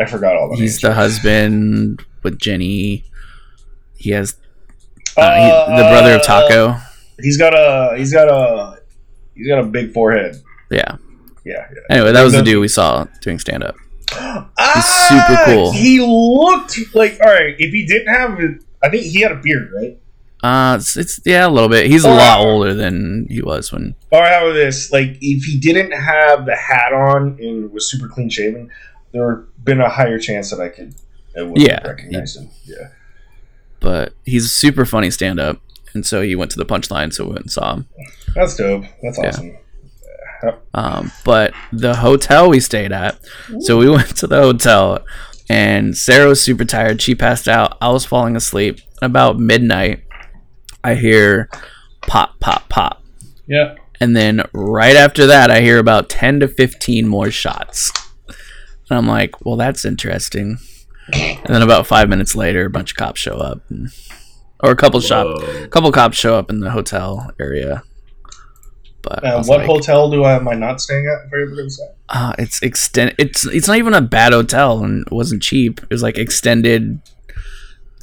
[0.00, 0.80] I forgot all the He's names.
[0.82, 3.04] the husband with Jenny.
[3.96, 4.36] He has
[5.16, 6.76] Uh, he, the brother of Uh, Taco.
[7.20, 8.80] He's got a he's got a
[9.34, 10.36] he's got a big forehead.
[10.70, 10.96] Yeah.
[11.44, 11.80] Yeah, yeah.
[11.90, 13.74] Anyway, that was the dude we saw doing stand up.
[14.14, 15.72] Ah, super cool.
[15.72, 17.54] He looked like all right.
[17.58, 19.98] If he didn't have, it, I think he had a beard, right?
[20.42, 21.86] Uh, it's, it's yeah, a little bit.
[21.86, 23.94] He's a lot older than he was when.
[24.10, 24.90] Or how about this?
[24.90, 28.68] Like, if he didn't have the hat on and was super clean shaven,
[29.12, 30.94] there would have been a higher chance that I could,
[31.38, 31.86] I would Yeah.
[31.86, 32.50] recognize him.
[32.64, 32.88] Yeah.
[33.78, 35.60] But he's a super funny stand up,
[35.94, 37.86] and so he went to the punchline, so we went and saw him.
[38.34, 38.84] That's dope.
[39.02, 39.50] That's Yeah.
[40.74, 43.18] Um, but the hotel we stayed at,
[43.60, 45.04] so we went to the hotel,
[45.48, 47.00] and Sarah was super tired.
[47.00, 47.76] She passed out.
[47.80, 48.80] I was falling asleep.
[49.00, 50.04] About midnight,
[50.84, 51.48] I hear
[52.02, 53.02] pop, pop, pop.
[53.46, 53.74] Yeah.
[54.00, 57.92] And then right after that, I hear about 10 to 15 more shots.
[58.28, 60.58] And I'm like, well, that's interesting.
[61.12, 63.62] And then about five minutes later, a bunch of cops show up.
[63.70, 63.90] And,
[64.62, 67.82] or a couple shop, a couple cops show up in the hotel area.
[69.02, 71.26] But Uh, what like, hotel do I am I not staying at?
[71.26, 71.84] If I ever go to say?
[72.08, 73.14] uh, it's extend.
[73.18, 75.80] It's it's not even a bad hotel, and it wasn't cheap.
[75.82, 77.00] It was like extended.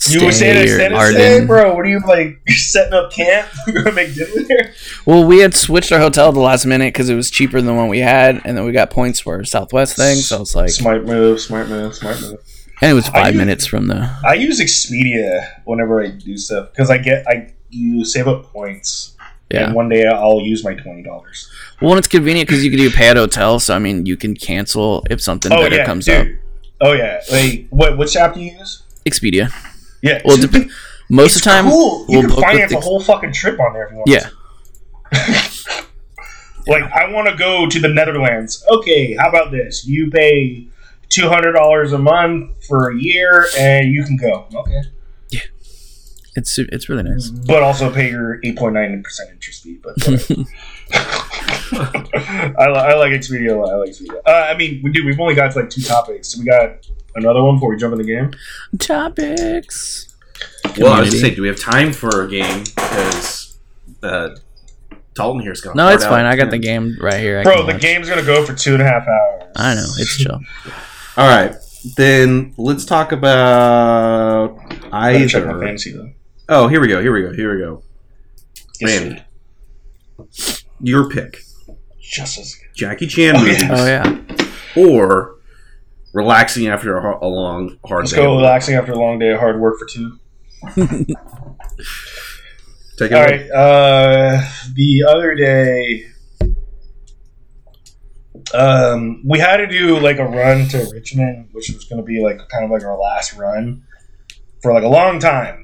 [0.10, 1.76] You were saying extended stay, bro?
[1.76, 3.50] What are you like setting up camp?
[3.68, 4.74] We're gonna make dinner there.
[5.06, 7.66] Well, we had switched our hotel at the last minute because it was cheaper than
[7.66, 10.16] the one we had, and then we got points for Southwest thing.
[10.18, 12.39] So it's like, smart move, smart move, smart move.
[12.82, 14.10] and it was five use- minutes from the.
[14.26, 19.16] I use Expedia whenever I do stuff because I get I you save up points.
[19.52, 19.66] Yeah.
[19.68, 21.52] And one day I'll use my twenty dollars.
[21.82, 23.60] Well, and it's convenient because you can do pay at hotel.
[23.60, 26.26] So I mean, you can cancel if something Oh better yeah, comes up.
[26.26, 26.39] dude.
[26.82, 27.22] Oh yeah.
[27.32, 28.84] Wait, what which app do you use?
[29.06, 29.52] Expedia.
[30.02, 30.22] Yeah.
[30.24, 30.68] Well, dude, dep-
[31.10, 32.06] most of the time, cool.
[32.10, 34.10] You we'll can finance a whole fucking trip on there if you want.
[34.10, 34.30] yeah.
[36.68, 38.64] Like I want to go to the Netherlands.
[38.72, 39.88] Okay, how about this?
[39.88, 40.68] You pay
[41.08, 44.45] two hundred dollars a month for a year, and you can go.
[44.54, 44.82] Okay.
[46.39, 47.29] It's it's really nice.
[47.29, 49.77] but also pay your 8.9 percent interest fee.
[49.83, 49.95] But.
[51.71, 53.51] I, I like Expedia.
[53.51, 53.73] a lot.
[53.73, 54.15] I like Expedia.
[54.25, 55.05] Uh, I mean, we do.
[55.05, 56.29] We've only got like two topics.
[56.29, 58.31] So we got another one before we jump in the game.
[58.79, 60.15] Topics.
[60.77, 61.09] Well, I was Community.
[61.11, 62.63] just saying, do we have time for a game?
[62.63, 63.57] Because
[64.03, 64.29] uh,
[65.13, 65.75] Dalton here's gone.
[65.75, 66.09] No, hard it's out.
[66.11, 66.25] fine.
[66.25, 67.39] I got the game right here.
[67.39, 67.81] I Bro, the watch.
[67.81, 69.51] game's gonna go for two and a half hours.
[69.55, 70.39] I know it's chill.
[71.17, 71.53] All right,
[71.97, 74.57] then let's talk about
[74.91, 75.59] I gotta check my either.
[75.65, 76.09] fantasy though.
[76.50, 77.02] Oh, here we go.
[77.02, 77.32] Here we go.
[77.34, 77.84] Here we go.
[78.82, 79.24] Yes, Randy,
[80.82, 81.38] your pick:
[82.02, 82.68] just as good.
[82.76, 83.70] Jackie Chan Oh, movies, yeah.
[83.72, 84.18] Oh yeah.
[84.76, 85.36] or
[86.14, 88.18] relaxing after a, a long, hard Let's day.
[88.18, 88.38] go of work.
[88.41, 90.20] relaxing after a long day of hard work for two.
[92.97, 93.47] Take it All away.
[93.47, 93.52] right.
[93.52, 96.06] Uh, the other day,
[98.54, 102.22] um, we had to do like a run to Richmond, which was going to be
[102.22, 103.84] like kind of like our last run
[104.62, 105.64] for like a long time.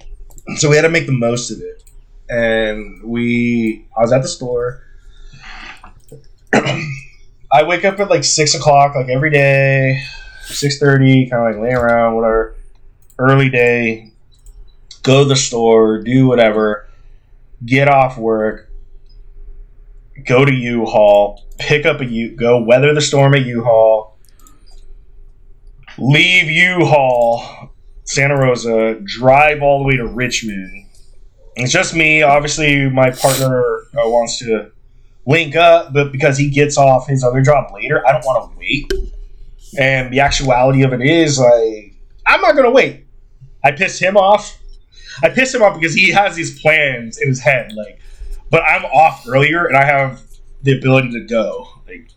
[0.57, 1.83] So we had to make the most of it.
[2.29, 4.83] And we, I was at the store.
[6.53, 10.01] I wake up at like six o'clock, like every day,
[10.43, 12.55] six thirty, kind of like lay around, whatever.
[13.17, 14.11] Early day,
[15.03, 16.85] go to the store, do whatever
[17.63, 18.69] get off work,
[20.25, 24.17] go to U-Haul, pick up a U, go weather the storm at U-Haul,
[25.97, 27.71] leave U-Haul,
[28.05, 30.85] Santa Rosa, drive all the way to Richmond.
[31.55, 32.21] It's just me.
[32.21, 34.71] Obviously, my partner uh, wants to
[35.25, 38.57] link up, but because he gets off his other job later, I don't want to
[38.59, 38.91] wait.
[39.77, 41.93] And the actuality of it is, like,
[42.27, 43.05] I'm not gonna wait.
[43.63, 44.59] I pissed him off.
[45.23, 47.99] I pissed him off because he has these plans in his head, like,
[48.51, 50.21] but I'm off earlier and I have
[50.61, 51.67] the ability to go.
[51.87, 52.07] Like,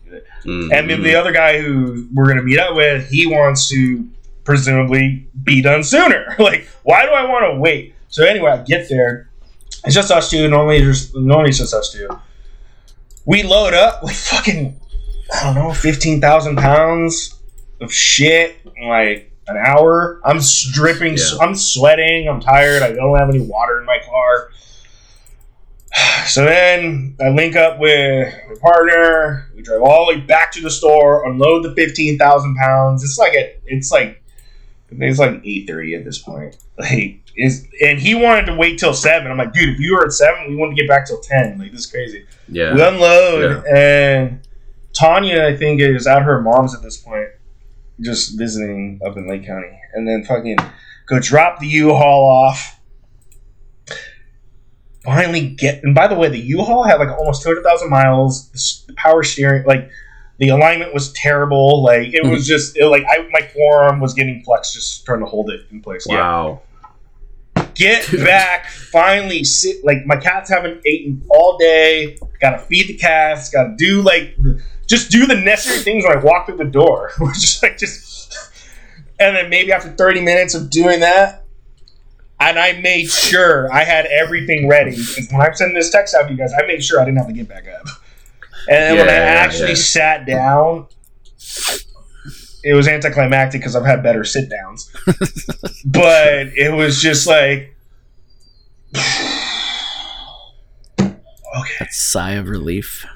[0.45, 0.71] Mhm.
[0.71, 4.07] and then the other guy who we're gonna meet up with, he wants to
[4.49, 6.35] presumably be done sooner.
[6.39, 7.93] like, why do I want to wait?
[8.07, 9.29] So anyway, I get there.
[9.85, 10.49] It's just us two.
[10.49, 12.09] Normally, just normally it's just us two.
[13.27, 14.75] We load up with fucking
[15.35, 17.39] I don't know, fifteen thousand pounds
[17.79, 18.57] of shit.
[18.75, 20.19] in, Like an hour.
[20.25, 20.39] I'm
[20.71, 21.17] dripping.
[21.17, 21.37] Yeah.
[21.41, 22.27] I'm sweating.
[22.27, 22.81] I'm tired.
[22.81, 24.49] I don't have any water in my car.
[26.25, 29.49] So then I link up with my partner.
[29.55, 33.03] We drive all the way back to the store, unload the fifteen thousand pounds.
[33.03, 34.21] It's like a, it's like
[34.91, 36.57] it's like eight thirty at this point.
[36.77, 39.29] Like is and he wanted to wait till seven.
[39.31, 41.57] I'm like, dude, if you were at seven, we want to get back till ten.
[41.59, 42.25] Like this is crazy.
[42.47, 42.73] yeah.
[42.73, 44.39] We unload and
[44.93, 47.29] Tanya, I think, is at her mom's at this point,
[48.01, 50.57] just visiting up in Lake County, and then fucking
[51.05, 52.79] go drop the U-Haul off.
[55.05, 58.83] Finally get, and by the way, the U-Haul had like almost two hundred thousand miles.
[58.87, 59.89] The power steering, like
[60.39, 61.83] the alignment was terrible.
[61.83, 62.47] Like it was mm-hmm.
[62.47, 65.81] just it, like I, my forearm was getting flexed just trying to hold it in
[65.81, 66.05] place.
[66.09, 66.61] Yeah wow.
[67.75, 69.83] get back, finally sit.
[69.83, 72.17] Like my cats haven't eaten all day.
[72.41, 73.49] Got to feed the cats.
[73.49, 74.37] Got to do like
[74.87, 77.11] just do the necessary things when I walk through the door.
[77.33, 78.33] just like just,
[79.19, 81.45] and then maybe after thirty minutes of doing that,
[82.39, 86.27] and I made sure I had everything ready because when I'm sending this text out
[86.27, 87.87] to you guys, I made sure I didn't have to get back up.
[88.69, 89.75] And then when I actually yeah.
[89.75, 90.85] sat down,
[92.63, 94.91] it was anticlimactic because I've had better sit downs.
[95.85, 97.75] but it was just like,
[98.95, 99.01] okay,
[101.79, 103.07] That Sigh of relief.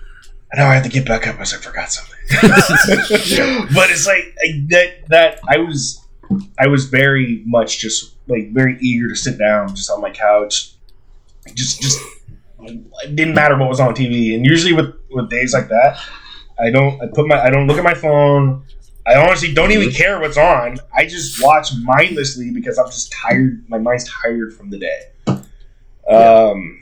[0.51, 2.18] I know I have to get back up as I forgot something.
[3.76, 4.36] but it's like
[4.70, 4.93] that.
[5.10, 6.04] That I was,
[6.60, 10.74] I was very much just like very eager to sit down, just on my couch,
[11.54, 11.99] just just.
[12.66, 15.99] It didn't matter what was on TV, and usually with with days like that,
[16.59, 17.01] I don't.
[17.01, 17.41] I put my.
[17.41, 18.64] I don't look at my phone.
[19.05, 20.78] I honestly don't even care what's on.
[20.95, 23.66] I just watch mindlessly because I'm just tired.
[23.68, 25.01] My mind's tired from the day.
[26.09, 26.82] Um,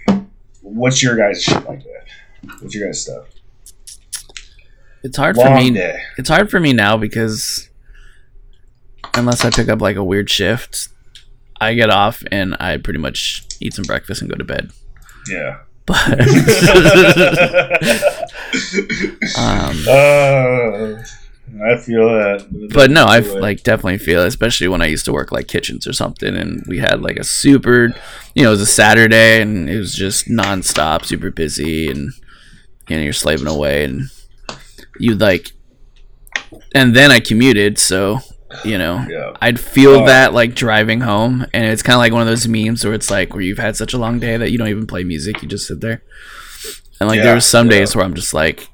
[0.62, 2.60] what's your guys' shit like that?
[2.60, 3.26] What's your guys' stuff?
[5.04, 5.72] It's hard for me.
[5.72, 6.00] day.
[6.18, 7.70] It's hard for me now because
[9.16, 10.90] unless I pick up like a weird shift,
[11.60, 14.72] I get off and I pretty much eat some breakfast and go to bed.
[15.28, 15.60] Yeah.
[15.86, 16.12] But
[19.38, 21.04] um, uh,
[21.64, 22.70] I feel that.
[22.74, 25.86] but no, I like definitely feel, it, especially when I used to work like kitchens
[25.86, 27.94] or something, and we had like a super,
[28.36, 32.14] you know, it was a Saturday and it was just nonstop, super busy, and
[32.88, 34.04] you know, you're slaving away, and
[35.00, 35.52] you like,
[36.74, 38.20] and then I commuted, so
[38.66, 39.34] you know, Yeah.
[39.42, 40.06] I'd feel Oh.
[40.06, 43.10] that like driving home, and it's kind of like one of those memes where it's
[43.12, 45.48] like where you've had such a long day that you don't even play music, you
[45.48, 46.02] just sit there,
[47.00, 47.80] and like Yeah, there was some yeah.
[47.80, 48.70] days where I'm just like,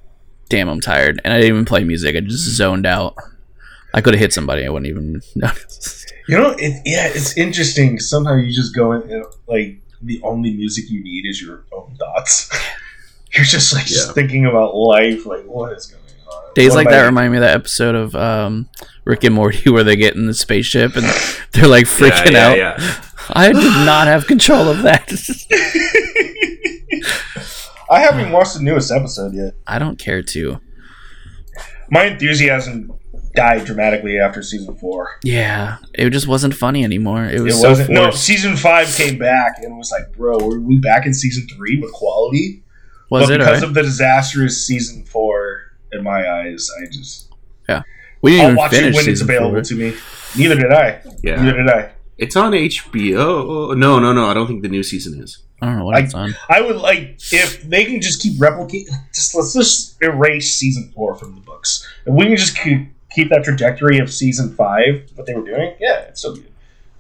[0.50, 3.16] damn, I'm tired, and I didn't even play music, I just zoned out.
[3.94, 6.06] I could have hit somebody, I wouldn't even notice.
[6.28, 8.00] You know, it, yeah, it's interesting.
[8.00, 11.96] Sometimes you just go in, and, like, the only music you need is your own
[11.98, 12.50] thoughts.
[13.34, 16.07] You're just like just thinking about life, like what is going on.
[16.56, 18.68] Days What like that I- remind me of that episode of um,
[19.06, 21.06] Rick and Morty where they get in the spaceship and
[21.52, 22.58] they're like freaking yeah, out.
[22.58, 23.02] Yeah,
[23.34, 25.12] I did not have control of that.
[27.90, 29.54] I haven't watched the newest episode yet.
[29.66, 30.60] I don't care to.
[31.90, 32.92] My enthusiasm
[33.34, 35.10] died dramatically after season four.
[35.24, 37.26] Yeah, it just wasn't funny anymore.
[37.26, 37.92] It It was so wasn't.
[37.92, 41.80] No, season five came back and was like, bro, are we back in season three
[41.80, 42.64] with quality?
[43.10, 43.40] was but it?
[43.40, 43.64] because Alright?
[43.70, 45.57] of the disastrous season four,
[45.92, 47.32] in my eyes, I just
[47.68, 47.82] yeah.
[48.22, 49.62] we didn't I'll even watch it when it's available four.
[49.62, 49.96] to me.
[50.38, 51.02] Neither did I.
[51.24, 51.36] yeah.
[51.42, 51.92] Neither did I.
[52.18, 53.78] It's on HBO.
[53.78, 54.26] No, no, no.
[54.28, 55.44] I don't think the new season is.
[55.62, 56.36] I don't know what I- it's on.
[56.50, 58.90] I would like if they can just keep replicating.
[59.14, 61.88] Just let's just erase season four from the books.
[62.06, 65.76] If we can just keep, keep that trajectory of season five, what they were doing,
[65.80, 66.52] yeah, it's so good.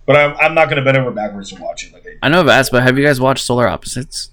[0.05, 1.93] But I'm, I'm not going to bend over backwards to watch it.
[1.93, 4.31] Like I, I know I've asked, but have you guys watched Solar Opposites?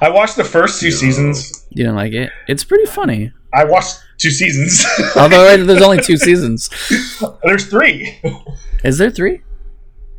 [0.00, 0.96] I watched the first two No.
[0.96, 1.66] seasons.
[1.70, 2.30] You didn't like it?
[2.48, 3.32] It's pretty funny.
[3.52, 4.84] I watched two seasons.
[5.16, 6.70] Although there's only two seasons.
[7.44, 8.18] There's three.
[8.84, 9.42] Is there three?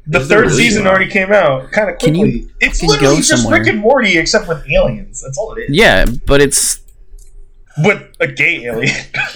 [0.08, 0.53] The Is third really?
[0.58, 2.39] season already came out kind of Can quickly.
[2.41, 3.60] you it's fucking literally go just somewhere?
[3.60, 5.22] Rick and Morty, except with aliens.
[5.22, 5.70] That's all it is.
[5.76, 6.82] Yeah, but it's
[7.84, 8.95] With a gay alien.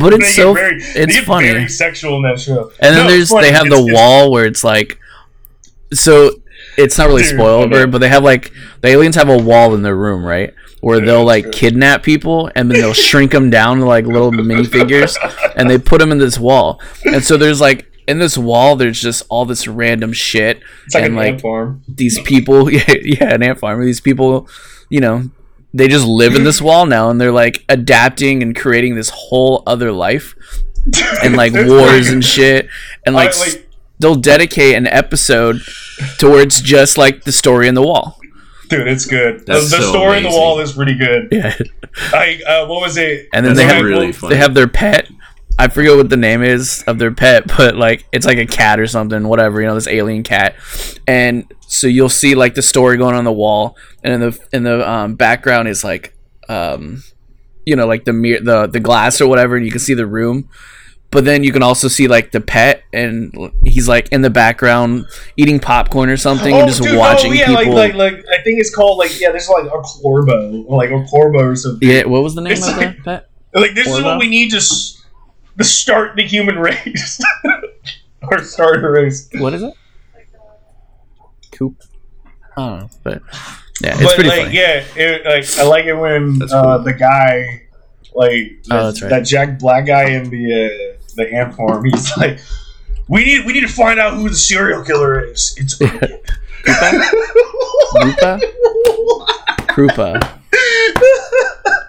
[0.00, 1.48] but it's so very- it's funny.
[1.52, 2.72] Very sexual in that show.
[2.80, 3.48] And then No, there's funny.
[3.48, 4.98] they have It's- the it's- wall where it's like
[5.92, 6.30] so
[6.78, 9.96] it's not really spoiler, but they have like the aliens have a wall in their
[9.96, 10.54] room, right?
[10.80, 15.16] Where they'll like kidnap people and then they'll shrink them down to like little minifigures
[15.56, 16.80] and they put them in this wall.
[17.04, 21.04] And so there's like in this wall there's just all this random shit It's like
[21.04, 21.82] and an like ant farm.
[21.88, 24.48] these people yeah, yeah an ant farm these people
[24.88, 25.28] you know
[25.74, 29.62] they just live in this wall now and they're like adapting and creating this whole
[29.66, 30.34] other life
[31.22, 32.68] and like wars like- and shit
[33.04, 33.67] and I- like,
[33.98, 35.60] they'll dedicate an episode
[36.18, 38.18] towards just like the story in the wall
[38.68, 39.40] dude, it's good.
[39.40, 41.28] The, That's the so story in the wall is pretty good.
[41.32, 41.54] yeah
[42.12, 43.28] I uh, what was it?
[43.32, 44.34] and then That's they have really funny.
[44.34, 45.08] they have their pet
[45.58, 48.78] I forget what the name is of their pet, but like it's like a cat
[48.78, 50.54] or something, whatever, you know, this alien cat.
[51.06, 54.62] And so you'll see like the story going on the wall, and in the in
[54.62, 56.16] the um, background is like,
[56.48, 57.02] um,
[57.66, 60.06] you know, like the mirror, the the glass or whatever, and you can see the
[60.06, 60.48] room.
[61.10, 63.32] But then you can also see like the pet, and
[63.64, 65.06] he's like in the background
[65.38, 67.72] eating popcorn or something, and just Oh, dude, watching oh, yeah, people.
[67.74, 70.90] like, like, like, I think it's called like, yeah, there's like a corbo, or like
[70.90, 71.88] a corbo or something.
[71.88, 73.30] yeah, what was the name It's of like- the pet?
[73.54, 75.02] Like, this is what we need to, s-
[75.56, 77.18] to start the human race,
[78.30, 79.30] or start a race.
[79.38, 79.72] What is it?
[81.52, 81.82] Coop.
[82.56, 83.22] I don't know, but
[83.80, 84.56] yeah, it's but pretty like, funny.
[84.58, 86.46] yeah, it, like I like it when uh,
[86.76, 86.84] cool.
[86.84, 87.62] the guy,
[88.14, 89.08] like Oh, that- right.
[89.10, 92.40] that Jack Black guy in the uh, the ant farm, he's like,
[93.08, 95.54] We need we need to find out who the serial killer is.
[95.58, 95.78] It's
[97.94, 98.40] Krupa?
[99.68, 100.38] Krupa.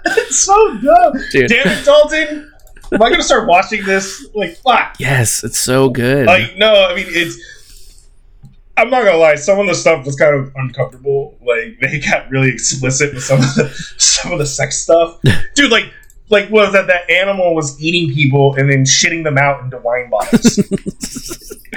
[0.05, 1.13] it's so dumb.
[1.31, 1.49] Dude.
[1.49, 2.51] Damn it, Dalton.
[2.91, 4.27] Am I gonna start watching this?
[4.33, 4.95] Like, fuck.
[4.99, 6.25] Yes, it's so good.
[6.25, 8.07] Like, no, I mean it's.
[8.77, 9.35] I'm not gonna lie.
[9.35, 11.37] Some of the stuff was kind of uncomfortable.
[11.41, 15.19] Like they got really explicit with some of the some of the sex stuff,
[15.55, 15.71] dude.
[15.71, 15.91] Like,
[16.29, 16.87] like was that?
[16.87, 20.57] That animal was eating people and then shitting them out into wine bottles,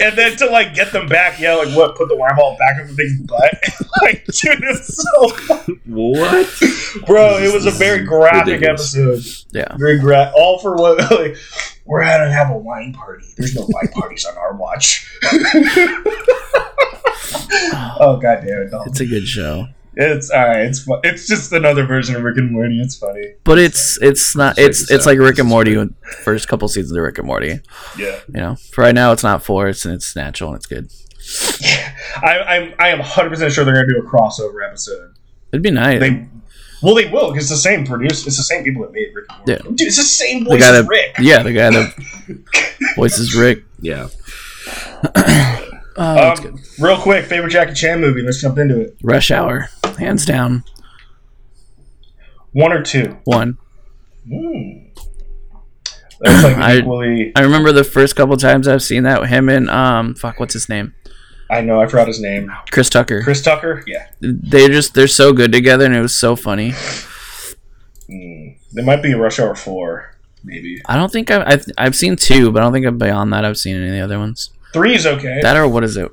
[0.00, 1.96] and then to like get them back, yeah, like what?
[1.96, 3.54] Put the wine bottle back in the thing's butt.
[4.02, 7.06] like, dude, it's so What?
[7.06, 7.38] bro.
[7.38, 8.94] It was a very graphic Ridiculous.
[8.96, 9.46] episode.
[9.52, 9.76] yeah.
[9.76, 10.98] Very gra- all for what?
[11.10, 11.36] Like,
[11.84, 13.24] we're gonna have a wine party.
[13.36, 15.08] There's no wine parties on our watch.
[18.00, 18.70] oh god damn it!
[18.70, 18.90] Dalton.
[18.90, 19.66] It's a good show.
[19.98, 20.60] It's all right.
[20.66, 22.78] It's fu- it's just another version of Rick and Morty.
[22.80, 23.32] It's funny.
[23.44, 25.74] But it's it's not Check it's it's like Rick and Morty
[26.22, 27.60] first couple seasons of Rick and Morty.
[27.98, 30.90] Yeah, You know, for right now it's not forced and it's natural and it's good.
[32.22, 35.14] I, I'm I am 100 percent sure they're gonna do a crossover episode.
[35.52, 36.00] It'd be nice.
[36.00, 36.26] They
[36.82, 38.26] well, they will because it's the same produce.
[38.26, 39.52] It's the same people that made Rick and Morty.
[39.52, 39.58] Yeah.
[39.74, 41.14] Dude, it's the same the voice guy as that Rick.
[41.20, 43.64] yeah, the guy that voices Rick.
[43.80, 44.08] Yeah.
[45.98, 48.22] Oh, Um, real quick, favorite Jackie Chan movie.
[48.22, 48.96] Let's jump into it.
[49.02, 49.68] Rush Hour,
[49.98, 50.62] hands down,
[52.52, 53.16] One or two.
[53.24, 53.58] one.
[54.30, 54.90] Mm.
[56.20, 57.32] That's like I- equally.
[57.36, 60.68] I remember the first couple times I've seen that him and um fuck what's his
[60.68, 60.94] name
[61.48, 61.80] I know.
[61.80, 62.50] I forgot his name.
[62.72, 63.22] Chris Tucker.
[63.22, 63.84] Chris Tucker.
[63.86, 64.08] Yeah.
[64.20, 66.72] They just they're so good together and it was so funny.
[68.10, 68.56] Mm.
[68.72, 70.80] There might be a Rush Hour Four, maybe.
[70.86, 73.58] I don't think I've I've, I've seen two, but I don't think beyond that I've
[73.58, 74.50] seen any of the other ones.
[74.76, 75.40] Three is okay.
[75.40, 76.12] That or what is it?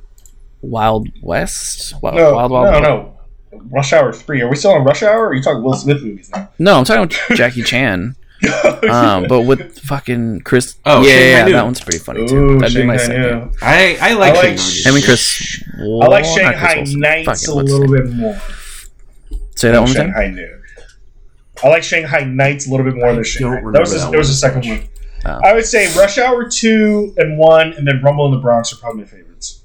[0.61, 1.93] Wild West?
[2.01, 2.83] Wild, no, Wild Wild no, West?
[2.83, 3.59] no.
[3.69, 4.41] Rush Hour Three.
[4.41, 5.19] Are we still on Rush Hour?
[5.25, 6.49] Or are you talking Will Smith movies now?
[6.59, 8.15] No, I'm talking Jackie Chan.
[8.89, 10.75] Um, but with fucking Chris.
[10.85, 12.35] Oh, yeah, Shanghai yeah, that one's pretty funny too.
[12.35, 13.21] Ooh, That'd be my second.
[13.21, 13.51] Noon.
[13.61, 14.33] I I like.
[14.33, 15.03] I like Shanghai Him and Noon.
[15.03, 15.63] Chris.
[15.77, 18.41] I like Wall- Chris Shanghai Nights Fucking, a what's little bit more.
[19.55, 20.11] Say that one more time.
[20.13, 20.49] Shanghai
[21.63, 23.55] I like Shanghai Nights a little bit more I than Shanghai.
[23.71, 24.89] That was remember the, that was one a second one.
[25.25, 28.77] I would say Rush Hour two and one, and then Rumble in the Bronx are
[28.77, 29.63] probably my favorites.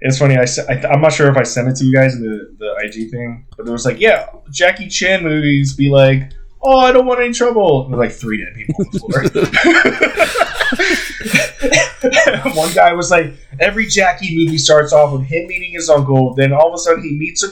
[0.00, 0.36] It's funny.
[0.36, 2.74] I, I I'm not sure if I sent it to you guys in the the
[2.84, 7.06] IG thing, but there was like, yeah, Jackie Chan movies be like, oh, I don't
[7.06, 7.88] want any trouble.
[7.88, 9.22] With like three dead people on the floor.
[12.54, 16.52] One guy was like, every Jackie movie starts off with him meeting his uncle, then
[16.52, 17.48] all of a sudden he meets a,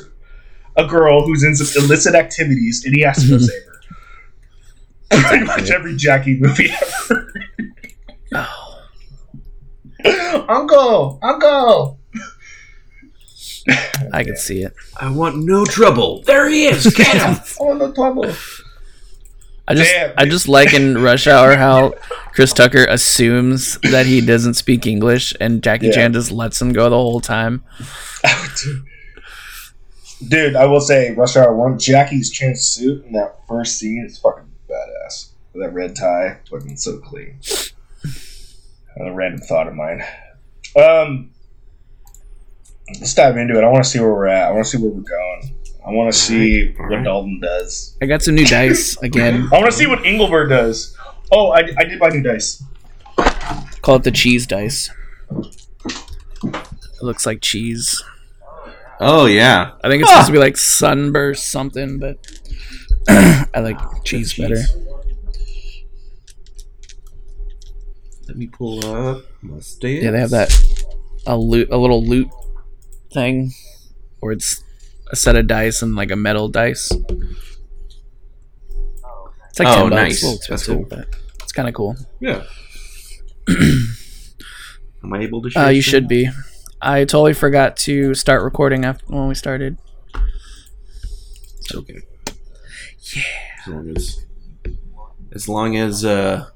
[0.80, 3.44] a girl who's in some illicit activities, and he has to go mm-hmm.
[3.44, 5.28] save her.
[5.28, 6.70] Pretty much every Jackie movie
[7.10, 7.32] ever.
[8.32, 8.70] Oh.
[10.48, 11.98] uncle, uncle.
[14.12, 14.74] I can see it.
[14.98, 16.22] I want no trouble.
[16.22, 16.86] There he is.
[16.96, 17.36] Get him.
[17.60, 18.24] Oh no trouble.
[19.68, 20.14] I just Damn.
[20.16, 21.92] I just like in Rush Hour how
[22.32, 25.92] Chris Tucker assumes that he doesn't speak English and Jackie Yeah.
[25.92, 27.62] Chan just lets him go the whole time.
[28.64, 28.84] Dude.
[30.28, 34.18] Dude, I will say, Rush Hour One, Jackie's Chan suit in that first scene is
[34.18, 35.30] fucking badass.
[35.52, 37.38] With that red tie, looking so clean.
[38.96, 40.04] Another random thought of mine.
[40.76, 41.30] Um,
[43.00, 43.64] let's dive into it.
[43.64, 44.48] I want to see where we're at.
[44.48, 45.56] I want to see where we're going.
[45.86, 47.04] I want to see Alright, what alright.
[47.04, 47.96] Dalton does.
[48.02, 49.48] I got some new dice again.
[49.52, 50.96] I want to see what Engelbert does.
[51.32, 52.62] Oh, I, I did buy new dice.
[53.82, 54.90] Call it the cheese dice.
[56.44, 58.02] It looks like cheese.
[59.00, 59.72] Oh yeah.
[59.82, 62.18] I think it's supposed to be like sunburst something, but
[63.08, 64.38] I like cheese Cheese.
[64.48, 64.60] better.
[68.28, 70.02] Let me pull up my stats.
[70.02, 70.52] Yeah, they have that
[71.26, 72.28] a loot, a little loot
[73.12, 73.52] thing,
[74.20, 74.62] where it's
[75.10, 76.92] a set of dice and like a metal dice.
[79.48, 80.00] It's like Oh, ten bucks.
[80.02, 80.22] nice.
[80.22, 80.86] A little That's expensive, cool.
[80.88, 81.08] but
[81.42, 81.96] it's kind of cool.
[82.20, 82.44] Yeah.
[85.02, 85.50] Am I able to?
[85.50, 85.90] Share Uh, you screen?
[85.92, 86.28] should be.
[86.82, 89.76] I totally forgot to start recording after when we started.
[91.58, 92.00] It's okay.
[93.14, 93.22] Yeah.
[93.66, 94.26] As long as,
[95.32, 96.46] as long as, uh,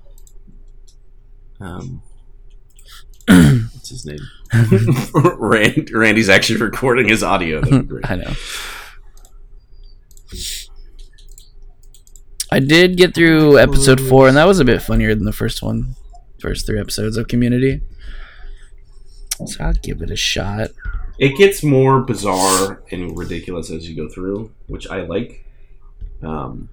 [1.60, 2.02] um,
[3.28, 4.18] what's his name?
[5.14, 7.60] Rand, Randy's actually recording his audio.
[7.60, 8.10] That'd be great.
[8.10, 8.32] I know.
[12.50, 15.62] I did get through episode four, and that was a bit funnier than the first
[15.62, 15.96] one,
[16.40, 17.82] first three episodes of Community.
[19.46, 20.70] So I'll give it a shot.
[21.18, 25.44] It gets more bizarre and ridiculous as you go through, which I like.
[26.22, 26.68] Um,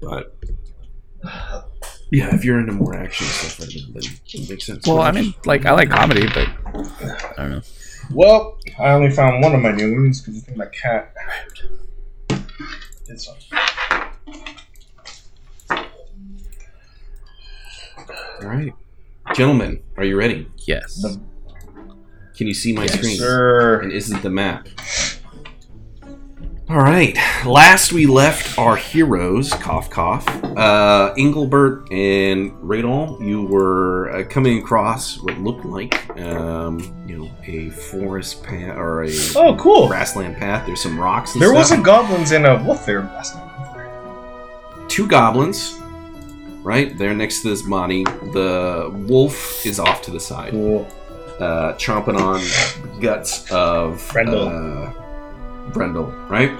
[0.00, 0.36] but
[2.12, 4.02] yeah, if you're into more action stuff, then then
[4.34, 4.86] it makes sense.
[4.86, 7.62] Well, I mean, like I like comedy, but I don't know.
[8.12, 11.14] Well, I only found one of my new ones because I think my cat.
[13.06, 13.38] This one.
[18.42, 18.72] All right,
[19.34, 20.48] gentlemen, are you ready?
[20.66, 21.02] Yes.
[21.02, 21.20] The-
[22.40, 23.18] Can you see my Yes, screen?
[23.18, 23.80] sir.
[23.82, 24.66] And isn't the map?
[26.70, 27.14] All right.
[27.44, 30.26] Last we left our heroes, cough cough.
[30.56, 37.30] Uh, Engelbert and Radol, you were uh, coming across what looked like, um, you know,
[37.46, 39.86] a forest path or a Oh, cool.
[39.88, 40.64] grassland path.
[40.64, 41.34] There's some rocks.
[41.34, 43.50] And There wasn't goblins in a wolf there last time.
[44.88, 45.76] two goblins.
[46.62, 48.04] Right there next to this body.
[48.04, 50.52] The wolf is off to the side.
[50.52, 50.88] Cool.
[51.40, 52.40] Uh, chomping on
[53.00, 54.48] guts of Brendel.
[54.48, 56.50] Uh, Brendel, right?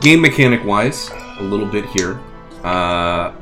[0.00, 2.20] Game mechanic wise, a little bit here.
[2.64, 3.32] Uh,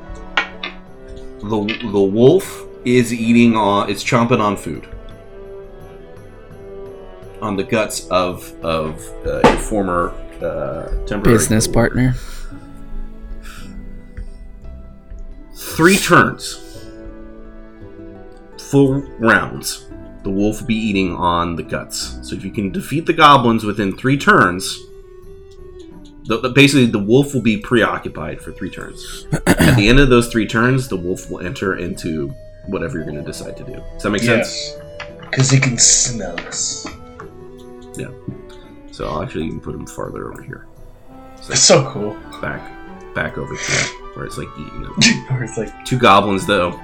[1.41, 4.87] the the wolf is eating on, it's chomping on food,
[7.41, 10.11] on the guts of of uh, a former
[10.43, 12.15] uh, temporary Business partner.
[15.55, 16.85] three turns,
[18.71, 19.87] full rounds,
[20.23, 22.19] the wolf will be eating on the guts.
[22.23, 24.79] So if you can defeat the goblins within three turns,
[26.25, 29.27] the, the- basically the wolf will be preoccupied for three turns.
[29.47, 32.29] At the end of those three turns, the wolf will enter into
[32.67, 33.75] whatever you're going to decide to do.
[33.95, 34.49] Does that make sense?
[34.77, 34.77] Yes.
[35.31, 36.87] Because it can smell us.
[37.97, 38.11] Yeah.
[38.93, 40.67] So I'll actually even put him farther over here,
[41.49, 42.15] That's so cool.
[42.43, 42.61] back,
[43.15, 44.95] back over here, where it's like eating them.
[45.31, 46.79] Or it's like, Two goblins, though,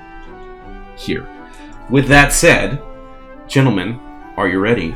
[0.96, 1.28] here.
[1.90, 2.80] With that said,
[3.48, 4.00] gentlemen,
[4.36, 4.94] are you ready?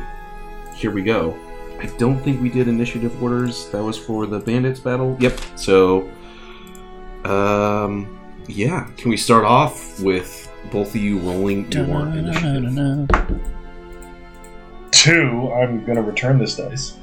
[0.75, 1.37] Here we go.
[1.79, 3.69] I don't think we did initiative orders.
[3.69, 5.17] That was for the bandits battle.
[5.19, 5.39] Yep.
[5.55, 6.09] So,
[7.25, 8.87] um, yeah.
[8.97, 13.09] Can we start off with both of you rolling your initiative?
[14.91, 16.97] two, I'm going to return this dice.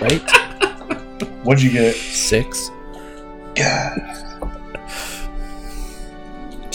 [0.00, 0.22] Right?
[1.42, 1.94] What'd you get?
[1.94, 2.70] Six.
[3.54, 4.55] God.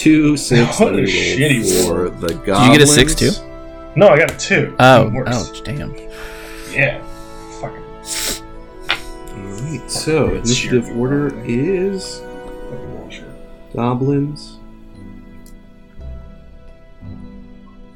[0.02, 2.45] Two, six, What a let me shitty for the goblins.
[2.60, 3.30] Did you get a six, too?
[3.95, 4.76] No, I got a two.
[4.80, 5.49] Oh, Even oh, worse.
[5.49, 5.95] ouch, damn.
[6.72, 7.04] Yeah.
[7.62, 7.84] Fucking.
[9.38, 13.26] Alright, so It's initiative your- order is fucking bullshit.
[13.76, 14.58] goblins.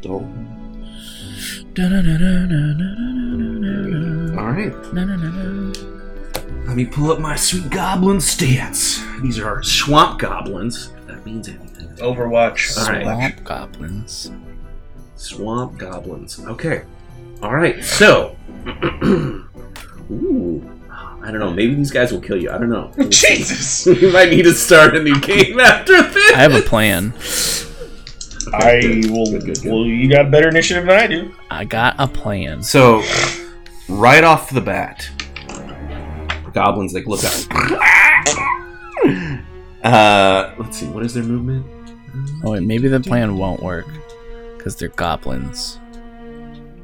[0.02, 0.52] Dalton.
[4.38, 4.76] Alright.
[6.68, 9.02] Let me pull up my sweet goblin stats.
[9.24, 11.72] These are swamp goblins, if that means anything.
[11.98, 12.78] Overwatch.
[12.78, 13.04] All right.
[13.04, 14.32] Swamp goblins.
[15.16, 16.40] Swamp goblins.
[16.40, 16.84] Okay.
[17.42, 18.36] Alright, so.
[20.12, 20.72] Ooh.
[21.26, 21.52] I don't know.
[21.52, 22.52] Maybe these guys will kill you.
[22.52, 22.92] I don't know.
[23.10, 23.86] Jesus.
[24.02, 26.36] we might need to start a new game after this.
[26.36, 27.14] I have a plan.
[28.54, 29.10] I good.
[29.10, 29.32] will.
[29.32, 29.72] Good, good, good.
[29.72, 31.34] Well, you got better initiative than I do.
[31.50, 32.62] I got a plan.
[32.62, 33.04] So,
[33.90, 35.10] right off the bat,
[36.54, 37.34] goblins like look up.
[39.86, 40.88] Uh, let's see.
[40.88, 41.64] What is their movement?
[42.44, 43.88] Oh wait, maybe the plan won't work
[44.58, 45.80] because they're goblins.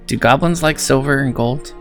[0.07, 1.73] Do goblins like silver and gold?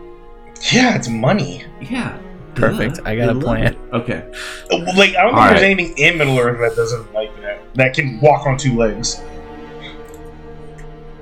[0.71, 1.65] Yeah, it's money.
[1.81, 2.17] Yeah.
[2.55, 2.97] Perfect.
[2.97, 3.03] Duh.
[3.05, 3.73] I got a plan.
[3.73, 3.77] it.
[3.93, 4.31] Okay.
[4.71, 7.73] Uh, like I don't think All there's anything in Middle Earth that doesn't like that.
[7.75, 9.21] That can walk on two legs.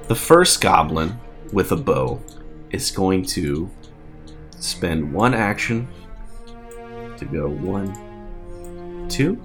[0.08, 1.20] The first goblin
[1.54, 2.22] with a bow
[2.72, 3.70] is going to
[4.60, 5.88] spend one action
[7.18, 9.42] to go one, two,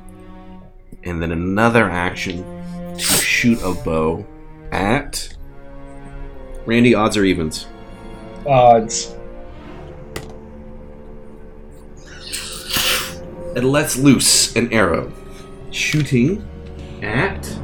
[1.04, 2.63] and then another action to
[3.44, 4.24] shoot a bow
[4.72, 5.36] at
[6.64, 6.94] Randy.
[6.94, 7.66] Odds or evens?
[8.46, 9.14] Odds.
[13.54, 15.12] It lets loose an arrow,
[15.70, 16.42] shooting
[17.02, 17.44] at.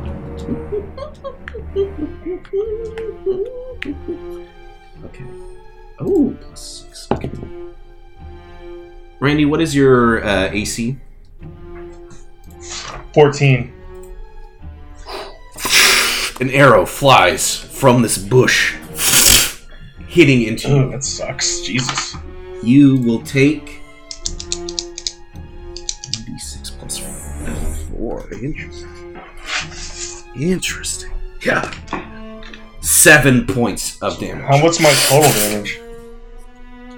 [5.03, 5.25] Okay.
[5.99, 7.09] Oh, plus six.
[7.11, 7.31] Okay.
[9.19, 10.99] Randy, what is your uh, AC?
[13.15, 13.73] Fourteen.
[16.41, 18.75] An arrow flies from this bush,
[20.09, 20.77] hitting into you.
[20.85, 21.61] Ugh, that sucks.
[21.61, 22.17] Jesus.
[22.63, 23.81] You will take.
[26.15, 26.99] 1d6 plus
[27.91, 28.33] 4.
[28.43, 29.21] Interesting.
[30.35, 31.11] Interesting.
[31.45, 31.71] Yeah.
[32.81, 34.45] Seven points of damage.
[34.47, 35.79] How what's my total damage?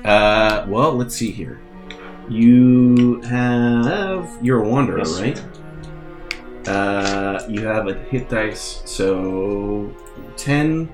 [0.04, 1.60] Uh, well, let's see here.
[2.28, 4.28] You have.
[4.40, 5.20] You're a wanderer, Yes.
[5.20, 5.42] right?
[6.66, 9.92] Uh, you have a hit dice, so
[10.36, 10.88] 10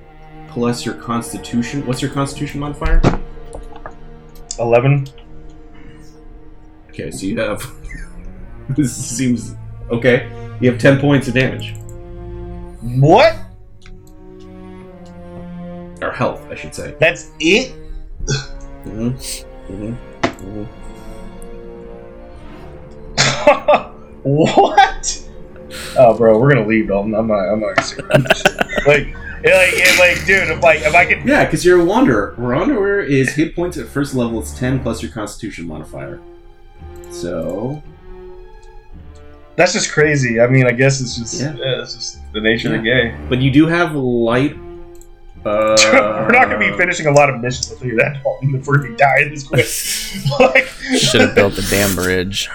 [0.49, 1.85] plus your constitution.
[1.85, 3.01] What's your constitution modifier?
[4.57, 5.07] Eleven.
[6.89, 7.63] Okay, so you have.
[8.69, 9.55] this seems.
[9.91, 10.29] Okay.
[10.59, 11.75] You have 10 points of damage.
[12.81, 13.37] What?
[16.01, 16.95] Or health, I should say.
[16.99, 17.71] That's it?
[18.83, 19.09] hmm
[19.67, 19.93] hmm
[20.23, 20.63] hmm
[24.23, 25.28] what?
[25.97, 26.87] Oh, bro, we're gonna leave.
[26.87, 26.99] Though.
[27.01, 27.21] I'm not.
[27.23, 28.23] I'm not gonna stick around.
[28.27, 28.57] this shit.
[28.87, 32.35] like, like, like, dude, if like, if I could, Yeah, because you're a wanderer.
[32.37, 34.39] Wanderer is hit points at first level.
[34.39, 36.19] It's ten plus your Constitution modifier.
[37.11, 37.81] So
[39.55, 40.39] that's just crazy.
[40.39, 41.53] I mean, I guess it's just, Yeah.
[41.55, 43.27] yeah, it's just the nature of the game.
[43.29, 44.55] But you do have light.
[45.45, 47.71] Uh, we're not gonna be finishing a lot of missions.
[47.71, 48.21] I'll tell you that.
[48.23, 49.65] Dalton, If we're gonna be this quick,
[50.39, 50.67] like,
[50.97, 52.47] Should have built the damn bridge.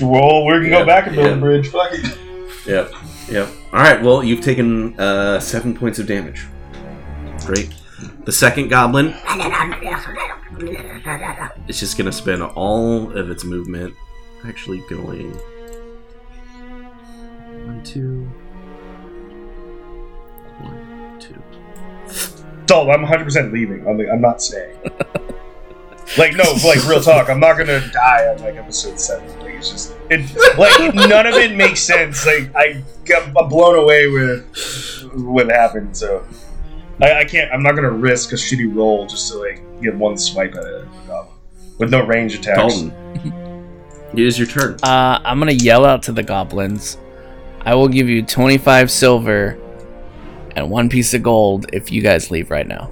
[0.00, 1.34] well, we can Yeah, go back and build yeah.
[1.34, 1.68] a bridge.
[1.68, 2.18] Fuck it.
[2.66, 2.92] Yep.
[3.28, 3.48] Yep.
[3.72, 4.02] All right.
[4.02, 6.46] Well, you've taken uh, seven points of damage.
[7.46, 7.74] Great.
[8.24, 9.14] The second goblin
[11.66, 13.94] it's just gonna spend all of its movement,
[14.44, 15.32] actually going
[17.64, 18.28] one, two,
[20.60, 21.34] one, two.
[22.66, 23.86] Dalton, I'm 100 percent leaving.
[23.86, 24.76] I'm, I'm not staying.
[26.18, 27.30] like no, like real talk.
[27.30, 29.28] I'm not gonna die on like episode seven.
[29.40, 32.26] Like it's just, it, like none of it makes sense.
[32.26, 35.96] Like I got I'm blown away with what happened.
[35.96, 36.26] So
[37.00, 37.52] I, I can't.
[37.52, 40.88] I'm not gonna risk a shitty roll just to like get one swipe at it
[41.10, 41.26] um,
[41.78, 42.58] with no range attacks.
[42.58, 42.92] Dalton,
[44.12, 44.76] it is your turn.
[44.82, 46.98] Uh, I'm gonna yell out to the goblins.
[47.64, 49.56] I will give you 25 silver
[50.56, 52.90] and one piece of gold if you guys leave right now.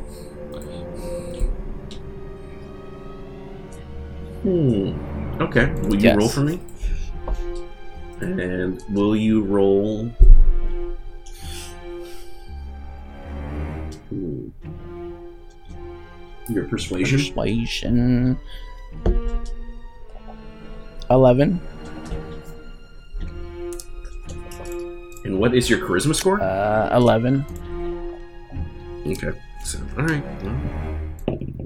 [4.43, 4.93] Hmm.
[5.43, 5.71] Okay.
[5.83, 6.17] Will you Yes.
[6.17, 6.59] roll for me?
[8.21, 10.07] And will you roll?
[14.09, 14.49] Hmm.
[16.49, 17.19] Your persuasion.
[17.19, 18.39] Persuasion.
[21.11, 21.61] 11.
[25.25, 26.41] And what is your charisma score?
[26.41, 27.45] Uh, 11.
[29.07, 29.33] Okay.
[29.65, 30.25] So, all right.
[30.43, 31.60] well.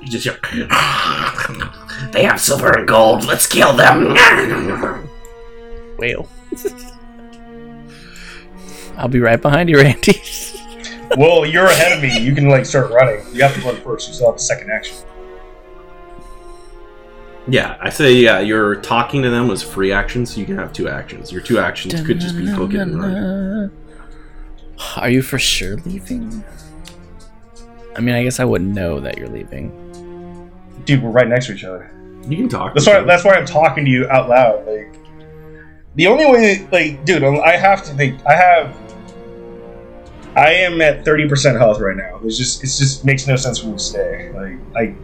[0.00, 0.36] You just yell,
[2.12, 3.24] They have silver and gold.
[3.24, 4.16] Let's kill them.
[5.98, 6.28] Whale.
[8.96, 10.20] I'll be right behind you, Randy.
[11.16, 12.20] Well, you're ahead of me.
[12.20, 13.26] You can like start running.
[13.34, 14.06] You have to run first.
[14.06, 14.96] You still have a second action.
[17.48, 18.38] Yeah, I say yeah.
[18.38, 21.32] Your talking to them was free action, so you can have two actions.
[21.32, 23.72] Your two actions could just be book it and run.
[24.96, 26.44] Are you for sure leaving?
[27.96, 29.70] I mean, I guess I wouldn't know that you're leaving.
[30.84, 31.92] Dude, we're right next to each other.
[32.28, 32.74] You can talk.
[32.74, 32.94] That's why.
[32.94, 33.06] them.
[33.06, 34.66] That's why I'm talking to you out loud.
[34.66, 34.94] Like,
[35.96, 38.24] the only way, like, dude, um, I have to think.
[38.26, 38.76] I have.
[40.36, 42.20] I am at thirty percent health right now.
[42.22, 44.30] It's just, it's just makes no sense for me to stay.
[44.32, 44.94] Like, I.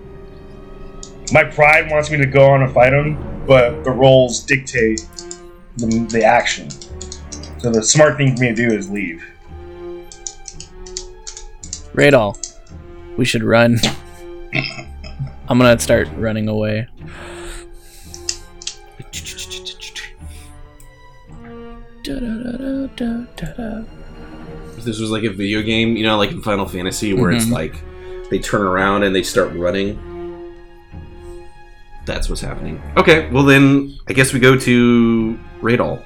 [1.32, 5.04] My pride wants me to go on and fight him, but the roles dictate
[5.76, 6.70] the, the action.
[7.58, 9.24] So the smart thing for me to do is leave.
[11.94, 12.45] Radol,
[13.16, 13.78] we should run.
[15.48, 16.86] I'm gonna start running away.
[24.76, 27.46] If this was like a video game, you know, like in Final Fantasy, where it's
[27.46, 27.52] Mhm.
[27.52, 27.74] like
[28.30, 29.98] they turn around and they start running.
[32.04, 32.80] That's what's happening.
[32.96, 36.02] Okay, well then, I guess we go to Radol.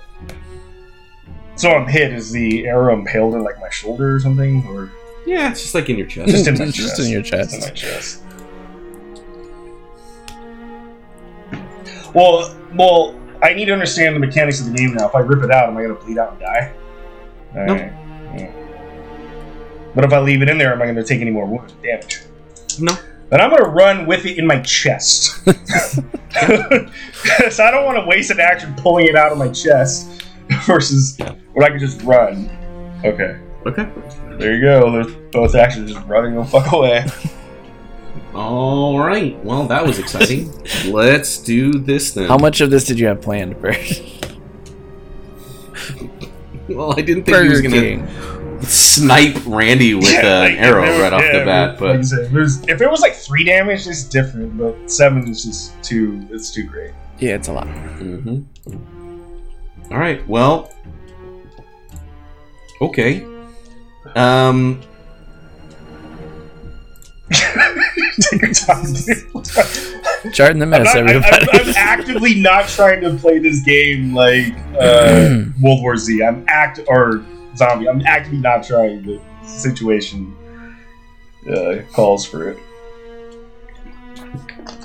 [1.57, 2.13] So I'm hit.
[2.13, 4.91] Is the arrow impaled in like my shoulder or something, or
[5.27, 6.31] Yeah, it's just like in your chest.
[6.31, 7.01] just in my Just chest?
[7.01, 7.69] in your Just in chest.
[7.69, 8.23] my chest.
[12.15, 15.09] Well, well, I need to understand the mechanics of the game now.
[15.09, 16.73] If I rip it out, am I going to bleed out and die?
[17.55, 17.69] Nope.
[17.69, 17.93] Alright.
[18.41, 18.53] Yeah.
[19.95, 21.73] But if I leave it in there, am I going to take any more wound
[21.83, 22.21] damage?
[22.79, 22.95] no.
[23.29, 25.47] Then I'm going to run with it in my chest.
[27.23, 30.09] Because I don't want to waste an action pulling it out of my chest
[30.67, 31.19] versus
[31.53, 32.49] when I can just run.
[33.05, 33.37] Okay.
[33.67, 33.83] Okay.
[34.41, 34.91] There you go.
[34.93, 37.05] There's both actions just running the fuck away.
[38.35, 39.43] All right.
[39.45, 40.51] Well, that was exciting.
[40.87, 42.29] Let's do this then.
[42.29, 43.77] How much of this did you have planned, Bert?
[46.69, 48.61] Well, I didn't think he was gonna King.
[48.63, 51.69] snipe Randy with Yeah, uh, like, an arrow if it- right off yeah, the bat,
[51.71, 54.57] like but I said, if, it was, if it was like three damage, it's different.
[54.57, 56.25] But seven is just too.
[56.31, 56.93] It's too great.
[57.19, 57.67] Yeah, it's a lot.
[57.67, 58.43] hmm
[59.91, 60.27] All right.
[60.29, 60.71] Well.
[62.81, 63.25] Okay.
[64.17, 64.81] Um.
[67.31, 68.85] Take your time.
[68.93, 70.35] dude.
[70.35, 71.47] Chart in the I'm, mess, not, everybody.
[71.53, 76.23] I'm, I'm actively not trying to play this game like uh, World War Z.
[76.23, 77.25] I'm act or
[77.57, 77.89] zombie.
[77.89, 79.03] I'm actively not trying.
[79.03, 80.37] The situation
[81.51, 82.59] uh, calls for it.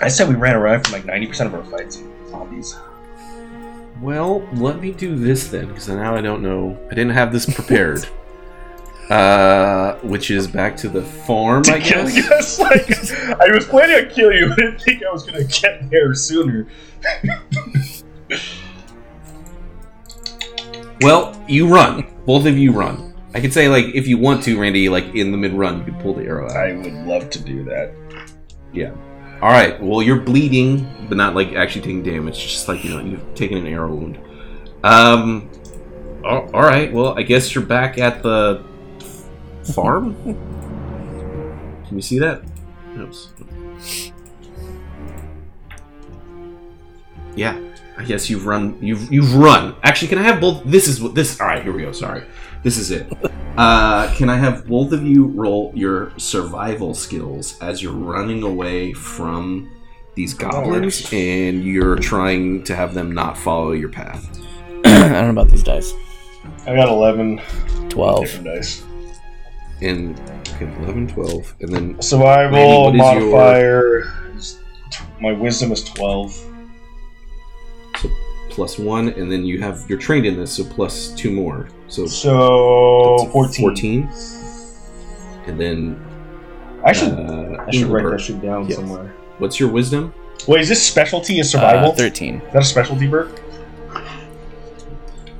[0.02, 2.02] I said we ran around for like ninety percent of our fights.
[2.30, 2.77] Zombies.
[4.02, 6.77] Well, let me do this then, because now I don't know.
[6.88, 8.07] I didn't have this prepared.
[9.10, 12.60] uh, which is back to the farm, I kill guess.
[12.60, 12.90] Like
[13.40, 16.14] I was planning on killing you, but I didn't think I was gonna get there
[16.14, 16.68] sooner.
[21.02, 22.06] Well, you run.
[22.26, 23.14] Both of you run.
[23.34, 25.86] I could say like if you want to, Randy, like in the mid run, you
[25.86, 26.56] could pull the arrow out.
[26.56, 27.94] I would love to do that.
[28.73, 28.91] Yeah.
[29.41, 29.82] All right.
[29.82, 32.40] Well, you're bleeding, but not like actually taking damage.
[32.40, 34.19] Just like you know, you've taken an arrow wound.
[34.84, 35.49] Um.
[36.23, 36.91] All all right.
[36.91, 38.64] Well, I guess you're back at the
[39.73, 40.15] farm.
[41.87, 42.41] Can you see that?
[42.97, 43.31] Oops.
[47.35, 47.59] Yeah.
[47.97, 48.77] I guess you've run.
[48.81, 49.75] You've you've run.
[49.83, 50.63] Actually, can I have both?
[50.65, 51.39] This is what this.
[51.39, 51.63] All right.
[51.63, 51.91] Here we go.
[51.93, 52.23] Sorry.
[52.63, 53.11] This is it.
[53.55, 58.91] Uh, can I have both of you roll your survival skills as you're running away
[58.91, 59.71] from
[60.13, 64.27] these goblins and you're trying to have them not follow your path?
[64.85, 65.93] I don't know about these dice.
[66.67, 67.39] I got 11
[67.87, 68.25] Twelve.
[68.25, 68.83] different dice.
[69.81, 70.19] And
[70.56, 74.03] okay, 11, 12, and then Survival Randy, what is your- modifier.
[74.38, 74.60] is-
[75.22, 76.34] My wisdom is 12.
[78.02, 78.10] So
[78.49, 81.68] plus one, and then you have you're trained in this, so plus two more.
[81.88, 83.61] So So that's 14.
[83.61, 84.10] 14.
[85.47, 85.99] And then
[86.84, 88.76] I should uh, I should write that shit down Yeah.
[88.77, 89.14] somewhere.
[89.39, 90.14] What's your wisdom?
[90.47, 91.91] Wait, is this specialty is survival?
[91.91, 92.35] Uh, Thirteen.
[92.47, 93.39] is that a specialty, Bert?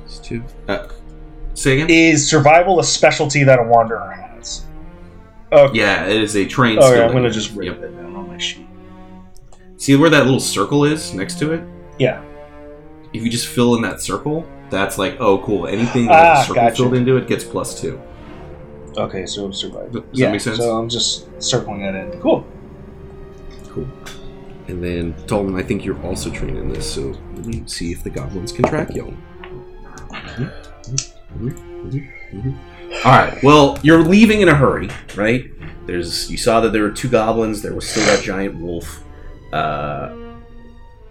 [0.04, 0.42] It's two.
[0.68, 0.95] Uh, say again.
[1.64, 4.64] Is survival a specialty that a wanderer has?
[5.52, 5.78] Okay.
[5.78, 7.04] Yeah, it is a trained Okay, skill.
[7.06, 7.80] I'm gonna just write Yep.
[7.80, 8.66] that down on my sheet.
[9.78, 11.62] See where that little circle is next to it?
[11.98, 12.20] Yeah.
[13.12, 15.66] If you just fill in that circle, that's like, oh, cool.
[15.66, 16.76] Anything that Ah, a circle gotcha.
[16.76, 18.00] filled into it gets plus two.
[18.96, 19.88] Okay, so survival.
[19.90, 20.58] Does that yeah, make sense?
[20.58, 22.20] So I'm just circling that in.
[22.20, 22.44] Cool.
[23.68, 23.86] Cool.
[24.68, 28.02] And then, Dalton, I think you're also trained in this, so let me see if
[28.02, 29.16] the goblins can track you.
[33.04, 33.38] All right.
[33.42, 35.50] Well, you're leaving in a hurry, right?
[35.86, 36.30] There's.
[36.30, 37.62] You saw that there were two goblins.
[37.62, 39.02] There was still that giant wolf.
[39.52, 40.14] Uh,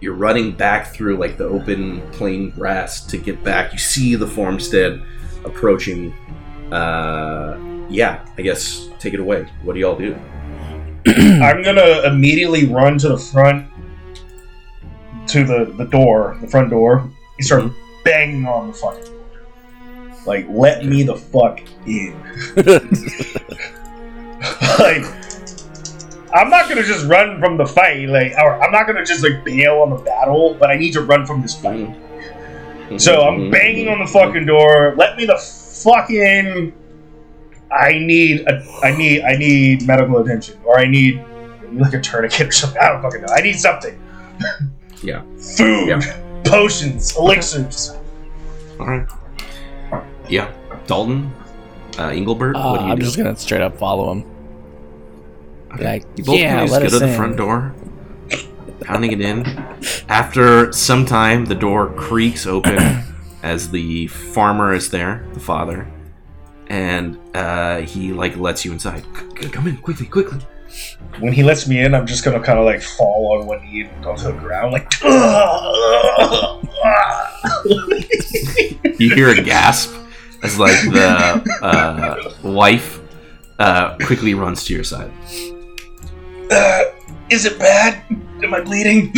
[0.00, 3.72] you're running back through like the open plain grass to get back.
[3.72, 5.02] You see the farmstead
[5.44, 6.12] approaching.
[6.72, 7.56] Uh,
[7.88, 9.46] yeah, I guess take it away.
[9.62, 10.14] What do y'all do?
[11.06, 13.68] I'm gonna immediately run to the front,
[15.28, 16.98] to the the door, the front door,
[17.38, 18.02] and start Mm-hmm.
[18.04, 19.15] banging on the fucking door.
[20.26, 22.14] Like, let me the fuck in.
[24.78, 25.04] like,
[26.34, 28.08] I'm not gonna just run from the fight.
[28.08, 31.02] Like, or I'm not gonna just like bail on the battle, but I need to
[31.02, 31.88] run from this fight.
[31.88, 32.98] Mm-hmm.
[32.98, 33.44] So mm-hmm.
[33.44, 34.94] I'm banging on the fucking door.
[34.96, 36.74] Let me the fuck in.
[37.72, 41.24] I need a, I need I need medical attention, or I need
[41.72, 42.80] like a tourniquet or something.
[42.80, 43.32] I don't fucking know.
[43.32, 44.00] I need something.
[45.02, 45.22] Yeah.
[45.56, 46.42] Food, Yeah.
[46.44, 47.96] potions, elixirs.
[48.78, 49.08] All right.
[50.28, 50.52] Yeah,
[50.86, 51.32] Dalton,
[51.98, 52.56] uh, Engelbert.
[52.56, 53.04] Uh, what do you I'm do?
[53.04, 54.24] just gonna straight up follow him.
[55.74, 55.84] Okay.
[55.84, 57.16] like, you both yeah, kinda just let go us to the in.
[57.16, 57.74] front door,
[58.80, 59.44] pounding it in.
[60.08, 62.78] After some time, the door creaks open
[63.42, 65.86] as the farmer is there, the father,
[66.68, 69.04] and uh, he like lets you inside.
[69.14, 70.40] C- c- Come in quickly, quickly.
[71.20, 73.88] When he lets me in, I'm just gonna kind of like fall on one knee
[74.04, 74.90] onto the ground, like.
[78.98, 79.92] You hear a gasp
[80.42, 83.00] as like the uh, wife
[83.58, 85.12] uh, quickly runs to your side.
[86.50, 86.84] Uh,
[87.30, 88.02] is it bad?
[88.42, 89.12] Am I bleeding?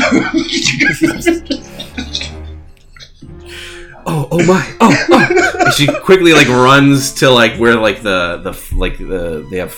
[4.07, 8.39] oh oh my oh oh and she quickly like runs to like where like the
[8.39, 9.77] the like the they have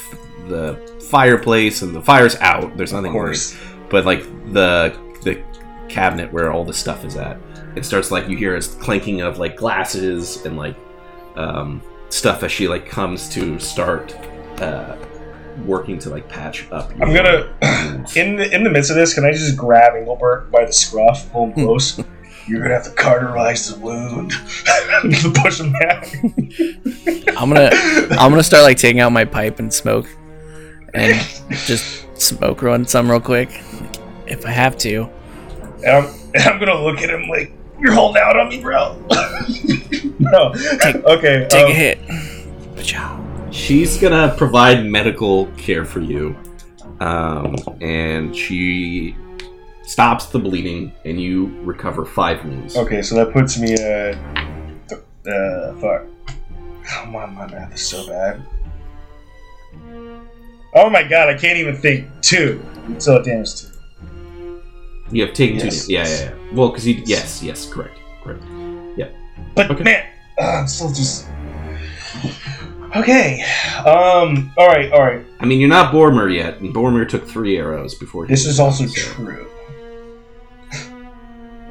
[0.48, 0.78] the
[1.10, 3.56] fireplace and the fire's out there's nothing course.
[3.88, 4.22] but like
[4.52, 5.42] the the
[5.88, 7.36] cabinet where all the stuff is at
[7.74, 10.76] it starts like you hear a clanking of like glasses and like
[11.36, 14.14] um stuff as she like comes to start
[14.60, 14.96] uh
[15.64, 18.16] working to like patch up I'm gonna- wounds.
[18.16, 21.30] In the in the midst of this, can I just grab Engelbert by the scruff,
[21.32, 22.00] pull him close?
[22.46, 24.32] You're gonna have to cauterize the wound.
[25.42, 26.12] Push him back.
[27.36, 27.70] I'm gonna
[28.12, 30.06] I'm gonna start like taking out my pipe and smoke,
[30.94, 31.14] and
[31.66, 33.50] just smoke run some real quick,
[34.26, 35.08] if I have to.
[35.84, 36.04] And I'm,
[36.34, 38.96] and I'm gonna look at him like, "You're holding out on me, bro."
[40.18, 40.52] no.
[41.06, 41.46] okay.
[41.48, 41.98] Take um, a hit.
[42.76, 43.52] Pachow.
[43.52, 46.36] She's gonna provide medical care for you,
[47.00, 49.16] um, and she
[49.82, 52.76] stops the bleeding, and you recover five wounds.
[52.76, 54.16] Okay, so that puts me at.
[55.26, 56.06] Uh, fuck.
[56.84, 58.42] Come on, my math is so bad.
[60.74, 62.08] Oh my god, I can't even think.
[62.20, 62.64] Two.
[62.98, 63.69] So it damage two.
[65.10, 65.92] You have taken Yes, two.
[65.92, 66.20] Yeah, yes.
[66.20, 66.54] yeah, yeah.
[66.54, 67.02] Well, because you.
[67.04, 68.42] Yes, yes, correct, correct.
[68.96, 69.08] Yeah.
[69.54, 69.82] But Okay.
[69.84, 70.06] man,
[70.38, 71.26] uh, I'm still just.
[72.96, 73.42] Okay.
[73.86, 74.52] Um.
[74.56, 74.90] All right.
[74.92, 75.24] All right.
[75.40, 78.26] I mean, you're not Boromir yet, and Boromir took three arrows before.
[78.26, 79.46] This is also so- true.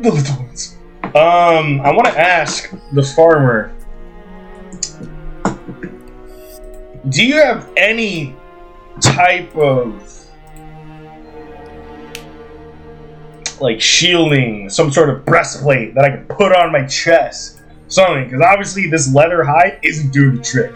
[0.02, 0.78] The little ones.
[1.04, 3.74] Um, I want to ask the farmer.
[7.10, 8.36] Do you have any
[9.02, 10.19] type of
[13.62, 17.62] like shielding, some sort of breastplate that I can put on my chest?
[17.88, 20.74] Something, because obviously this leather hide isn't doing the trick.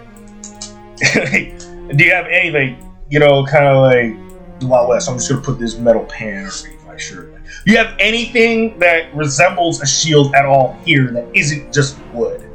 [1.97, 5.09] Do you have anything, you know, kind of like the Wild West?
[5.09, 7.33] I'm just gonna put this metal pan underneath my shirt.
[7.65, 12.49] Do you have anything that resembles a shield at all here that isn't just wood?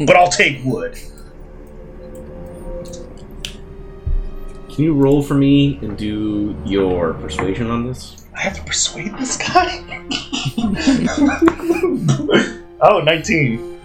[0.00, 0.98] But I'll take wood.
[4.68, 8.19] Can you roll for me and do your persuasion on this?
[8.34, 9.84] I have to persuade this guy?
[12.80, 13.80] oh, 19.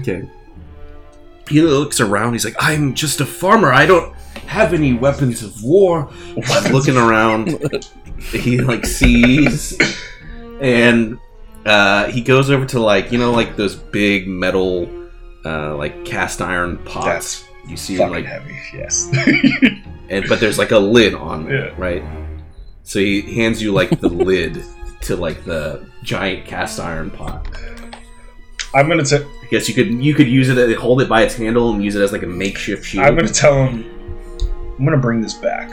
[0.00, 0.28] Okay.
[1.48, 2.34] He looks around.
[2.34, 3.72] He's like, "I'm just a farmer.
[3.72, 4.14] I don't
[4.46, 6.10] have any weapons of war."
[6.70, 7.58] Looking around,
[8.30, 9.78] he like sees,
[10.60, 11.18] and
[11.64, 14.90] uh, he goes over to like you know like those big metal,
[15.46, 17.46] uh, like cast iron pots.
[17.66, 19.08] you see like, heavy, yes.
[20.10, 21.70] and but there's like a lid on it, Yeah.
[21.78, 22.02] right?
[22.88, 24.64] So he hands you like the lid
[25.02, 27.46] to like the giant cast iron pot.
[28.74, 31.34] I'm gonna t- I guess you could you could use it, hold it by its
[31.34, 33.04] handle, and use it as like a makeshift shield.
[33.04, 33.84] I'm gonna tell him
[34.78, 35.70] I'm gonna bring this back.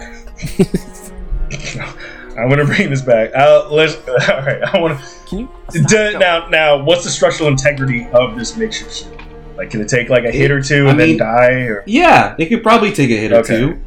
[2.37, 3.31] I'm gonna bring this back.
[3.33, 3.95] Uh, let's,
[4.29, 5.05] all right, I want to.
[5.27, 5.49] Can you?
[5.87, 6.49] to now.
[6.49, 9.21] Now, what's the structural integrity of this makeshift shield?
[9.55, 11.51] Like, can it take like a hit or two I and mean- then die?
[11.67, 13.57] Or Yeah, it could probably take a hit or Okay.
[13.57, 13.81] two.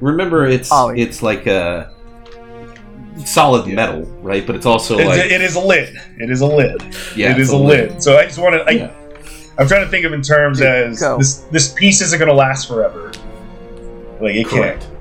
[0.00, 1.02] Remember, it's Ollie.
[1.02, 1.93] it's like a
[3.24, 3.74] solid Yeah.
[3.74, 4.46] metal, right?
[4.46, 5.96] But it's also It- like it is a lid.
[6.18, 6.82] It is a lid.
[7.16, 8.02] yeah, it's a lid.
[8.02, 8.62] So I just want to.
[8.62, 8.90] I, Yeah.
[9.58, 11.16] I'm trying to think of in terms as Go.
[11.18, 11.36] this.
[11.50, 13.12] This piece isn't gonna last forever.
[14.20, 14.80] Like it Correct.
[14.82, 14.92] can't.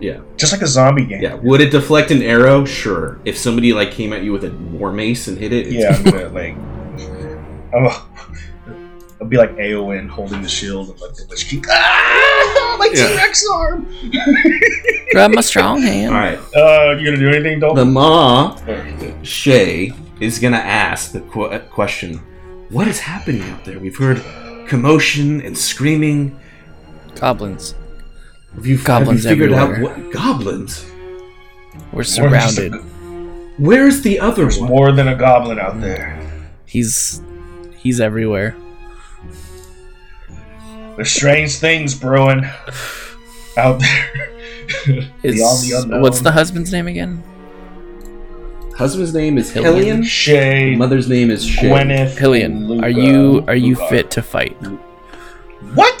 [0.00, 1.20] Yeah, Just like a zombie game.
[1.20, 1.34] yeah.
[1.42, 2.64] Would it deflect an arrow?
[2.64, 3.18] Sure.
[3.24, 5.96] If somebody like came at you with a war mace and hit it, it's- Yeah,
[5.96, 6.54] I'm gonna like.
[7.74, 8.02] I'm a,
[9.20, 11.64] I'll be like Éowyn holding the shield and like the Lich King.
[11.70, 13.08] Ah, my Yeah.
[13.08, 13.86] T-Rex arm.
[15.10, 16.14] Grab my strong hand.
[16.14, 16.38] All right.
[16.54, 17.92] Uh, you gonna do anything, The Dalton?
[17.92, 18.56] Ma
[19.22, 22.18] Shay is gonna ask the qu- question:
[22.70, 23.78] What is happening out there?
[23.80, 24.22] We've heard
[24.68, 26.38] commotion and screaming.
[27.16, 27.74] Goblins.
[28.54, 29.92] Have you, Goblins have you figured everywhere.
[29.94, 30.86] out what goblins?
[31.92, 32.72] We're surrounded.
[33.58, 34.68] Where's the other There's one?
[34.68, 36.20] more than a goblin out there.
[36.66, 37.20] He's
[37.78, 38.54] he's everywhere.
[40.98, 42.44] There's strange things brewing
[43.56, 44.10] out there.
[45.22, 47.22] Beyond the what's the husband's name again?
[48.76, 49.74] Husband's name is Hillian.
[49.76, 50.04] Hillian.
[50.04, 51.68] Shay, Mother's name is Shay.
[51.68, 52.66] Gwyneth, Hillian.
[52.66, 53.86] Luca, Are you are you Luca.
[53.88, 54.56] fit to fight?
[55.74, 56.00] What?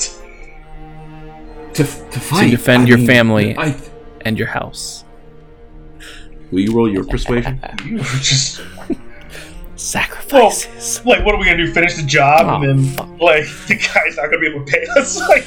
[1.74, 2.46] To, to fight.
[2.46, 3.56] To defend I your mean, family.
[3.56, 3.76] I,
[4.22, 5.04] And your house.
[6.50, 7.60] will you roll your persuasion?
[7.86, 8.60] You just
[9.78, 11.04] Sacrifices.
[11.06, 11.72] like, what are we gonna do?
[11.72, 13.08] Finish the job Oh, and then fuck.
[13.20, 15.18] like the guy's not gonna be able to pay us?
[15.28, 15.44] Like,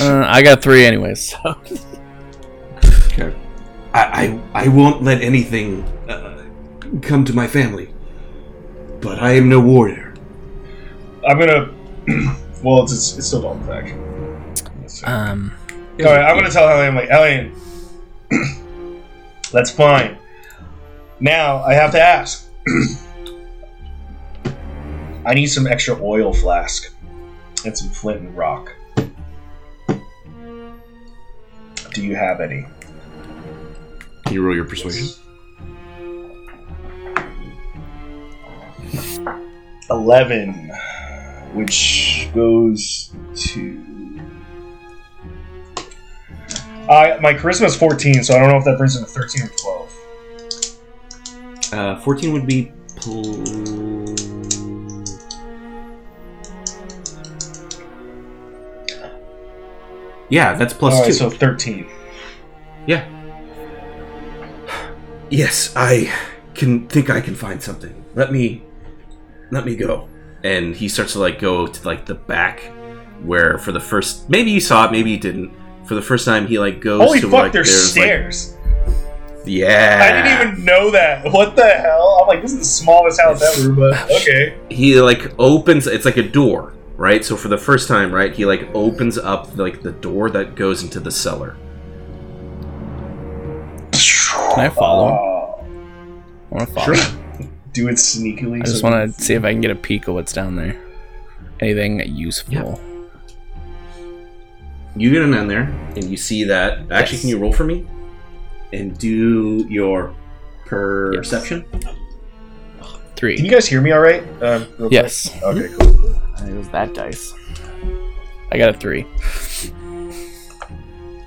[0.00, 1.30] Uh, I got three anyways.
[1.30, 1.56] So.
[3.06, 3.34] Okay.
[3.94, 6.42] I, I I won't let anything uh,
[7.00, 7.88] come to my family.
[9.00, 10.14] But I am no warrior.
[11.26, 11.72] I'm gonna.
[12.62, 13.98] well, it's, it's, it's still Dalton's action.
[15.04, 15.52] Um.
[16.00, 17.54] All right, I'm gonna tell Hellion, like, Hellion,
[19.52, 20.18] that's fine.
[21.22, 22.50] Now I have to ask.
[25.24, 26.92] I need some extra oil flask
[27.64, 28.74] and some flint and rock.
[31.94, 32.66] Do you have any?
[34.24, 35.10] Can you roll your persuasion?
[39.90, 40.72] Eleven,
[41.52, 44.20] which goes to.
[46.90, 49.44] I my charisma is fourteen, so I don't know if that brings it to thirteen
[49.44, 49.91] or twelve.
[51.72, 52.70] Uh, 14 would be.
[52.96, 53.42] Pl-
[60.28, 61.12] yeah, that's plus All right, two.
[61.12, 61.88] so thirteen.
[62.86, 63.06] Yeah.
[65.30, 66.12] Yes, I
[66.54, 68.04] can think I can find something.
[68.14, 68.62] Let me
[69.50, 70.08] let me go.
[70.44, 72.60] And he starts to like go to like the back
[73.22, 75.52] where for the first maybe you saw it, maybe you didn't.
[75.86, 77.42] For the first time he like goes Holy to fuck!
[77.42, 78.56] like there's, like- stairs.
[79.46, 79.98] Yeah.
[80.00, 81.24] I didn't even know that.
[81.32, 82.18] What the hell?
[82.22, 84.56] I'm like, this is the smallest house ever, but okay.
[84.70, 87.24] he like opens it's like a door, right?
[87.24, 90.82] So for the first time, right, he like opens up like the door that goes
[90.82, 91.56] into the cellar.
[93.92, 95.08] Can I follow?
[95.12, 95.64] Oh,
[96.50, 97.48] I want to follow.
[97.72, 98.60] do it sneakily.
[98.60, 100.56] I just so- want to see if I can get a peek of what's down
[100.56, 100.78] there.
[101.60, 102.52] Anything useful?
[102.54, 102.76] Yeah.
[104.94, 105.62] You get him in there,
[105.96, 106.90] and you see that.
[106.90, 107.20] Actually, Yes.
[107.20, 107.86] can you roll for me?
[108.72, 110.14] And do your
[110.66, 111.64] perception.
[113.16, 113.36] three.
[113.36, 114.22] Can you guys hear me all right?
[114.42, 114.92] Um, real quick?
[114.92, 115.42] Yes.
[115.42, 116.14] Okay, cool.
[116.48, 117.34] It was that dice.
[118.50, 119.06] I got a three.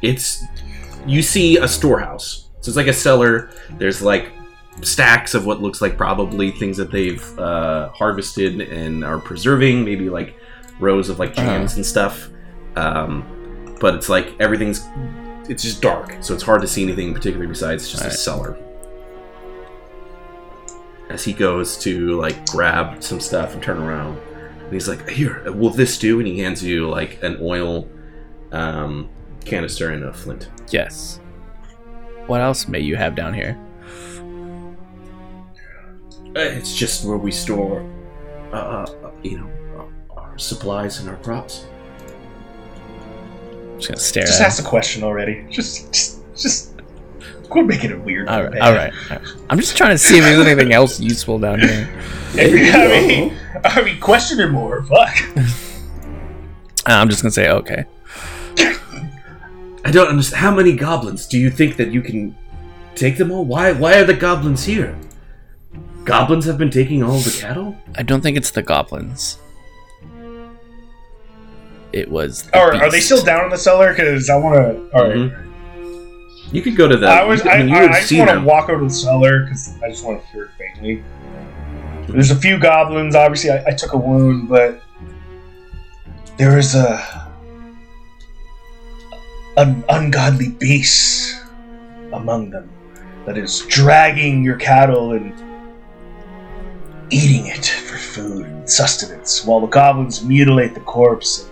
[0.02, 0.44] it's
[1.08, 4.32] you see a storehouse so it's like a cellar there's like
[4.82, 10.10] stacks of what looks like probably things that they've uh, harvested and are preserving maybe
[10.10, 10.36] like
[10.80, 12.30] rows of like jams and stuff
[12.76, 13.24] um,
[13.80, 14.82] but it's like everything's
[15.50, 18.58] it's just dark so it's hard to see anything particularly besides just a cellar
[21.10, 24.18] as he goes to like grab some stuff and turn around
[24.64, 27.88] and he's like here will this do and he hands you like an oil
[28.52, 29.10] um,
[29.46, 31.20] canister and a flint Yes.
[32.26, 33.56] What else may you have down here?
[36.36, 37.88] Uh, It's just where we store,
[38.52, 41.68] uh, uh, you know, our supplies and our crops.
[43.76, 44.48] I'm just gonna stare Just at.
[44.48, 45.46] ask the question already.
[45.50, 46.72] Just, just, just.
[47.50, 48.30] Quit making it weird.
[48.30, 49.28] All right, all right, all right.
[49.50, 51.90] I'm just trying to see if there's anything else useful down here.
[52.34, 54.82] I mean, I mean, question it more.
[54.84, 55.16] Fuck.
[56.86, 57.86] I'm just gonna say okay.
[58.58, 60.42] I don't understand.
[60.42, 62.36] How many goblins do you think that you can
[62.96, 63.44] take them all?
[63.46, 63.74] Why?
[63.74, 64.98] Why are the goblins here?
[66.06, 67.76] Goblins have been taking all the cattle.
[67.96, 69.38] I don't think it's the goblins.
[71.96, 72.44] It was.
[72.44, 73.94] The Or are they still down in the cellar?
[73.94, 74.98] Because I want to.
[74.98, 75.16] All right.
[75.16, 76.52] Mhm.
[76.52, 77.08] You could go to the.
[77.08, 77.44] I was.
[77.44, 79.74] you, I, mean, you I, I just want to walk over to the cellar because
[79.82, 81.04] I just want to hear it faintly.
[82.10, 83.16] There's a few goblins.
[83.16, 84.82] Obviously, I, I took a wound, but
[86.38, 87.32] there is a
[89.56, 91.42] an ungodly beast
[92.12, 92.70] among them
[93.26, 95.34] that is dragging your cattle and
[97.10, 101.50] eating it for food and sustenance, while the goblins mutilate the corpse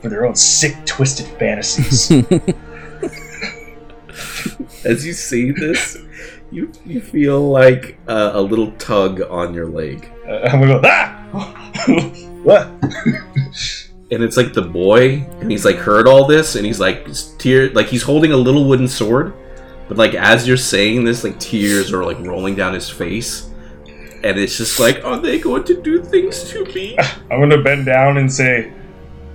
[0.00, 2.10] for their own sick, twisted fantasies.
[4.84, 5.98] As you see this,
[6.50, 10.10] you you feel like uh, a little tug on your leg.
[10.26, 11.24] Uh, I'm gonna go, ah!
[12.42, 12.68] what?
[14.10, 17.06] and it's like the boy and he's like heard all this and he's like
[17.36, 19.34] tear like he's holding a little wooden sword
[19.86, 23.50] but like as you're saying this like tears are like rolling down his face
[24.24, 26.96] and it's just like are they going to do things to me
[27.30, 28.72] I'm gonna bend down and say,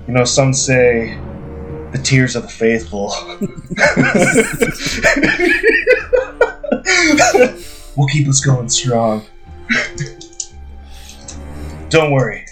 [0.07, 1.17] you know, some say
[1.91, 3.07] the tears of the faithful.
[7.95, 9.25] will keep us going strong.
[11.89, 12.45] Don't worry.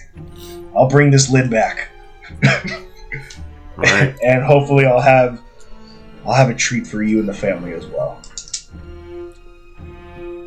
[0.76, 1.90] I'll bring this lid back.
[3.76, 5.42] right and hopefully I'll have
[6.26, 8.22] I'll have a treat for you and the family as well.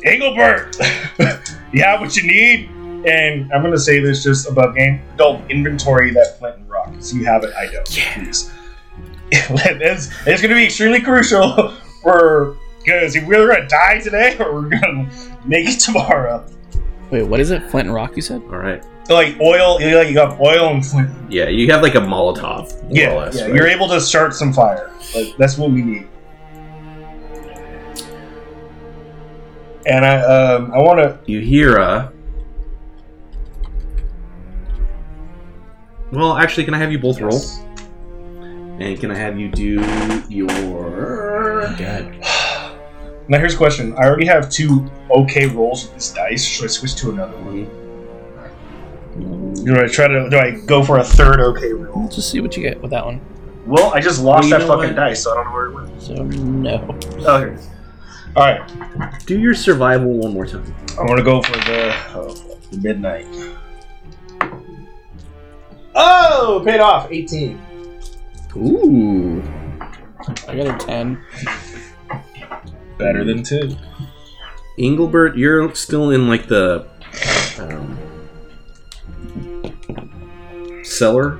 [0.03, 0.77] Engelbert,
[1.73, 2.69] you have what you need,
[3.05, 5.01] and I'm gonna say this just above game.
[5.17, 6.64] Don't inventory that flint
[7.11, 7.85] and you have it, I don't.
[7.85, 8.51] Please.
[9.31, 11.69] it's, it's gonna be extremely crucial
[12.03, 15.09] for because if we're gonna die today or we're gonna
[15.45, 16.45] make it tomorrow.
[17.11, 17.63] Wait, what is it?
[17.69, 18.15] Flint and rock?
[18.15, 18.41] You said?
[18.43, 21.09] all right Like oil, you like you got oil and flint.
[21.31, 23.45] yeah you have like a molotov more Yeah, or less, yeah.
[23.45, 23.55] right?
[23.55, 24.91] You're able to start some fire.
[25.15, 26.07] Like, that's what we need.
[29.87, 31.19] And I, um, I want to.
[31.31, 32.11] you hear a
[36.15, 37.39] well actually can i have you both roll
[38.79, 39.73] and can i have you do
[40.29, 42.15] your God.
[43.27, 43.93] Now here's a question.
[43.93, 46.43] I already have two okay rolls with this dice.
[46.43, 47.65] Should I switch to another one?
[49.17, 49.65] Mm-hmm.
[49.65, 50.29] Do I try to?
[50.29, 52.03] Do I go for a third okay roll?
[52.03, 53.19] Let's just see what you get with that one.
[53.65, 54.95] Well, I just lost Well, you that know fucking what?
[54.95, 56.01] dice, so I don't know where it went.
[56.01, 56.99] So no.
[57.25, 57.47] Oh, here.
[57.47, 57.69] it is.
[58.35, 59.25] All right.
[59.25, 62.33] do your survival one more time I'm gonna go for the, oh,
[62.69, 63.25] the midnight.
[65.95, 67.11] Oh, paid off.
[67.11, 67.61] 18.
[68.57, 69.41] ooh
[70.47, 71.23] I got a ten.
[72.97, 73.75] Better than two.
[74.77, 76.87] Engelbert, you're still in like the
[77.59, 77.97] um,
[80.83, 81.39] cellar.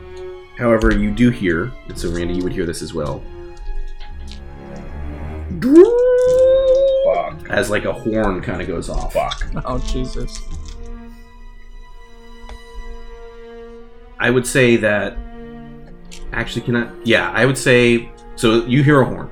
[0.57, 3.21] However, you do hear, and so Randy, you would hear this as well.
[7.03, 7.49] Fuck.
[7.49, 9.13] As like a horn kind of goes off.
[9.13, 9.47] Fuck.
[9.65, 10.41] Oh Jesus.
[14.19, 15.17] I would say that.
[16.31, 16.91] Actually, can I?
[17.03, 18.11] Yeah, I would say.
[18.35, 19.29] So you hear a horn.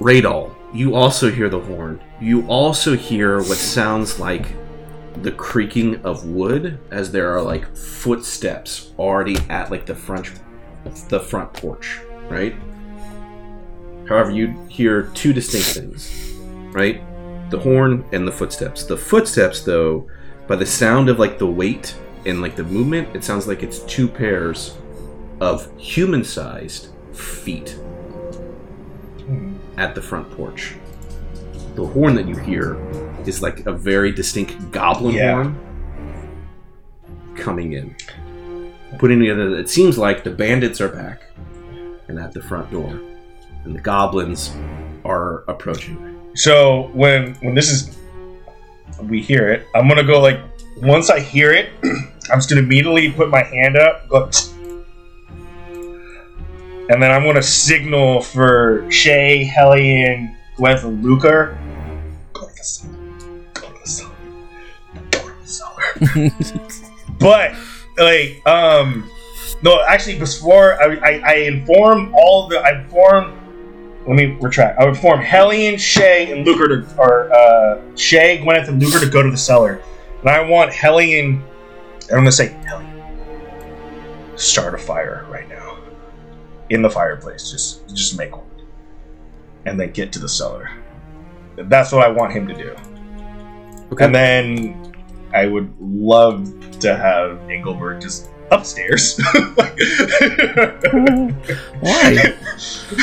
[0.00, 2.00] Radal, you also hear the horn.
[2.20, 4.46] You also hear what sounds like
[5.22, 10.30] the creaking of wood as there are like footsteps already at like the front
[11.08, 12.54] the front porch, right?
[14.08, 16.32] However, you hear two distinct things,
[16.72, 17.02] right?
[17.50, 18.84] The horn and the footsteps.
[18.84, 20.06] The footsteps though,
[20.48, 21.94] by the sound of like the weight
[22.26, 24.76] and like the movement, it sounds like it's two pairs
[25.40, 27.78] of human-sized feet
[29.76, 30.74] at the front porch.
[31.76, 32.76] the horn that you hear
[33.24, 35.34] is like a very distinct goblin Yeah.
[35.34, 35.56] horn
[37.36, 37.94] coming in.
[38.98, 41.22] Putting together, it seems like the bandits are back
[42.08, 42.98] and at the front door,
[43.64, 44.56] and the goblins
[45.04, 46.16] are approaching.
[46.34, 47.96] So when when this is
[49.02, 50.40] we hear it, I'm gonna go like
[50.76, 51.70] once I hear it,
[52.30, 54.24] I'm just gonna immediately put my hand up, go,
[55.70, 61.58] and then I'm gonna signal for Shay, Hellion, Gwen, and Luca.
[62.32, 62.94] Go to the cellar.
[63.54, 64.12] Go to the cellar.
[65.10, 66.68] Go to the cellar.
[67.18, 67.54] but
[67.98, 69.10] like um
[69.62, 73.37] no actually before I, I, I inform all the I inform
[74.08, 74.80] let me retract.
[74.80, 79.10] I would form Hellion, Shay, and Luker to or uh, Shay, Gwyneth, and Luker to
[79.10, 79.82] go to the cellar.
[80.20, 81.44] And I want Hellion
[82.08, 82.88] and I'm gonna say Hellion.
[84.36, 85.78] Start a fire right now.
[86.70, 87.50] In the fireplace.
[87.50, 88.46] Just just make one.
[89.66, 90.70] And then get to the cellar.
[91.56, 92.74] That's what I want him to do.
[93.92, 94.06] Okay.
[94.06, 94.94] And then
[95.34, 99.20] I would love to have Engelbert just upstairs.
[101.80, 102.34] Why?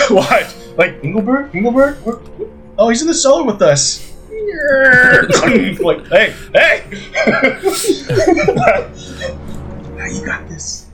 [0.10, 0.65] what?
[0.78, 1.54] Like Engelbert?
[1.56, 1.98] Engelbert?
[2.06, 4.12] What- what- Oh, he's in the cellar with us.
[5.80, 6.84] like, hey, hey!
[9.96, 10.88] now you got this.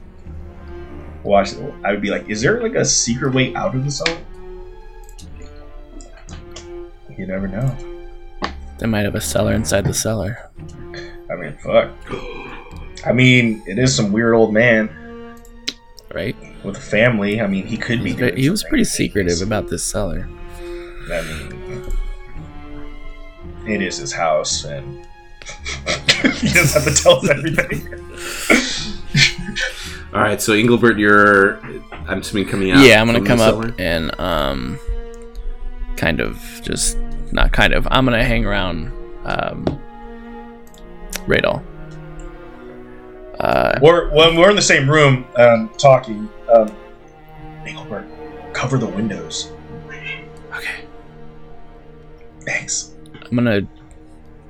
[1.23, 1.53] Watch.
[1.83, 4.17] I would be like, is there like a secret way out of the cellar?
[7.17, 7.75] You never know.
[8.77, 10.51] They might have a cellar inside the cellar.
[11.31, 11.89] I mean, fuck.
[13.05, 14.87] I mean, it is some weird old man
[16.13, 16.35] Right?
[16.63, 17.41] with a family.
[17.41, 18.11] I mean, he could be.
[18.11, 20.27] He was, doing he was pretty secretive about this cellar.
[21.11, 21.91] I mean,
[23.67, 25.05] it is his house, and
[26.35, 27.87] he doesn't have to tell us everything.
[30.13, 31.57] All right, so Engelbert, you're
[32.07, 32.85] I'm assuming coming out.
[32.85, 33.73] yeah, I'm gonna come up cellar?
[33.79, 34.77] and um,
[35.95, 36.97] kind of just
[37.31, 37.87] not kind of.
[37.89, 38.91] I'm gonna hang around
[39.23, 39.65] um,
[41.27, 41.63] Radal.
[43.41, 46.29] Uh, We're when we're in the same room um, talking.
[46.47, 46.75] Um,
[47.65, 48.05] Engelbert,
[48.53, 49.51] cover the windows.
[50.53, 50.85] okay,
[52.41, 52.93] Thanks.
[53.13, 53.61] I'm gonna.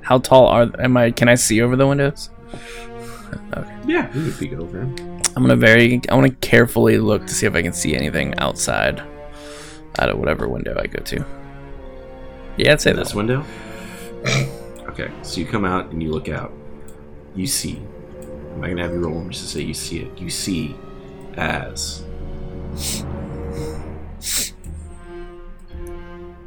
[0.02, 0.70] How tall are?
[0.78, 1.10] Am I?
[1.10, 2.28] Can I see over the windows?
[3.56, 3.76] Okay.
[3.86, 4.82] Yeah, you could peek it over.
[4.82, 6.02] I'm gonna very.
[6.10, 9.02] I want to carefully look to see if I can see anything outside,
[10.00, 11.24] out of whatever window I go to.
[12.58, 13.42] Yeah, I'd say this this window.
[14.90, 16.52] okay, so you come out and you look out.
[17.34, 17.80] You see.
[18.54, 20.18] Am I gonna have you roll just to say you see it?
[20.18, 20.76] You see
[21.36, 22.04] as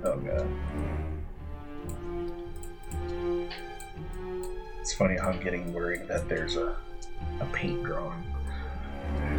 [0.03, 0.47] Oh god.
[4.79, 6.75] It's funny how I'm getting worried that there's a
[7.41, 8.23] a paint drawing.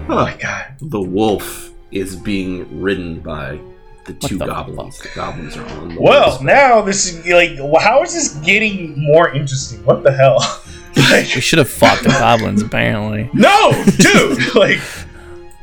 [0.09, 0.75] Oh my god.
[0.81, 3.61] the wolf is being ridden by
[4.05, 4.97] the two the goblins.
[4.99, 5.13] fuck?
[5.13, 9.31] The goblins are on the Well, now this is like, how is this getting more
[9.31, 9.85] interesting?
[9.85, 10.39] What the hell?
[10.97, 12.62] like, We should have fought the goblins.
[12.62, 14.55] Apparently, no, dude.
[14.55, 14.81] like,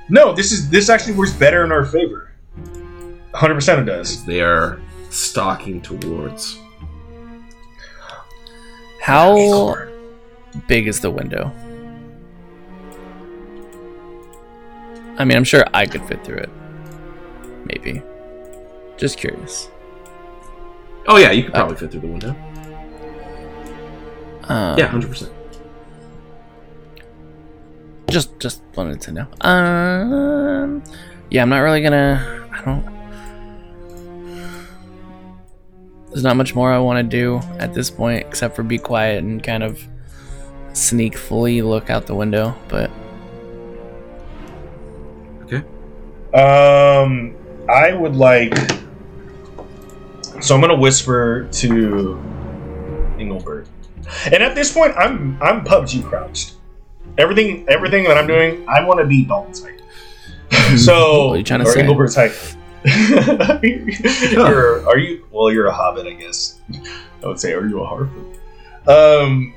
[0.10, 0.34] no.
[0.34, 2.32] This is this actually works better in our favor.
[3.34, 4.26] Hundred percent, it does.
[4.26, 4.80] They are
[5.10, 6.60] stalking towards.
[9.02, 9.76] how
[10.68, 11.52] big is the window?
[15.18, 16.50] I mean, I'm sure I could fit through it.
[17.66, 18.02] Maybe.
[18.98, 19.70] Just curious.
[21.08, 22.36] Oh yeah, you could uh, probably fit through the window.
[24.46, 25.32] Um, Yeah, hundred percent.
[28.10, 29.28] Just, just wanted to know.
[29.42, 30.84] Um,
[31.32, 32.48] yeah, I'm not really gonna.
[32.52, 32.94] I don't.
[36.10, 39.24] There's not much more I want to do at this point except for be quiet
[39.24, 39.88] and kind of
[40.74, 42.56] sneakfully look out the window.
[42.68, 42.92] But
[45.44, 45.64] Okay.
[46.36, 47.36] Um,
[47.68, 48.56] I would like.
[50.42, 52.22] So I'm gonna whisper to
[53.18, 53.68] Engelbert,
[54.26, 56.56] and at this point, I'm I'm PUBG crouched.
[57.18, 59.82] Everything everything that I'm doing, I want to be Dalton's height.
[60.78, 61.82] so What are you trying to or say?
[64.32, 65.26] You're, are you?
[65.32, 66.60] Well, you're a hobbit, I guess.
[67.24, 68.20] I would say, are you a harpy?
[68.88, 69.54] Um,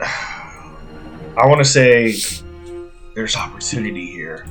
[0.00, 2.14] I want to say
[3.14, 4.46] there's opportunity here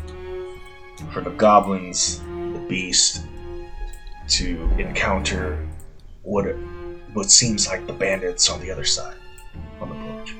[1.14, 3.26] for the goblins, the beast,
[4.30, 5.68] to encounter
[6.24, 6.48] what
[7.14, 9.18] what seems like the bandits on the other side,
[9.80, 10.36] on the porch.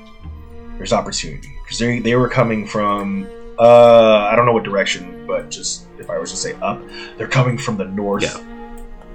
[0.78, 3.28] There's opportunity because they they were coming from
[3.58, 6.82] uh I don't know what direction, but just if I was to say up,
[7.16, 8.22] they're coming from the north.
[8.24, 8.38] Yeah.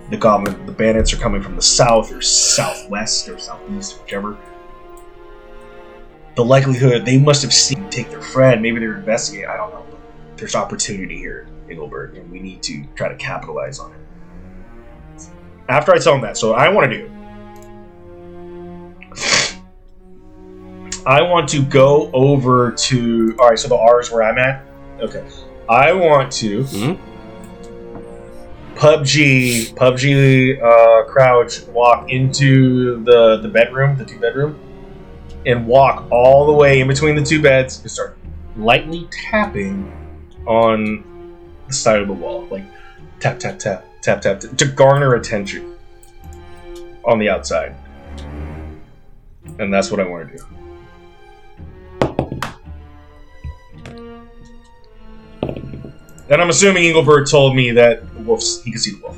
[0.09, 4.37] The goblin, the bandits are coming from the south or southwest or southeast, whichever
[6.35, 8.61] the likelihood they must have seen take their friend.
[8.61, 9.49] Maybe they're investigating.
[9.49, 9.85] I don't know.
[9.89, 13.99] But there's opportunity here, Engelbert, and we need to try to capitalize on it.
[15.67, 17.16] after I tell him that, so I want to do.
[21.07, 23.35] I want to go over to.
[23.39, 24.65] All right, so the R is where I'm at.
[24.99, 25.25] Okay,
[25.69, 26.97] I want to Mhm.
[28.75, 34.59] PUBG PUBG uh, crouch walk into the the bedroom, the two bedroom,
[35.45, 38.17] and walk all the way in between the two beds and start
[38.57, 39.89] lightly tapping
[40.45, 41.03] on
[41.67, 42.65] the side of the wall, like
[43.21, 45.73] tap tap tap tap tap, tap to garner attention
[47.05, 47.73] on the outside,
[49.57, 50.43] and that's what I want to do.
[56.29, 59.17] And I'm assuming Engelbert told me that the wolves he could see the wolf.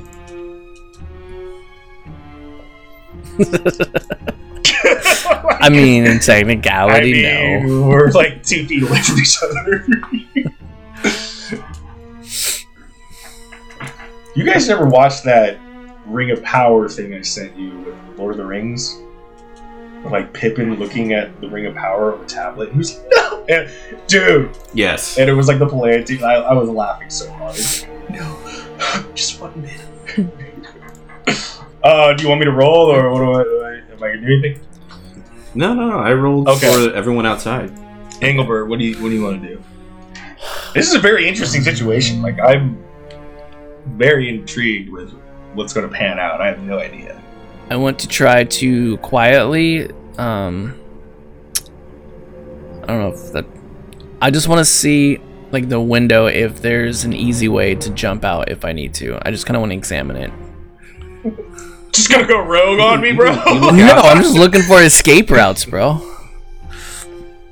[5.60, 7.88] I mean, in technicality, I no.
[7.88, 9.86] we're like two feet away from each other.
[14.36, 15.58] you guys never watched that
[16.06, 18.98] Ring of Power thing I sent you with Lord of the Rings?
[20.04, 22.72] Like Pippin looking at the Ring of Power on the tablet.
[22.72, 23.44] He was like, no!
[23.48, 23.70] And,
[24.06, 24.50] dude!
[24.72, 25.18] Yes.
[25.18, 26.22] And it was like the polarity.
[26.22, 27.56] I, I was laughing so hard.
[28.08, 30.30] No, just one minute.
[31.82, 34.14] uh, do you want me to roll or what do I, do I am I
[34.14, 34.60] gonna do anything?
[35.54, 35.98] No, no, no.
[35.98, 36.72] I rolled Okay.
[36.72, 37.72] for everyone outside.
[38.22, 39.62] Engelbert, what do you what do you want to do?
[40.74, 42.22] This is a very interesting situation.
[42.22, 42.82] Like I'm
[43.96, 45.10] very intrigued with
[45.54, 46.40] what's going to pan out.
[46.40, 47.20] I have no idea.
[47.70, 49.90] I want to try to quietly.
[50.18, 50.78] Um,
[52.82, 53.46] I don't know if that.
[54.20, 55.18] I just want to see
[55.52, 59.18] like the window if there's an easy way to jump out if I need to.
[59.26, 60.32] I just kind of want to examine it.
[61.92, 63.32] Just gonna go rogue on me, bro.
[63.72, 66.00] No, I'm just looking for escape routes, bro.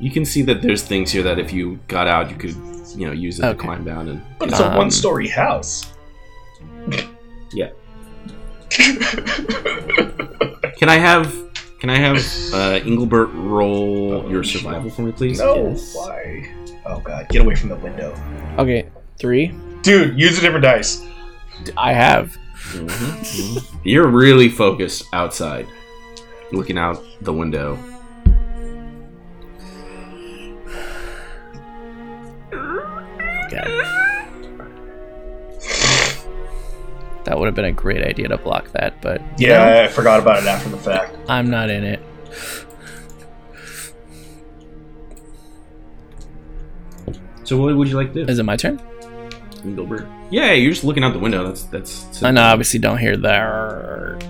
[0.00, 2.54] You can see that there's things here that if you got out, you could,
[2.96, 4.22] you know, use it to climb down and.
[4.38, 5.92] but it's a Um, one-story house.
[7.52, 7.70] Yeah.
[10.76, 11.34] Can I have?
[11.80, 12.18] Can I have
[12.52, 15.38] uh, Engelbert roll your survival for me, please?
[15.38, 15.94] no, Yes.
[15.94, 16.48] why?
[16.86, 18.14] Oh god, get away from the window,
[18.58, 18.88] Okay,
[19.18, 19.52] three.
[19.82, 20.18] dude.
[20.18, 21.04] Use a different dice.
[21.76, 22.36] I have.
[22.72, 23.64] Mhm, mhm.
[23.84, 25.66] You're really focused outside,
[26.52, 27.78] looking out the window.
[37.28, 39.88] That would have been a great idea to block that, but you know, Yeah, I
[39.88, 41.14] forgot about it after the fact.
[41.28, 42.00] I'm not in it.
[47.44, 48.80] So, what would you like to do, Is it my turn?
[49.62, 50.06] Engelbert?
[50.30, 51.44] Yeah, you're just looking out the window.
[51.46, 52.22] That's that's.
[52.22, 54.20] I know, obviously don't hear that.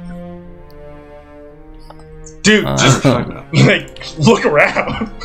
[2.43, 3.05] Dude, Uh, just
[3.55, 5.11] like look around.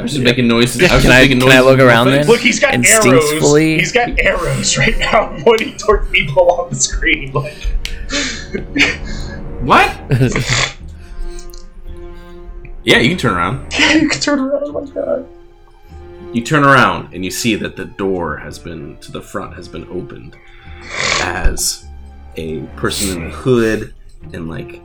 [0.00, 0.80] I was just making noises.
[0.80, 2.26] Yeah, I was can just I- making can I look around then?
[2.26, 3.04] Look, he's got arrows.
[3.04, 7.32] Instinctfully- He's got arrows right now pointing toward people on the screen.
[7.32, 7.54] Like,
[9.62, 9.96] What?
[12.82, 13.72] Yeah, you can turn around.
[13.78, 14.62] yeah, you can turn around.
[14.64, 15.28] Oh my god.
[16.32, 19.68] You turn around and you see that the door has been to the front has
[19.68, 20.34] been opened
[21.20, 21.86] as
[22.36, 23.92] a person in a hood
[24.32, 24.80] and like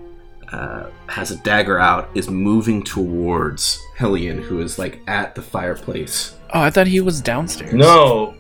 [0.52, 6.36] uh, has a dagger out is moving towards Hellion, who is like at the fireplace.
[6.54, 7.74] oh, I thought he was downstairs.
[7.74, 8.36] No,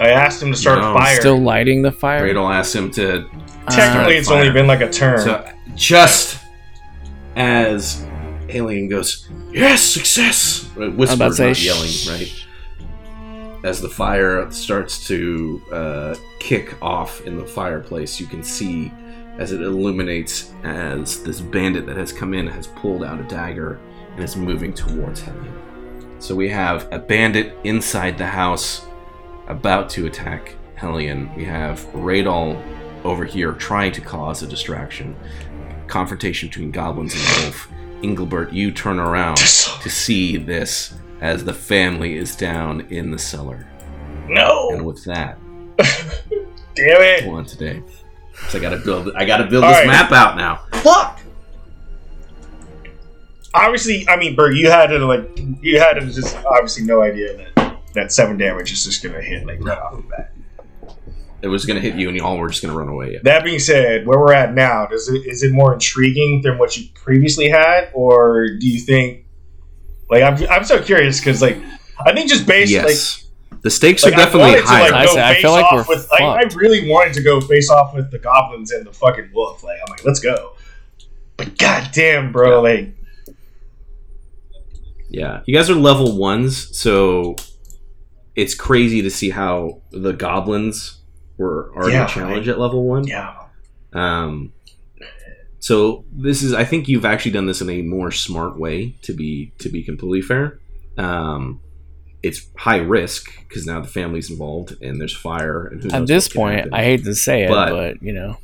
[0.00, 1.20] I asked him to start No, a fire.
[1.20, 2.22] Still lighting the fire.
[2.26, 3.28] Radel asked him to
[3.68, 5.20] Technically, Uh, it's only been like a turn.
[5.20, 5.44] So
[5.74, 6.38] just
[7.34, 8.06] as
[8.48, 10.70] Hellion goes, yes, success.
[10.76, 12.46] Whisper, about say, not yelling, "Shh." right?
[13.64, 18.92] As the fire starts to uh, kick off in the fireplace, you can see
[19.38, 23.78] as it illuminates as this bandit that has come in has pulled out a dagger
[24.14, 25.62] and is moving towards Hellion.
[26.18, 28.86] So we have a bandit inside the house
[29.48, 31.34] about to attack Hellion.
[31.34, 32.62] We have Radol
[33.04, 35.16] over here trying to cause a distraction.
[35.86, 37.68] Confrontation between goblins and wolf.
[38.02, 43.66] Engelbert, you turn around to see this as the family is down in the cellar.
[44.28, 44.70] No!
[44.70, 45.38] And with that,
[45.78, 47.26] damn it!
[47.26, 47.82] on today.
[48.48, 49.86] So I gotta build I gotta build All this right.
[49.86, 50.56] map out now.
[50.80, 51.20] Fuck.
[53.54, 57.36] Obviously, I mean, Berg, you had to like, you had to just obviously no idea
[57.56, 60.32] that that seven damage is just gonna hit like right off the bat.
[61.42, 63.18] It was gonna hit you and y'all were just gonna run away.
[63.22, 66.76] That being said, where we're at now, does it is it more intriguing than what
[66.76, 69.24] you previously had, or do you think?
[70.10, 71.56] Like, I'm I'm so curious because like
[72.04, 73.25] I think just based Yes.
[73.62, 74.90] The stakes like are definitely high.
[74.90, 77.94] like I I feel like we're with like, I really wanted to go face off
[77.94, 79.62] with the goblins and the fucking wolf.
[79.64, 80.52] Like I'm like, let's go.
[81.36, 82.94] But goddamn, bro, like
[85.08, 87.36] Yeah, you guys are level ones, so
[88.34, 91.00] it's crazy to see how the goblins
[91.38, 93.06] were already Yeah, a challenge at level one.
[93.06, 93.34] yeah,
[93.92, 94.52] Um,
[95.58, 98.94] So this is, I think you've actually done this in a more smart way.
[99.02, 100.58] To be to be completely fair,
[100.98, 101.60] um,
[102.22, 105.66] it's high risk because now the family's involved and there's fire.
[105.66, 106.74] And who At knows this point, happen.
[106.74, 108.38] I hate to say it, But- but, you know,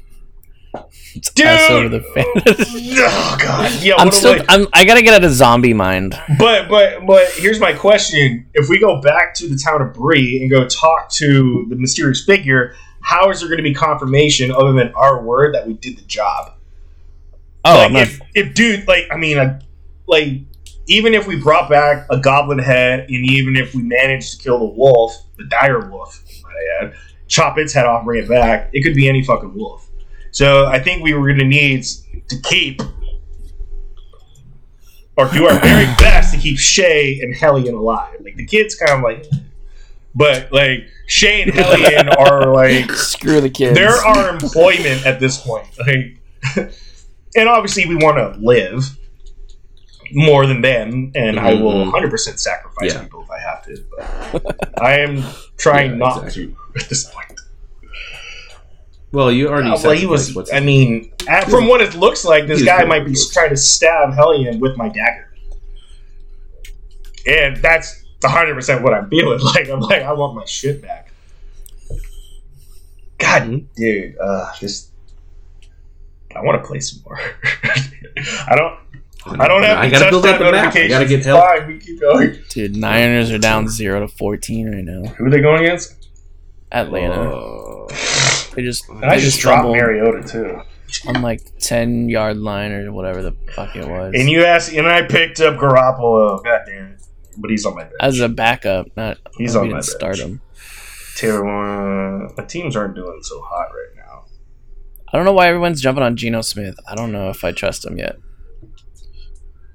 [1.14, 1.46] it's Dude!
[1.46, 2.94] us over the fantasy.
[2.98, 3.82] Oh god.
[3.82, 3.96] Yeah.
[3.98, 4.34] I'm still.
[4.34, 4.66] am I'm.
[4.72, 6.18] I gotta get out of zombie mind.
[6.38, 10.40] But but but here's my question: If we go back to the town of Bree
[10.40, 14.72] and go talk to the mysterious figure, how is there going to be confirmation other
[14.72, 16.54] than our word that we did the job?
[17.64, 19.60] Oh, like if, if dude, like I mean, I,
[20.06, 20.28] like
[20.92, 24.58] even if we brought back a goblin head, and even if we managed to kill
[24.58, 26.94] the wolf, the dire wolf, might I add,
[27.28, 29.88] chop its head off, bring it back, it could be any fucking wolf.
[30.32, 31.84] So I think we were going to need
[32.28, 32.82] to keep
[35.16, 38.18] or do our very best to keep Shay and Hellion alive.
[38.20, 39.24] Like the kids, kind of like,
[40.14, 43.78] but like Shay and Hellion are like screw the kids.
[43.78, 45.66] they're our employment at this point.
[45.78, 46.18] Like,
[47.34, 48.98] and obviously, we want to live
[50.14, 51.90] more than them, and I will Mhm.
[51.92, 53.02] 100% sacrifice Yeah.
[53.02, 53.84] people if I have to.
[54.32, 55.24] But I am
[55.56, 56.46] trying Yeah, not exactly.
[56.48, 57.40] to at this point.
[59.12, 59.68] Well, you already.
[59.70, 60.34] Uh, well, he was.
[60.34, 63.56] what's- I mean, at, from what it looks like, this guy might be trying to
[63.56, 65.28] stab Hellion with my dagger,
[67.26, 69.38] and that's 100 percent what I'm feeling.
[69.54, 71.12] Like I'm like, I want my shit back.
[73.18, 73.66] God, Mhm.
[73.76, 74.90] dude, uh, just
[76.34, 77.20] I want to play some more.
[78.48, 78.78] I don't.
[79.26, 80.84] I don't have I gotta build touchdown up the map.
[80.84, 81.40] I gotta get It's help.
[81.44, 82.38] Fine, we keep going.
[82.48, 85.08] Dude, Niners are down zero to fourteen right now.
[85.14, 86.08] Who are they going against?
[86.72, 87.14] Atlanta.
[87.20, 87.86] Oh.
[88.54, 90.60] They just And they I just dropped Mariota too.
[91.06, 94.12] on like ten yard line or whatever the fuck it was.
[94.16, 96.42] And you asked, and I picked up Garoppolo.
[96.42, 97.02] God damn it!
[97.38, 97.94] But he's on my bench.
[98.00, 100.28] As a backup, not He's on didn't my start bench.
[100.30, 100.40] him.
[101.16, 104.24] Taylor, uh, my teams aren't doing so hot right now.
[105.12, 106.74] I don't know why everyone's jumping on Geno Smith.
[106.88, 108.16] I don't know if I trust him yet.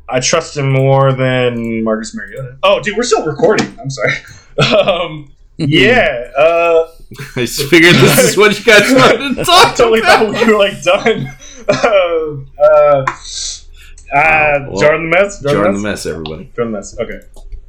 [0.09, 2.57] I trust him more than Marcus Mariota.
[2.63, 3.77] Oh, dude, we're still recording.
[3.79, 4.13] I'm sorry.
[4.59, 6.87] Um, yeah, uh,
[7.35, 10.33] I just figured this is what you guys wanted to I talk totally about.
[10.33, 11.27] thought we were like done.
[11.69, 13.05] uh, uh,
[14.15, 15.41] uh, well, Jordan the mess.
[15.41, 16.51] Jordan the mess, everybody.
[16.55, 16.97] Jordan the mess.
[16.99, 17.19] Okay.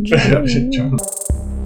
[0.01, 1.58] Jordan.